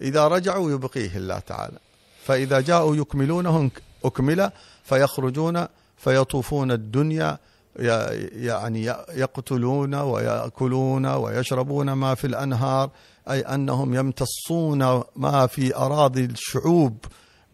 إذا 0.00 0.28
رجعوا 0.28 0.70
يبقيه 0.70 1.16
الله 1.16 1.38
تعالى. 1.38 1.78
فإذا 2.24 2.60
جاءوا 2.60 2.96
يكملونه 2.96 3.70
أكمل 4.04 4.50
فيخرجون 4.84 5.66
فيطوفون 5.96 6.70
الدنيا 6.70 7.38
يعني 7.76 8.84
يقتلون 9.14 9.94
ويأكلون 9.94 11.06
ويشربون 11.06 11.92
ما 11.92 12.14
في 12.14 12.26
الأنهار 12.26 12.90
أي 13.30 13.40
أنهم 13.40 13.94
يمتصون 13.94 15.02
ما 15.16 15.46
في 15.46 15.76
أراضي 15.76 16.24
الشعوب. 16.24 16.96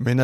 من 0.01 0.16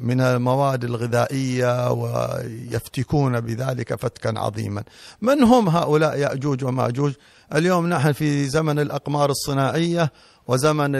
من 0.00 0.20
المواد 0.20 0.84
الغذائية 0.84 1.90
ويفتكون 1.90 3.40
بذلك 3.40 3.94
فتكا 3.94 4.38
عظيما. 4.38 4.82
من 5.22 5.42
هم 5.42 5.68
هؤلاء 5.68 6.18
ياجوج 6.18 6.64
وماجوج؟ 6.64 7.12
اليوم 7.54 7.86
نحن 7.86 8.12
في 8.12 8.46
زمن 8.46 8.78
الأقمار 8.78 9.30
الصناعية 9.30 10.12
وزمن 10.48 10.92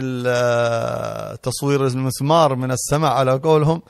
تصوير 1.43 1.87
المسمار 1.87 2.55
من 2.55 2.71
السماء 2.71 3.13
على 3.13 3.33
قولهم. 3.33 3.83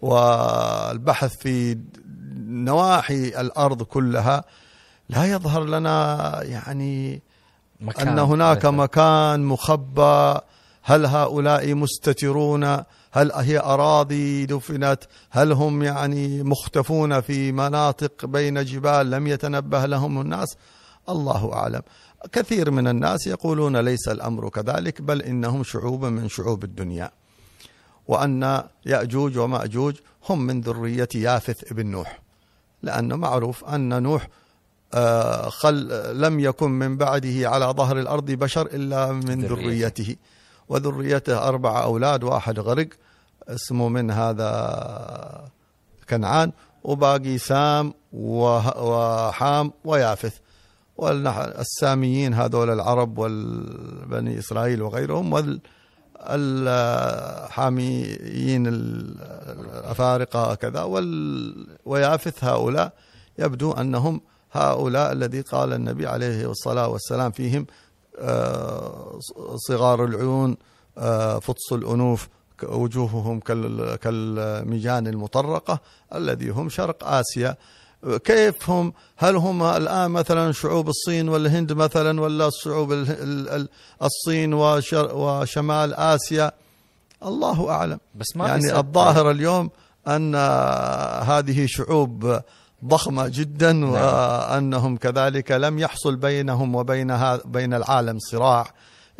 والبحث 0.00 1.36
في 1.36 1.78
نواحي 2.48 3.28
الأرض 3.28 3.82
كلها 3.82 4.44
لا 5.08 5.24
يظهر 5.24 5.64
لنا 5.64 6.42
يعني 6.42 7.22
مكان 7.80 8.08
أن 8.08 8.18
هناك. 8.18 8.66
مكان 8.66 9.40
مخبى 9.44 10.38
هل 10.88 11.06
هؤلاء 11.06 11.74
مستترون؟ 11.74 12.64
هل 13.12 13.32
هي 13.32 13.58
أراضي 13.58 14.46
دفنت؟ 14.46 14.98
هل 15.30 15.52
هم 15.52 15.82
يعني 15.82 16.42
مختفون 16.42 17.20
في 17.20 17.52
مناطق 17.52 18.26
بين 18.26 18.64
جبال 18.64 19.10
لم 19.10 19.26
يتنبه 19.26 19.86
لهم 19.86 20.20
الناس؟ 20.20 20.56
الله 21.08 21.52
أعلم. 21.52 21.82
كثير 22.32 22.70
من 22.70 22.88
الناس 22.88 23.26
يقولون 23.26 23.76
ليس 23.76 24.08
الأمر 24.08 24.48
كذلك 24.48 25.02
بل 25.02 25.22
إنهم 25.22 25.64
شعوب 25.64 26.04
من 26.04 26.28
شعوب 26.28 26.64
الدنيا. 26.64 27.10
وأن 28.08 28.62
يأجوج 28.86 29.38
ومأجوج 29.38 29.94
هم 30.28 30.46
من 30.46 30.60
ذرية 30.60 31.08
يافث 31.14 31.72
ابن 31.72 31.86
نوح 31.86 32.20
لأنه 32.82 33.16
معروف 33.16 33.64
أن 33.64 34.02
نوح 34.02 34.28
آه، 34.94 35.48
خل 35.48 35.88
لم 36.20 36.40
يكن 36.40 36.70
من 36.70 36.96
بعده 36.96 37.48
على 37.50 37.64
ظهر 37.64 37.98
الأرض 37.98 38.30
بشر 38.30 38.66
إلا 38.66 39.12
من 39.12 39.44
ذريته. 39.44 40.16
ذريته 40.72 40.88
وذريته 40.88 41.48
أربع 41.48 41.82
أولاد 41.82 42.24
وأحد 42.24 42.58
غرق. 42.58 42.88
اسمه 43.48 43.88
من 43.88 44.10
هذا 44.10 45.50
كنعان 46.10 46.52
وباقي 46.84 47.38
سام 47.38 47.94
وحام 48.12 49.72
ويافث. 49.84 50.38
والساميين 50.98 52.34
هذول 52.34 52.70
العرب 52.70 53.18
والبني 53.18 54.38
إسرائيل 54.38 54.82
وغيرهم 54.82 55.32
وال 55.32 55.60
الحاميين 57.50 57.86
الأفارقة 58.66 60.54
كذا 60.54 60.82
ويافث 61.84 62.44
هؤلاء 62.44 62.92
يبدو 63.38 63.72
أنهم 63.72 64.20
هؤلاء 64.52 65.12
الذي 65.12 65.40
قال 65.40 65.72
النبي 65.72 66.06
عليه 66.06 66.50
الصلاة 66.50 66.88
والسلام 66.88 67.30
فيهم 67.30 67.66
صغار 69.68 70.04
العيون 70.04 70.56
آه، 70.98 71.38
فطس 71.38 71.72
الأنوف 71.72 72.28
وجوههم 72.62 73.40
كال- 73.40 73.96
كالميجان 73.96 75.06
المطرقة 75.06 75.80
الذي 76.14 76.48
هم 76.50 76.68
شرق 76.68 77.04
آسيا. 77.04 77.56
كيف 78.24 78.70
هم 78.70 78.92
هل 79.16 79.36
هم 79.36 79.62
الآن 79.62 80.10
مثلا 80.10 80.52
شعوب 80.52 80.88
الصين 80.88 81.28
والهند 81.28 81.72
مثلا 81.72 82.20
ولا 82.20 82.50
شعوب 82.50 82.92
ال- 82.92 83.10
ال- 83.10 83.48
ال- 83.48 83.68
الصين 84.02 84.54
وشمال 84.54 85.94
آسيا؟ 85.94 86.52
الله 87.24 87.70
أعلم. 87.70 87.98
بس 88.14 88.36
ما 88.36 88.48
يعني. 88.48 88.78
الظاهر 88.78 89.30
اليوم 89.30 89.70
أن 90.08 90.34
هذه 91.24 91.66
شعوب 91.66 92.40
ضخمة 92.84 93.28
جدا 93.28 93.86
وأنهم 93.86 94.96
كذلك 94.96 95.52
لم 95.52 95.78
يحصل 95.78 96.16
بينهم 96.16 96.74
وبين 96.74 97.38
بين 97.44 97.74
العالم 97.74 98.18
صراع 98.18 98.66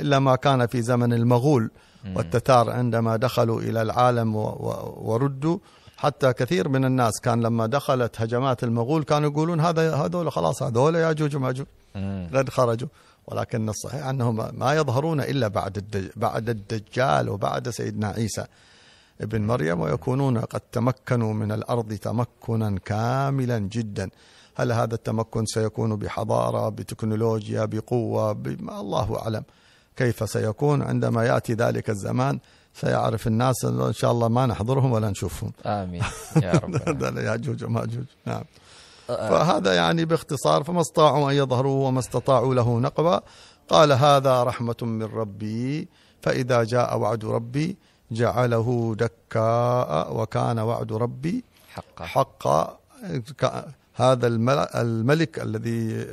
إلا 0.00 0.18
ما 0.18 0.36
كان 0.36 0.66
في 0.66 0.82
زمن 0.82 1.12
المغول 1.12 1.70
والتتار 2.14 2.70
عندما 2.70 3.16
دخلوا 3.16 3.60
إلى 3.60 3.82
العالم 3.82 4.36
وردوا. 4.36 5.58
حتى 5.96 6.32
كثير 6.32 6.68
من 6.68 6.84
الناس 6.84 7.20
كان 7.20 7.40
لما 7.40 7.66
دخلت 7.66 8.20
هجمات 8.20 8.64
المغول 8.64 9.04
كانوا 9.04 9.30
يقولون 9.30 9.60
هذا 9.60 9.94
هذول 9.94 10.32
خلاص 10.32 10.62
هذول 10.62 10.94
ياجوج 10.94 11.36
وماجوج. 11.36 11.66
قد 12.34 12.48
خرجوا. 12.48 12.88
ولكن 13.26 13.68
الصحيح 13.68 14.06
أنهم 14.06 14.58
ما 14.58 14.74
يظهرون 14.74 15.20
إلا 15.20 15.48
بعد 15.48 16.10
بعد 16.16 16.48
الدجال 16.48 17.28
وبعد 17.28 17.70
سيدنا 17.70 18.08
عيسى. 18.08 18.44
ابن 19.20 19.42
مريم 19.42 19.80
ويكونون 19.80 20.38
قد 20.38 20.60
تمكنوا 20.72 21.32
من 21.32 21.52
الأرض 21.52 21.92
تمكنا 21.94 22.78
كاملا 22.84 23.58
جدا. 23.58 24.10
هل 24.56 24.72
هذا 24.72 24.94
التمكن 24.94 25.46
سيكون 25.46 25.96
بحضارة 25.96 26.68
بتكنولوجيا 26.68 27.64
بقوة؟ 27.64 28.32
بما 28.32 28.80
الله 28.80 29.18
أعلم. 29.18 29.42
كيف 29.96 30.30
سيكون؟ 30.30 30.82
عندما 30.82 31.24
يأتي 31.24 31.54
ذلك 31.54 31.90
الزمان 31.90 32.38
سيعرف 32.74 33.26
الناس 33.26 33.64
إن 33.64 33.92
شاء 33.92 34.12
الله 34.12 34.28
ما 34.28 34.46
نحضرهم 34.46 34.92
ولا 34.92 35.10
نشوفهم. 35.10 35.52
آمين. 35.66 36.02
يا 36.42 36.52
رب. 36.52 37.16
ياجوج 37.18 37.64
وماجوج 37.64 38.04
نعم. 38.26 38.42
آه، 39.10 39.28
فهذا 39.30 39.74
يعني 39.74 40.04
باختصار 40.04 40.64
فما 40.64 40.80
استطاعوا 40.80 41.30
أن 41.30 41.36
يظهروا 41.36 41.88
وما 41.88 41.98
استطاعوا 41.98 42.54
له 42.54 42.78
نقبا 42.80 43.20
قال 43.68 43.92
هذا 43.92 44.42
رحمة 44.42 44.76
من 44.82 45.02
ربي 45.02 45.88
فإذا 46.22 46.64
جاء 46.64 46.98
وعد 46.98 47.24
ربي 47.24 47.76
جعله 48.10 48.94
دكاء 48.98 50.16
وكان 50.16 50.58
وعد 50.58 50.92
ربي 50.92 51.44
حقا. 51.74 52.04
حقا. 52.04 52.78
هذا 53.94 54.26
المل- 54.26 54.68
الملك 54.74 55.38
الذي 55.38 56.06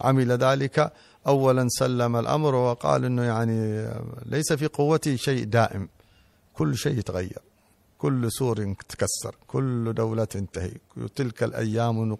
عمل 0.00 0.32
ذلك 0.32 0.92
أولا 1.26 1.66
سلم 1.68 2.16
الأمر 2.16 2.54
وقال 2.54 3.04
أنه 3.04 3.22
يعني 3.22 3.88
ليس 4.26 4.52
في 4.52 4.66
قوتي 4.66 5.16
شيء 5.16 5.44
دائم. 5.44 5.88
كل 6.54 6.76
شيء 6.76 6.98
يتغير. 6.98 7.42
كل 7.98 8.32
سور 8.32 8.74
تكسر. 8.88 9.34
كل 9.46 9.92
دولة 9.94 10.24
تنتهي. 10.24 10.72
تلك 11.16 11.42
الأيام 11.42 12.16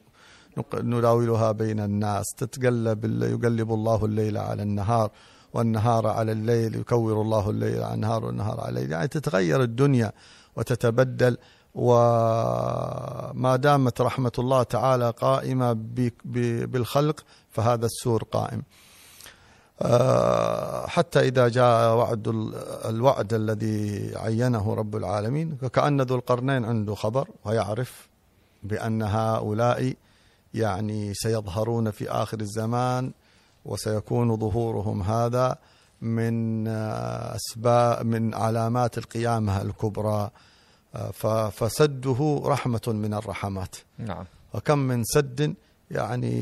نداولها 0.75 1.53
بين 1.53 1.81
الناس. 1.81 2.25
تتقلب 2.37 3.05
يقلب 3.23 3.73
الله 3.73 4.05
الليل 4.05 4.39
على 4.39 4.63
النهار. 4.63 5.11
والنهار 5.55 6.07
على 6.07 6.33
الليل 6.33 6.75
يكور 6.75 7.21
الله 7.23 7.51
الليل 7.51 7.83
على 7.83 7.95
النهار 7.95 8.25
والنهار 8.25 8.61
على 8.61 8.69
الليل. 8.69 8.93
يعني 8.93 9.09
تتغير 9.09 9.63
الدنيا 9.63 10.13
وتتبدل 10.57 11.39
وما 11.75 13.57
دامت 13.57 14.01
رحمة 14.01 14.33
الله 14.39 14.63
تعالى 14.63 15.11
قائمة 15.11 15.73
بالخلق 16.67 17.25
فهذا 17.51 17.87
السور 17.87 18.23
قائم. 18.33 18.63
آه، 19.83 20.87
حتى 20.87 21.21
إذا 21.21 21.49
جاء 21.49 21.95
وعد 21.97 22.29
الوعد 22.85 23.35
الذي 23.35 24.13
عينه 24.17 24.75
رب 24.75 24.97
العالمين 24.97 25.57
فكأن 25.57 26.01
ذو 26.01 26.17
القرنين 26.17 26.65
عنده 26.65 26.95
خبر 26.95 27.29
ويعرف 27.45 28.09
بأن 28.63 29.03
هؤلاء 29.03 29.95
يعني 30.55 31.15
سيظهرون 31.15 31.91
في 31.91 32.11
آخر 32.11 32.41
الزمان 32.41 33.13
وسيكون 33.65 34.37
ظهورهم 34.37 35.03
هذا 35.03 35.57
من 36.03 36.69
أسباب 36.69 38.07
من 38.07 38.35
علامات 38.35 38.99
القيامة 38.99 39.63
الكبرى. 39.63 40.31
فسده 41.53 42.43
رحمة 42.45 42.81
من 42.87 43.15
الرحمات. 43.15 43.77
نعم. 43.99 44.25
وكم 44.55 44.79
من 44.79 45.05
سد 45.05 45.55
يعني 45.91 46.35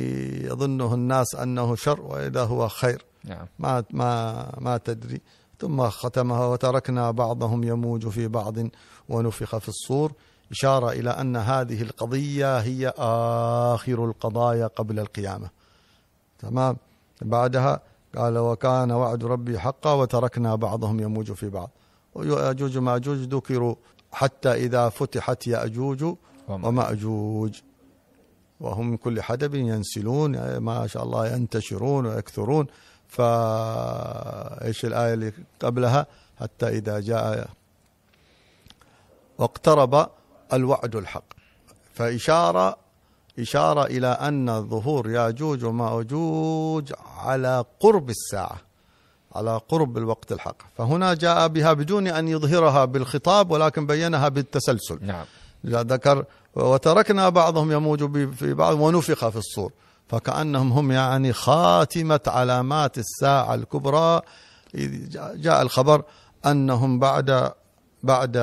يظنه 0.45 0.95
الناس 0.95 1.35
أنه 1.35 1.75
شر 1.75 2.01
وإذا 2.01 2.45
هو 2.45 2.69
خير. 2.69 3.05
نعم. 3.25 3.47
ما 3.59 3.85
ما 3.91 4.47
ما 4.61 4.77
تدري. 4.77 5.21
ثم 5.61 5.89
ختمها 5.89 6.47
وتركنا 6.47 7.11
بعضهم 7.11 7.65
يموج 7.65 8.09
في 8.09 8.29
بعض 8.29 8.55
ونفخ 9.09 9.59
في 9.59 9.69
الصور. 9.69 10.13
إشارة 10.51 10.93
إلى 10.93 11.11
أن 11.11 11.37
هذه 11.37 11.83
القضية 11.83 12.59
هي 12.59 12.93
آخر 12.99 14.05
القضايا 14.05 14.67
قبل 14.67 14.99
القيامة. 14.99 15.51
تمام؟ 16.39 16.77
بعدها 17.23 17.81
قال 18.17 18.39
وكان 18.39 18.93
وعد 18.93 19.25
ربي 19.25 19.59
حقا 19.59 19.93
وتركنا 19.93 20.55
بعضهم 20.55 21.01
يموج 21.01 21.33
في 21.33 21.49
بعض. 21.49 21.71
ويأجوج 22.15 22.79
ومأجوج 22.79 23.19
ذكروا 23.19 23.75
حتى 24.13 24.53
إذا 24.53 24.89
فتحت 24.89 25.47
يأجوج 25.47 26.15
ومأجوج. 26.49 27.61
وهم 28.61 28.91
من 28.91 28.97
كل 28.97 29.23
حدب 29.23 29.55
ينسلون 29.55 30.57
ما 30.57 30.87
شاء 30.87 31.03
الله 31.03 31.27
ينتشرون 31.27 32.07
ويكثرون. 32.07 32.67
فإيش 33.09 34.85
الآية 34.85 35.15
اللي 35.15 35.33
قبلها؟ 35.61 36.07
حتى 36.41 36.69
إذا 36.69 37.01
جاء 37.01 37.49
واقترب 39.39 40.09
الوعد 40.53 40.97
الحق. 40.97 41.25
فإشارة 41.95 42.77
إشارة 43.43 43.85
إلى 43.85 44.07
أن 44.07 44.69
ظهور 44.69 45.11
ياجوج 45.11 45.65
وماجوج 45.65 46.93
على 47.19 47.65
قرب 47.81 48.11
الساعة 48.11 48.57
على 49.35 49.61
قرب 49.69 49.99
الوقت 49.99 50.33
الحق. 50.33 50.57
فهنا 50.79 51.15
جاء 51.15 51.49
بها 51.49 51.73
بدون 51.73 52.07
أن 52.09 52.29
يظهرها 52.29 52.85
بالخطاب 52.85 53.51
ولكن 53.51 53.87
بينها 53.87 54.29
بالتسلسل. 54.29 54.99
نعم. 55.03 55.25
ذكر 55.67 56.25
وتركنا 56.55 57.29
بعضهم 57.29 57.73
يموج 57.73 58.31
في 58.35 58.55
بعض 58.55 58.81
ونفخ 58.81 59.29
في 59.29 59.37
الصور. 59.37 59.73
فكأنهم 60.09 60.73
هم 60.73 60.93
يعني 60.93 61.33
خاتمة 61.33 62.21
علامات 62.27 62.99
الساعة 62.99 63.55
الكبرى. 63.55 64.21
جاء 65.35 65.63
الخبر 65.63 66.03
أنهم 66.47 66.99
بعد 66.99 67.53
بعد 68.03 68.37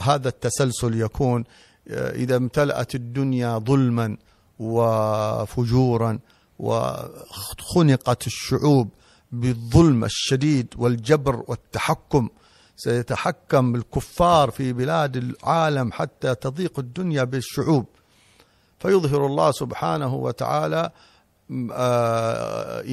هذا 0.00 0.28
التسلسل 0.28 1.00
يكون 1.00 1.44
إذا 1.88 2.36
امتلأت 2.36 2.94
الدنيا 2.94 3.58
ظلما 3.58 4.16
وفجورا 4.58 6.18
وخنقت 6.58 8.26
الشعوب 8.26 8.88
بالظلم 9.32 10.04
الشديد 10.04 10.74
والجبر 10.76 11.44
والتحكم 11.48 12.28
سيتحكم 12.76 13.74
الكفار 13.74 14.50
في 14.50 14.72
بلاد 14.72 15.16
العالم 15.16 15.92
حتى 15.92 16.34
تضيق 16.34 16.78
الدنيا 16.78 17.24
بالشعوب. 17.24 17.86
فيظهر 18.78 19.26
الله 19.26 19.52
سبحانه 19.52 20.14
وتعالى 20.14 20.90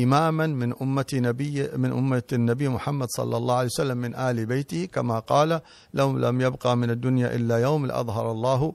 إماما 0.04 0.48
من 0.48 0.74
أمة 0.82 1.06
نبي 1.14 1.70
من 1.78 1.92
أمة 1.92 2.24
النبي 2.34 2.70
محمد 2.70 3.08
صلى 3.10 3.38
الله 3.38 3.56
عليه 3.56 3.66
وسلم 3.68 3.98
من 3.98 4.16
آل 4.16 4.46
بيته 4.46 4.86
كما 4.86 5.20
قال 5.20 5.62
لو 5.94 6.18
لم 6.18 6.42
يبقى 6.42 6.78
من 6.78 6.90
الدنيا 6.90 7.36
إلا 7.36 7.58
يوم 7.58 7.86
لأظهر 7.86 8.32
الله 8.32 8.74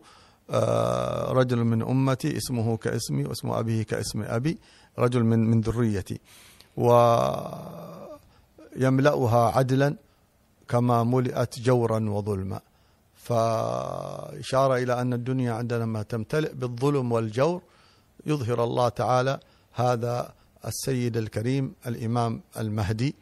آه، 0.51 1.33
رجل 1.33 1.65
من 1.65 1.83
أمتي 1.83 2.37
اسمه 2.37 2.77
كاسمي 2.77 3.25
واسم 3.25 3.51
أبيه 3.51 3.83
كاسم 3.83 4.23
أبي 4.23 4.59
رجل 4.99 5.25
من 5.25 5.51
من 5.51 5.61
ذريتي. 5.61 6.21
ويملأها 8.77 9.57
عدلا 9.59 9.97
كما 10.69 11.03
ملئت 11.05 11.59
جورا 11.59 12.11
وظلما. 12.11 12.61
فإشارة 13.15 14.75
إلى 14.77 15.01
أن 15.01 15.13
الدنيا 15.13 15.53
عندما 15.53 16.03
تمتلئ 16.03 16.55
بالظلم 16.55 17.13
والجور 17.13 17.63
يظهر 18.27 18.65
الله 18.65 18.89
تعالى 18.89 19.41
هذا 19.73 20.33
السيد 20.65 21.17
الكريم 21.17 21.75
الإمام 21.87 22.41
المهدي 22.59 23.15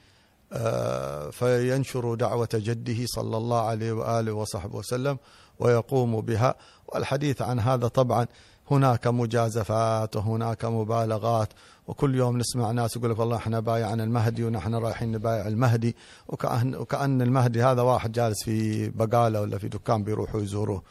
آه، 0.53 1.31
فينشر 1.31 2.15
دعوة 2.15 2.49
جده 2.55 3.07
صلى 3.07 3.37
الله 3.37 3.61
عليه 3.61 3.93
وآله 3.93 4.33
وصحبه 4.33 4.77
وسلم 4.79 5.19
ويقوم 5.59 6.21
بها. 6.21 6.55
والحديث 6.89 7.43
عن 7.43 7.61
هذا 7.61 7.89
طبعا 7.89 8.27
هناك 8.71 9.07
مجازفات 9.07 10.17
وهناك 10.17 10.65
مبالغات 10.65 11.49
وكل 11.89 12.15
يوم 12.15 12.39
نسمع 12.39 12.71
ناس 12.71 12.97
يقول 12.97 13.11
لك 13.11 13.19
والله 13.19 13.37
إحنا 13.37 13.61
بايعنا 13.61 14.05
المهدي 14.05 14.45
ونحن 14.45 14.75
رايحين 14.75 15.13
نبايع 15.13 15.49
المهدي 15.49 15.97
وكأن, 16.29 16.75
وكأن 16.75 17.23
المهدي 17.23 17.63
هذا 17.63 17.83
واحد 17.83 18.13
جالس 18.13 18.45
في 18.45 18.89
بقالة 18.89 19.41
ولا 19.41 19.59
في 19.59 19.69
دكان 19.69 20.05
بيروحوا 20.05 20.41
يزوروه. 20.41 20.83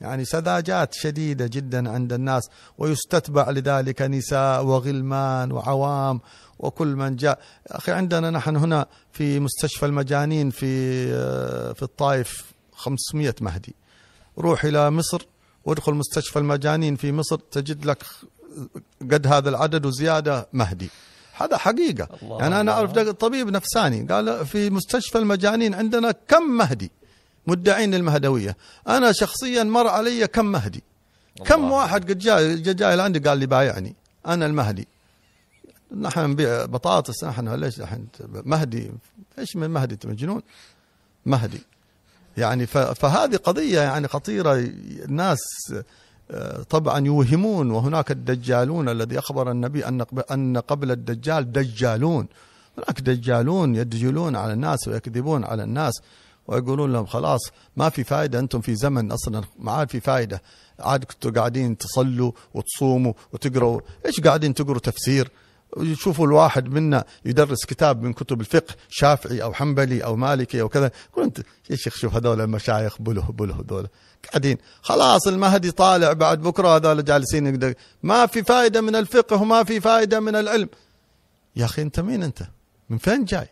يعني 0.00 0.24
سذاجات 0.24 0.94
شديدة 0.94 1.46
جدا 1.46 1.90
عند 1.90 2.12
الناس 2.12 2.50
ويستتبع 2.78 3.50
لذلك 3.50 4.02
نساء 4.02 4.64
وغلمان 4.64 5.52
وعوام 5.52 6.20
وكل 6.58 6.96
من 6.96 7.16
جاء. 7.16 7.38
أخي 7.66 7.92
عندنا 7.92 8.30
نحن 8.30 8.56
هنا 8.56 8.86
في 9.12 9.40
مستشفى 9.40 9.86
المجانين 9.86 10.50
في 10.50 11.06
في 11.74 11.82
الطائف 11.82 12.52
500 12.72 13.34
مهدي. 13.40 13.74
روح 14.38 14.64
إلى 14.64 14.90
مصر 14.90 15.26
وادخل 15.64 15.94
مستشفى 15.94 16.38
المجانين 16.38 16.96
في 16.96 17.12
مصر 17.12 17.36
تجد 17.36 17.84
لك 17.86 18.04
قد 19.00 19.26
هذا 19.26 19.48
العدد 19.48 19.86
وزيادة 19.86 20.48
مهدي. 20.52 20.90
هذا 21.36 21.56
حقيقة. 21.56 22.08
الله 22.22 22.38
يعني 22.38 22.60
أنا 22.60 22.72
أعرف 22.72 22.92
طبيب 22.98 23.48
نفساني 23.48 24.06
قال 24.06 24.46
في 24.46 24.70
مستشفى 24.70 25.18
المجانين 25.18 25.74
عندنا 25.74 26.12
كم 26.12 26.42
مهدي؟ 26.42 26.90
مدعين 27.48 27.94
المهدوية 27.94 28.56
أنا 28.88 29.12
شخصيا 29.12 29.62
مر 29.62 29.86
علي 29.86 30.26
كم 30.26 30.44
مهدي. 30.44 30.82
كم 31.44 31.70
واحد 31.70 32.10
قد 32.10 32.18
جاء 32.18 32.54
جاي 32.54 32.96
لعندي 32.96 33.18
قال 33.18 33.38
لي 33.38 33.46
بايعني. 33.46 33.94
أنا 34.26 34.46
المهدي. 34.46 34.88
نحن 36.00 36.30
نبيع 36.30 36.64
بطاطس 36.64 37.24
نحن 37.24 37.48
ليش 37.54 37.80
نحن 37.80 38.06
مهدي؟ 38.44 38.90
إيش 39.38 39.56
من 39.56 39.70
مهدي 39.70 39.94
أنت 39.94 40.06
مجنون؟ 40.06 40.42
مهدي. 41.26 41.60
يعني 42.36 42.66
فهذه 42.66 43.36
قضية 43.36 43.80
يعني 43.80 44.08
خطيرة. 44.08 44.54
الناس 45.04 45.38
آه، 46.30 46.62
طبعا 46.62 47.06
يوهمون 47.06 47.70
وهناك 47.70 48.10
الدجالون 48.10 48.88
الذي 48.88 49.18
أخبر 49.18 49.50
النبي 49.50 49.86
أن 49.88 50.04
أن 50.30 50.58
قبل 50.58 50.90
الدجال 50.90 51.52
دجالون. 51.52 52.26
هناك 52.78 53.00
دجالون 53.00 53.74
يدجلون 53.74 54.36
على 54.36 54.52
الناس 54.52 54.88
ويكذبون 54.88 55.44
على 55.44 55.62
الناس. 55.62 55.92
ويقولون 56.48 56.92
لهم 56.92 57.06
خلاص 57.06 57.40
ما 57.76 57.88
في 57.88 58.04
فائدة 58.04 58.38
أنتم 58.38 58.60
في 58.60 58.74
زمن 58.74 59.12
أصلا 59.12 59.44
ما 59.58 59.72
عاد 59.72 59.90
في 59.90 60.00
فائدة 60.00 60.42
عاد 60.80 61.04
كنتوا 61.04 61.30
قاعدين 61.30 61.78
تصلوا 61.78 62.32
وتصوموا 62.54 63.12
وتقروا 63.32 63.80
إيش 64.06 64.20
قاعدين 64.20 64.54
تقروا 64.54 64.78
تفسير؟ 64.78 65.30
يشوفوا 65.76 66.26
الواحد 66.26 66.68
منا 66.68 67.04
يدرس 67.24 67.64
كتاب 67.64 68.02
من 68.02 68.12
كتب 68.12 68.40
الفقه 68.40 68.74
شافعي 68.88 69.42
أو 69.42 69.52
حنبلي 69.52 70.04
أو 70.04 70.16
مالكي 70.16 70.60
أو 70.60 70.68
كذا. 70.68 70.90
يقول 71.12 71.24
أنت 71.24 71.38
يا 71.70 71.76
شيخ 71.76 71.96
شوف 71.96 72.14
هذول 72.14 72.40
المشايخ 72.40 73.02
بله 73.02 73.22
بله 73.22 73.54
هذول. 73.54 73.88
قاعدين. 74.30 74.58
خلاص 74.82 75.26
المهدي 75.26 75.70
طالع 75.70 76.12
بعد 76.12 76.40
بكرة 76.40 76.76
هذول 76.76 77.04
جالسين 77.04 77.74
ما 78.02 78.26
في 78.26 78.42
فائده 78.42 78.80
من 78.80 78.96
الفقه 78.96 79.42
وما 79.42 79.64
في 79.64 79.80
فائده 79.80 80.20
من 80.20 80.36
العلم. 80.36 80.68
يا 81.56 81.64
أخي 81.64 81.82
أنت 81.82 82.00
مين 82.00 82.22
أنت؟ 82.22 82.42
من 82.90 82.98
فين 82.98 83.24
جاي؟ 83.24 83.48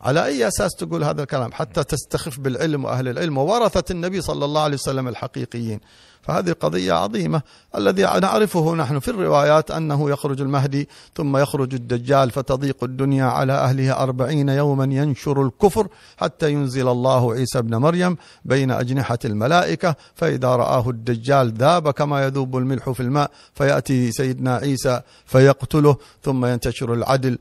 على 0.00 0.24
أي 0.24 0.48
أساس 0.48 0.70
تقول 0.74 1.04
هذا 1.04 1.22
الكلام؟ 1.22 1.52
حتى 1.52 1.84
تستخف 1.84 2.40
بالعلم 2.40 2.84
وأهل 2.84 3.08
العلم 3.08 3.38
وورثة 3.38 3.84
النبي 3.90 4.20
صلى 4.20 4.44
الله 4.44 4.62
عليه 4.62 4.74
وسلم 4.74 5.08
الحقيقيين 5.08 5.80
فهذه 6.22 6.52
قضية 6.52 6.92
عظيمة 6.92 7.42
الذي 7.76 8.02
نعرفه 8.02 8.74
نحن 8.74 8.98
في 8.98 9.08
الروايات 9.08 9.70
أنه 9.70 10.10
يخرج 10.10 10.40
المهدي 10.40 10.88
ثم 11.16 11.36
يخرج 11.36 11.74
الدجال 11.74 12.30
فتضيق 12.30 12.84
الدنيا 12.84 13.24
على 13.24 13.52
أهلها 13.52 14.02
أربعين 14.02 14.48
يوما 14.48 14.84
ينشر 14.84 15.42
الكفر 15.42 15.88
حتى 16.16 16.52
ينزل 16.52 16.88
الله 16.88 17.32
عيسى 17.32 17.62
بن 17.62 17.76
مريم 17.76 18.16
بين 18.44 18.70
أجنحة 18.70 19.18
الملائكة 19.24 19.96
فإذا 20.14 20.48
رآه 20.48 20.90
الدجال 20.90 21.52
ذاب 21.52 21.90
كما 21.90 22.24
يذوب 22.24 22.56
الملح 22.56 22.90
في 22.90 23.00
الماء 23.00 23.30
فيأتي 23.54 24.12
سيدنا 24.12 24.56
عيسى 24.56 25.00
فيقتله 25.26 25.96
ثم 26.22 26.46
ينتشر 26.46 26.94
العدل 26.94 27.38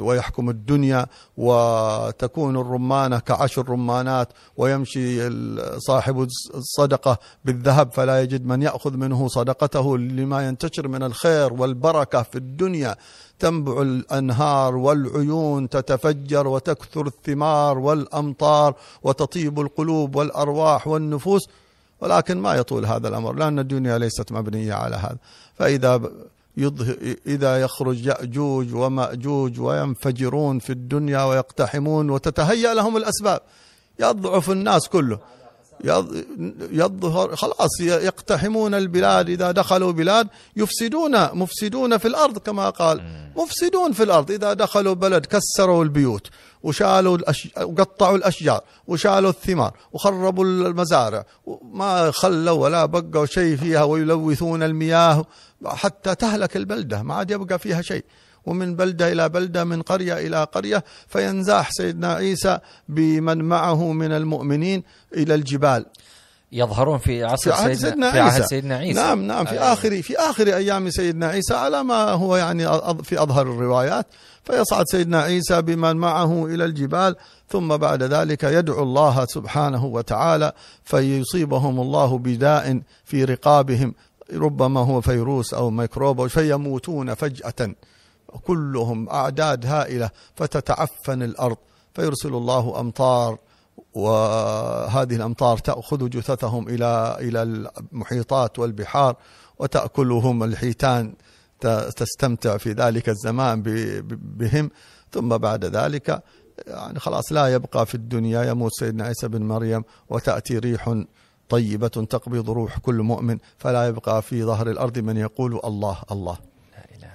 ويحكم 0.00 0.50
الدنيا 0.50 1.06
وتكون 1.36 2.56
الرمانة 2.56 3.18
كعشر 3.18 3.68
رمانات 3.68 4.28
ويمشي 4.56 5.30
صاحب 5.78 6.28
الصدقة 6.54 7.18
بالذهب 7.44 7.92
فلا 8.00 8.22
يجد 8.22 8.46
من 8.46 8.62
يأخذ 8.62 8.96
منه 8.96 9.28
صدقته 9.28 9.98
لما 9.98 10.48
ينتشر 10.48 10.88
من 10.88 11.02
الخير 11.02 11.52
والبركة 11.52 12.22
في 12.22 12.36
الدنيا. 12.38 12.96
تنبع 13.38 13.82
الأنهار 13.82 14.76
والعيون 14.76 15.68
تتفجر 15.68 16.46
وتكثر 16.46 17.06
الثمار 17.06 17.78
والأمطار 17.78 18.74
وتطيب 19.02 19.60
القلوب 19.60 20.16
والأرواح 20.16 20.88
والنفوس 20.88 21.48
ولكن 22.00 22.38
ما 22.38 22.54
يطول 22.54 22.86
هذا 22.86 23.08
الأمر 23.08 23.32
لأن 23.32 23.58
الدنيا 23.58 23.98
ليست 23.98 24.32
مبنية 24.32 24.74
على 24.74 24.96
هذا. 24.96 25.18
فإذا 25.58 26.00
يظهر 26.56 26.96
إذا 27.26 27.60
يخرج 27.60 28.06
يأجوج 28.06 28.74
ومأجوج 28.74 29.60
وينفجرون 29.60 30.58
في 30.58 30.70
الدنيا 30.70 31.24
ويقتحمون 31.24 32.10
وتتهيأ 32.10 32.74
لهم 32.74 32.96
الأسباب 32.96 33.40
يضعف 34.00 34.50
الناس 34.50 34.88
كله. 34.88 35.18
يظهر 36.72 37.36
خلاص 37.36 37.80
يقتحمون 37.80 38.74
البلاد. 38.74 39.28
إذا 39.30 39.50
دخلوا 39.50 39.92
بلاد 39.92 40.28
يفسدون 40.56 41.34
مفسدون 41.34 41.98
في 41.98 42.08
الأرض 42.08 42.38
كما 42.38 42.70
قال. 42.70 43.02
مفسدون 43.36 43.92
في 43.92 44.02
الأرض. 44.02 44.30
إذا 44.30 44.52
دخلوا 44.52 44.94
بلد 44.94 45.26
كسروا 45.26 45.84
البيوت 45.84 46.26
وشالوا 46.62 47.16
الأش... 47.16 47.48
وقطعوا 47.62 48.16
الأشجار 48.16 48.60
وشالوا 48.86 49.30
الثمار 49.30 49.72
وخربوا 49.92 50.44
المزارع 50.44 51.24
ما 51.72 52.10
خلوا 52.10 52.58
ولا 52.58 52.86
بقوا 52.86 53.26
شيء 53.26 53.56
فيها 53.56 53.82
ويلوثون 53.82 54.62
المياه 54.62 55.24
حتى 55.66 56.14
تهلك 56.14 56.56
البلدة. 56.56 57.02
ما 57.02 57.14
عاد 57.14 57.30
يبقى 57.30 57.58
فيها 57.58 57.82
شيء. 57.82 58.04
ومن 58.46 58.76
بلدة 58.76 59.12
إلى 59.12 59.28
بلدة 59.28 59.64
من 59.64 59.82
قرية 59.82 60.18
إلى 60.26 60.44
قرية 60.44 60.84
فينزاح 61.08 61.70
سيدنا 61.70 62.14
عيسى 62.14 62.58
بمن 62.88 63.38
معه 63.44 63.92
من 63.92 64.12
المؤمنين 64.12 64.82
إلى 65.14 65.34
الجبال. 65.34 65.86
يظهرون 66.52 66.98
في 66.98 67.24
عصر 67.24 67.52
في 67.52 67.56
سيدنا, 67.56 67.74
سيدنا 67.74 68.10
في 68.10 68.18
عهد 68.20 68.44
سيدنا 68.44 68.76
عيسى. 68.76 69.00
نعم 69.00 69.22
نعم 69.22 69.44
في 69.44 69.58
آه. 69.58 69.72
آخر 69.72 70.02
في 70.02 70.18
آخر 70.18 70.46
أيام 70.46 70.90
سيدنا 70.90 71.26
عيسى 71.26 71.54
على 71.54 71.84
ما 71.84 72.10
هو 72.10 72.36
يعني 72.36 72.64
في 73.02 73.22
أظهر 73.22 73.42
الروايات. 73.42 74.06
فيصعد 74.44 74.84
سيدنا 74.88 75.22
عيسى 75.22 75.62
بمن 75.62 75.96
معه 75.96 76.46
إلى 76.46 76.64
الجبال 76.64 77.16
ثم 77.48 77.76
بعد 77.76 78.02
ذلك 78.02 78.44
يدعو 78.44 78.82
الله 78.82 79.24
سبحانه 79.24 79.84
وتعالى 79.84 80.52
فيصيبهم 80.84 81.80
الله 81.80 82.18
بداء 82.18 82.80
في 83.04 83.24
رقابهم 83.24 83.94
ربما 84.32 84.80
هو 84.80 85.00
فيروس 85.00 85.54
أو 85.54 85.70
ميكروب 85.70 86.26
فيموتون 86.26 87.14
فجأة. 87.14 87.74
كلهم 88.46 89.08
أعداد 89.08 89.66
هائلة 89.66 90.10
فتتعفن 90.34 91.22
الأرض 91.22 91.56
فيرسل 91.94 92.28
الله 92.34 92.80
أمطار 92.80 93.38
وهذه 93.94 95.16
الأمطار 95.16 95.58
تأخذ 95.58 96.08
جثثهم 96.08 96.68
إلى 96.68 97.16
إلى 97.20 97.42
المحيطات 97.42 98.58
والبحار 98.58 99.16
وتأكلهم 99.58 100.42
الحيتان 100.42 101.14
تستمتع 101.96 102.56
في 102.56 102.72
ذلك 102.72 103.08
الزمان 103.08 103.62
بهم. 104.12 104.70
ثم 105.12 105.28
بعد 105.28 105.64
ذلك 105.64 106.22
يعني 106.66 106.98
خلاص 107.00 107.32
لا 107.32 107.48
يبقى 107.54 107.86
في 107.86 107.94
الدنيا 107.94 108.44
يموت 108.44 108.72
سيدنا 108.72 109.04
عيسى 109.04 109.28
بن 109.28 109.42
مريم 109.42 109.84
وتأتي 110.08 110.58
ريح 110.58 110.94
طيبة 111.48 111.88
تقبض 111.88 112.50
روح 112.50 112.78
كل 112.78 112.94
مؤمن 112.94 113.38
فلا 113.58 113.86
يبقى 113.86 114.22
في 114.22 114.44
ظهر 114.44 114.70
الأرض 114.70 114.98
من 114.98 115.16
يقول 115.16 115.60
الله 115.64 115.98
الله. 116.12 116.49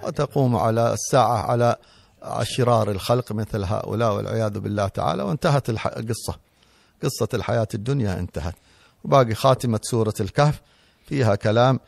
وتقوم 0.05 0.55
على 0.55 0.93
الساعة 0.93 1.37
على 1.51 1.75
شرار 2.43 2.91
الخلق 2.91 3.31
مثل 3.31 3.63
هؤلاء 3.63 4.15
والعياذ 4.15 4.59
بالله 4.59 4.87
تعالى 4.87 5.23
وانتهت 5.23 5.69
القصة 5.69 6.35
قصة. 7.03 7.27
الحياة 7.33 7.67
الدنيا 7.73 8.19
انتهت. 8.19 8.55
وباقي 9.03 9.33
خاتمة 9.33 9.79
سورة 9.83 10.13
الكهف 10.19 10.61
فيها 11.05 11.35
كلام 11.35 11.79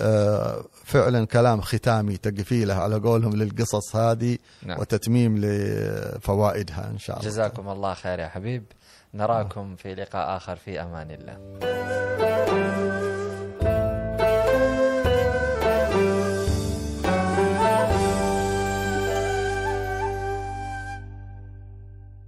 آه، 0.00 0.64
فعلا 0.84 1.26
كلام 1.26 1.60
ختامي 1.60 2.16
تقفيله 2.16 2.74
على 2.74 2.96
قولهم 2.96 3.32
للقصص 3.32 3.96
هذه 3.96 4.38
نعم. 4.62 4.80
وتتميم 4.80 5.38
لفوائدها 5.38 6.90
إن 6.90 6.98
شاء 6.98 7.18
الله. 7.18 7.28
جزاكم 7.30 7.68
الله 7.68 7.94
خير 7.94 8.18
يا 8.18 8.28
حبيب. 8.28 8.64
نراكم 9.14 9.76
في 9.76 9.94
لقاء 9.94 10.36
آخر 10.36 10.56
في 10.56 10.82
أمان 10.82 11.10
الله. 11.10 12.59